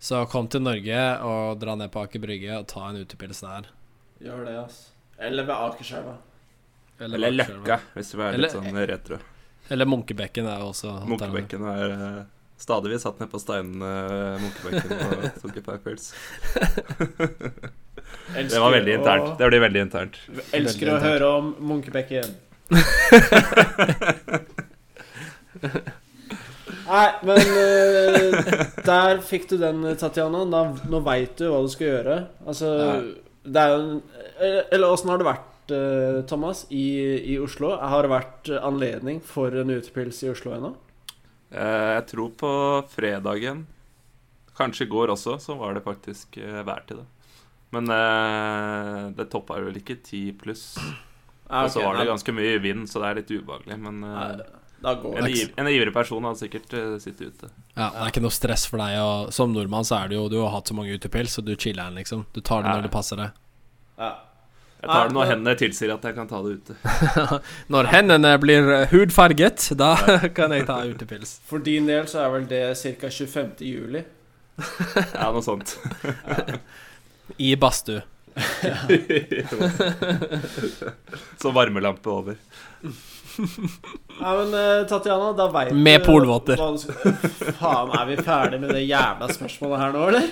Så 0.00 0.22
kom 0.32 0.48
til 0.48 0.64
Norge 0.64 1.02
og 1.28 1.60
dra 1.60 1.74
ned 1.76 1.92
på 1.92 2.06
Aker 2.06 2.24
Brygge 2.24 2.56
og 2.56 2.70
ta 2.72 2.86
en 2.88 3.02
utepils 3.02 3.44
der. 3.44 3.68
Gjør 4.24 4.48
det, 4.48 4.56
ass. 4.62 4.80
Eller 5.20 5.44
ved 5.44 5.54
Akerselva. 5.54 6.16
Eller 7.00 7.16
eller 7.16 7.30
Løkka, 7.44 7.78
hvis 7.94 8.10
du 8.12 8.20
er 8.20 8.28
Eller- 8.34 8.42
litt 8.48 8.52
sånn 8.56 8.86
retro. 8.88 9.18
Eller 9.70 9.86
Munkebekken 9.86 10.46
er 10.50 10.60
også 10.66 11.06
Munkebekken 11.06 11.62
er 11.70 11.92
uh, 11.94 12.22
stadig 12.58 12.90
vi 12.90 12.98
satt 12.98 13.20
ned 13.22 13.30
på 13.30 13.38
steinene 13.40 13.90
uh, 14.10 14.40
Munkebekken 14.42 14.90
og 15.06 15.26
tok 15.42 15.56
et 15.60 15.64
par 15.68 15.78
pils. 15.84 16.10
Det 18.34 18.58
var 18.60 18.70
veldig 18.74 18.94
internt. 18.98 19.38
Det 19.38 19.48
blir 19.52 19.62
veldig 19.64 19.80
internt. 19.86 20.18
Elsker 20.56 20.86
Veldig 20.90 20.96
å 20.96 21.00
høre 21.04 21.26
om 21.38 21.54
Munkebekken. 21.70 22.28
Nei, 26.90 27.08
men 27.22 27.38
uh, 27.38 28.34
der 28.86 29.20
fikk 29.22 29.48
du 29.52 29.56
den, 29.60 29.82
Tatjana. 30.00 30.44
Da, 30.50 30.62
nå 30.90 30.98
veit 31.06 31.36
du 31.38 31.46
hva 31.52 31.60
du 31.64 31.70
skal 31.72 31.86
gjøre. 31.92 32.16
Altså, 32.46 32.66
det 33.44 33.62
er 33.62 33.72
jo 33.74 34.00
Eller 34.40 34.64
eller 34.72 34.92
åssen 34.94 35.10
har 35.12 35.20
det 35.20 35.28
vært, 35.28 35.74
eh, 35.76 36.20
Thomas, 36.28 36.64
i, 36.70 36.84
i 37.34 37.38
Oslo? 37.40 37.74
Har 37.76 38.02
det 38.04 38.12
vært 38.12 38.50
anledning 38.60 39.20
for 39.24 39.54
en 39.54 39.70
utepils 39.70 40.22
i 40.24 40.32
Oslo 40.32 40.54
ennå? 40.56 40.74
Eh, 41.50 41.90
jeg 41.98 42.06
tror 42.14 42.34
på 42.40 42.52
fredagen, 42.92 43.66
kanskje 44.56 44.86
i 44.86 44.92
går 44.92 45.14
også, 45.16 45.38
så 45.40 45.56
var 45.58 45.74
det 45.74 45.86
faktisk 45.86 46.36
vær 46.38 46.84
til 46.88 47.02
det. 47.02 47.08
Men 47.74 47.90
eh, 47.94 49.10
det 49.14 49.28
toppa 49.30 49.60
vel 49.62 49.78
ikke 49.78 50.00
10 50.02 50.32
pluss. 50.40 50.64
Ja, 51.50 51.64
Og 51.64 51.72
så 51.74 51.82
var 51.82 51.98
det 51.98 52.06
ganske 52.06 52.34
mye 52.34 52.58
vind, 52.62 52.86
så 52.90 53.02
det 53.02 53.08
er 53.10 53.18
litt 53.20 53.30
ubehagelig. 53.34 53.78
Men 53.82 54.02
eh, 54.06 54.16
nei, 54.16 54.59
Da 54.80 54.94
går 54.96 55.18
en, 55.20 55.24
det. 55.28 55.50
en 55.60 55.68
ivrig 55.68 55.92
person 55.92 56.24
hadde 56.24 56.40
sikkert 56.40 56.72
uh, 56.72 56.94
sittet 57.02 57.34
ute. 57.34 57.50
Ja, 57.76 57.90
Det 57.92 58.00
er 58.00 58.08
ikke 58.14 58.22
noe 58.24 58.32
stress 58.32 58.64
for 58.70 58.80
deg. 58.80 58.96
Og 59.04 59.32
som 59.36 59.52
nordmann 59.52 59.84
så 59.84 59.98
er 60.00 60.08
det 60.08 60.16
jo 60.16 60.28
Du 60.32 60.38
har 60.40 60.54
hatt 60.54 60.70
så 60.70 60.76
mange 60.78 60.94
utepils, 60.96 61.34
så 61.36 61.44
du 61.44 61.52
chiller 61.56 61.84
den, 61.90 61.98
liksom. 62.00 62.24
Du 62.32 62.40
tar 62.40 62.62
det 62.64 62.70
Ja. 62.70 62.76
når 62.78 62.88
det 62.88 62.92
passer 62.94 63.20
deg. 63.20 63.34
Ja. 64.00 64.10
Jeg 64.80 64.88
tar 64.88 65.08
det 65.10 65.12
når 65.12 65.26
hendene 65.28 65.52
tilsier 65.60 65.90
at 65.92 66.04
jeg 66.08 66.14
kan 66.16 66.28
ta 66.30 66.38
det 66.40 66.54
ute. 66.56 66.76
Når 67.74 67.88
hendene 67.92 68.30
blir 68.40 68.70
eh, 68.72 68.86
hudfarget, 68.94 69.66
da 69.76 69.90
kan 70.38 70.54
jeg 70.56 70.64
ta 70.70 70.78
utepils. 70.88 71.34
For 71.44 71.60
din 71.60 71.84
del 71.90 72.08
så 72.08 72.22
er 72.24 72.30
vel 72.32 72.46
det 72.48 72.62
ca. 72.96 73.10
25. 73.12 73.60
juli. 73.60 74.00
Ja, 75.20 75.28
noe 75.36 75.44
sånt. 75.44 75.76
I 77.36 77.52
badstue. 77.60 78.00
Så 81.42 81.50
varmelampe 81.52 82.10
over. 82.10 82.36
Ja, 84.20 84.34
men 84.36 84.50
Tatiana, 84.52 84.84
Tatjana, 84.90 85.28
da 85.32 85.46
veit 85.54 85.70
du 85.72 85.78
Med 85.80 86.02
polvotter. 86.04 86.60
hva 86.60 86.74
Faen, 87.60 87.94
er 87.96 88.08
vi 88.10 88.16
ferdig 88.20 88.58
med 88.60 88.74
det 88.76 88.82
jævla 88.84 89.30
spørsmålet 89.32 89.80
her 89.80 89.94
nå, 89.94 90.02
eller? 90.10 90.26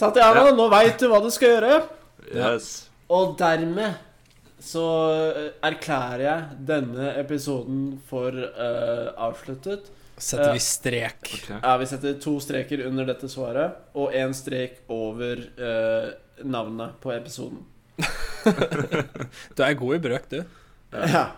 Tatjana, 0.00 0.48
nå 0.56 0.66
veit 0.72 0.98
du 0.98 1.06
hva 1.12 1.20
du 1.22 1.30
skal 1.30 1.54
gjøre. 1.54 1.78
Yes. 2.34 2.88
Og 3.12 3.36
dermed 3.38 4.02
så 4.66 4.86
eh, 5.12 5.52
erklærer 5.68 6.24
jeg 6.24 6.64
denne 6.68 7.12
episoden 7.20 8.00
for 8.08 8.34
uh, 8.34 9.12
avsluttet. 9.28 9.92
Setter 10.16 10.54
vi 10.56 10.62
strek. 10.64 11.20
Okay. 11.28 11.58
Ja, 11.60 11.76
Vi 11.76 11.88
setter 11.90 12.16
to 12.20 12.38
streker 12.40 12.86
under 12.88 13.06
dette 13.06 13.28
svaret, 13.28 13.76
og 13.94 14.14
én 14.16 14.32
strek 14.34 14.80
over 14.88 15.42
uh, 15.60 16.08
navnet 16.42 16.96
på 17.02 17.12
episoden. 17.12 17.60
Du 19.56 19.64
er 19.64 19.76
god 19.78 19.96
i 19.96 20.02
brøk, 20.08 20.30
du. 20.30 20.40
Ja. 20.92 21.28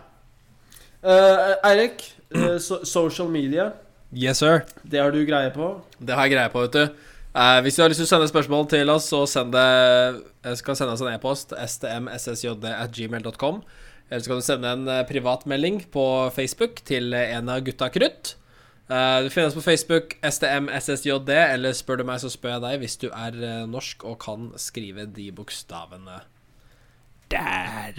Uh, 0.99 1.55
Eirik, 1.63 2.01
uh, 2.35 2.57
so 2.59 2.81
social 2.83 3.29
media, 3.31 3.71
Yes, 4.11 4.41
sir. 4.41 4.65
det 4.83 4.99
har 4.99 5.11
du 5.11 5.21
greie 5.25 5.51
på. 5.53 5.81
Det 6.01 6.15
har 6.15 6.27
jeg 6.27 6.33
greie 6.33 6.49
på, 6.49 6.63
vet 6.65 6.73
du. 6.73 6.95
Uh, 7.35 7.59
hvis 7.61 7.77
du 7.77 7.83
har 7.83 7.91
lyst 7.91 8.01
til 8.01 8.07
å 8.07 8.09
sende 8.09 8.27
spørsmål 8.27 8.65
til 8.71 8.89
oss, 8.89 9.05
så 9.11 9.21
send 9.29 9.53
det 9.53 9.67
Jeg 10.43 10.57
skal 10.59 10.75
sende 10.75 10.95
oss 10.95 11.03
en 11.05 11.13
e-post. 11.13 11.53
stmssjd.gmail.com. 11.53 13.61
Eller 14.09 14.25
så 14.25 14.31
kan 14.31 14.41
du 14.41 14.43
sende 14.43 14.71
en 14.73 14.85
privat 14.85 15.07
privatmelding 15.11 15.83
på 15.93 16.05
Facebook 16.33 16.81
til 16.83 17.13
en 17.13 17.49
av 17.53 17.61
gutta 17.61 17.91
krutt. 17.93 18.33
Du 18.89 19.27
finner 19.29 19.51
oss 19.51 19.53
på 19.53 19.61
Facebook 19.61 20.15
stmssjd, 20.25 21.29
eller 21.29 21.75
spør 21.77 22.01
du 22.01 22.07
meg, 22.09 22.17
så 22.23 22.31
spør 22.33 22.55
jeg 22.55 22.63
deg 22.63 22.79
hvis 22.81 22.97
du 22.97 23.05
er 23.13 23.37
norsk 23.69 24.07
og 24.09 24.17
kan 24.23 24.49
skrive 24.57 25.05
de 25.05 25.27
bokstavene 25.37 26.23
der. 27.31 27.93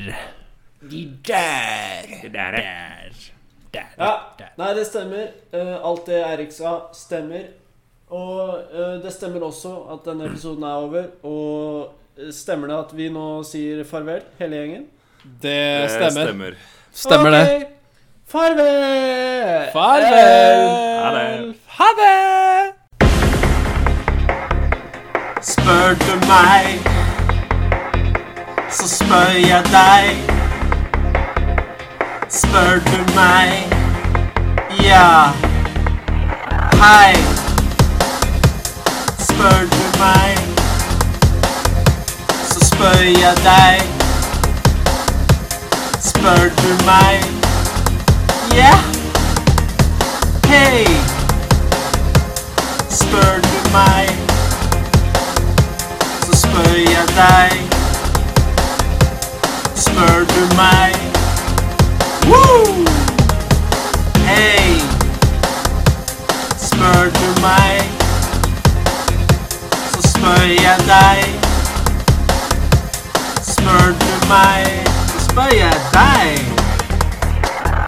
De 0.90 1.00
der. 1.26 2.30
Der. 2.32 3.10
Der. 3.72 3.86
Ja, 3.98 4.12
Der. 4.38 4.48
Nei, 4.58 4.74
det 4.74 4.86
stemmer. 4.88 5.26
Eh, 5.52 5.76
alt 5.86 6.06
det 6.06 6.22
Eirik 6.26 6.52
sa, 6.52 6.72
stemmer. 6.96 7.44
Og 8.10 8.56
eh, 8.74 8.96
det 9.04 9.12
stemmer 9.14 9.44
også 9.46 9.74
at 9.94 10.04
denne 10.08 10.26
episoden 10.30 10.64
er 10.66 10.80
over. 10.86 11.04
Og 11.22 11.92
eh, 12.18 12.32
stemmer 12.34 12.66
det 12.72 12.78
at 12.80 12.96
vi 12.98 13.08
nå 13.14 13.26
sier 13.46 13.84
farvel, 13.86 14.22
hele 14.40 14.56
gjengen? 14.62 14.88
Det 15.42 15.58
Det 15.84 15.90
stemmer. 15.90 16.56
stemmer. 16.92 17.28
okay. 17.36 17.60
det. 17.60 17.66
Farvel! 18.30 19.70
Farvel! 19.72 20.60
Ha 21.02 21.10
det. 21.14 21.54
Ha 21.78 21.88
det! 22.00 22.74
Spør 25.42 25.94
du 25.98 26.12
meg, 26.28 26.89
så 28.80 28.88
spør 28.88 29.32
jeg 29.48 29.64
deg. 29.64 30.32
Spør 32.28 32.78
du 32.86 33.14
meg, 33.14 33.72
ja. 34.84 35.32
Hei. 36.80 37.14
Spør 39.18 39.60
du 39.72 39.84
meg, 39.98 40.38
så 42.48 42.64
spør 42.70 43.02
jeg 43.02 43.36
deg. 43.44 43.82
Spør 46.00 46.48
du 46.62 46.70
meg, 46.86 47.24
ja. 48.56 48.78
Hei. 50.46 50.86
Spør 52.90 53.36
du 53.44 53.70
meg 53.72 54.08
så 56.26 56.36
spør 56.36 56.74
jeg 56.74 57.06
deg. 57.16 57.79
Spør 60.00 60.24
du 60.24 60.56
meg? 60.56 60.94
Woo! 62.26 62.86
Hei! 64.24 64.80
Spør 66.56 67.10
du 67.18 67.40
meg? 67.42 67.90
Så 69.92 70.00
spør 70.08 70.46
jeg 70.62 70.78
deg. 70.86 71.24
Spør 73.42 73.92
du 74.00 74.28
meg? 74.28 74.88
Så 75.12 75.24
spør 75.28 75.54
jeg 75.56 75.76
deg. 75.92 76.59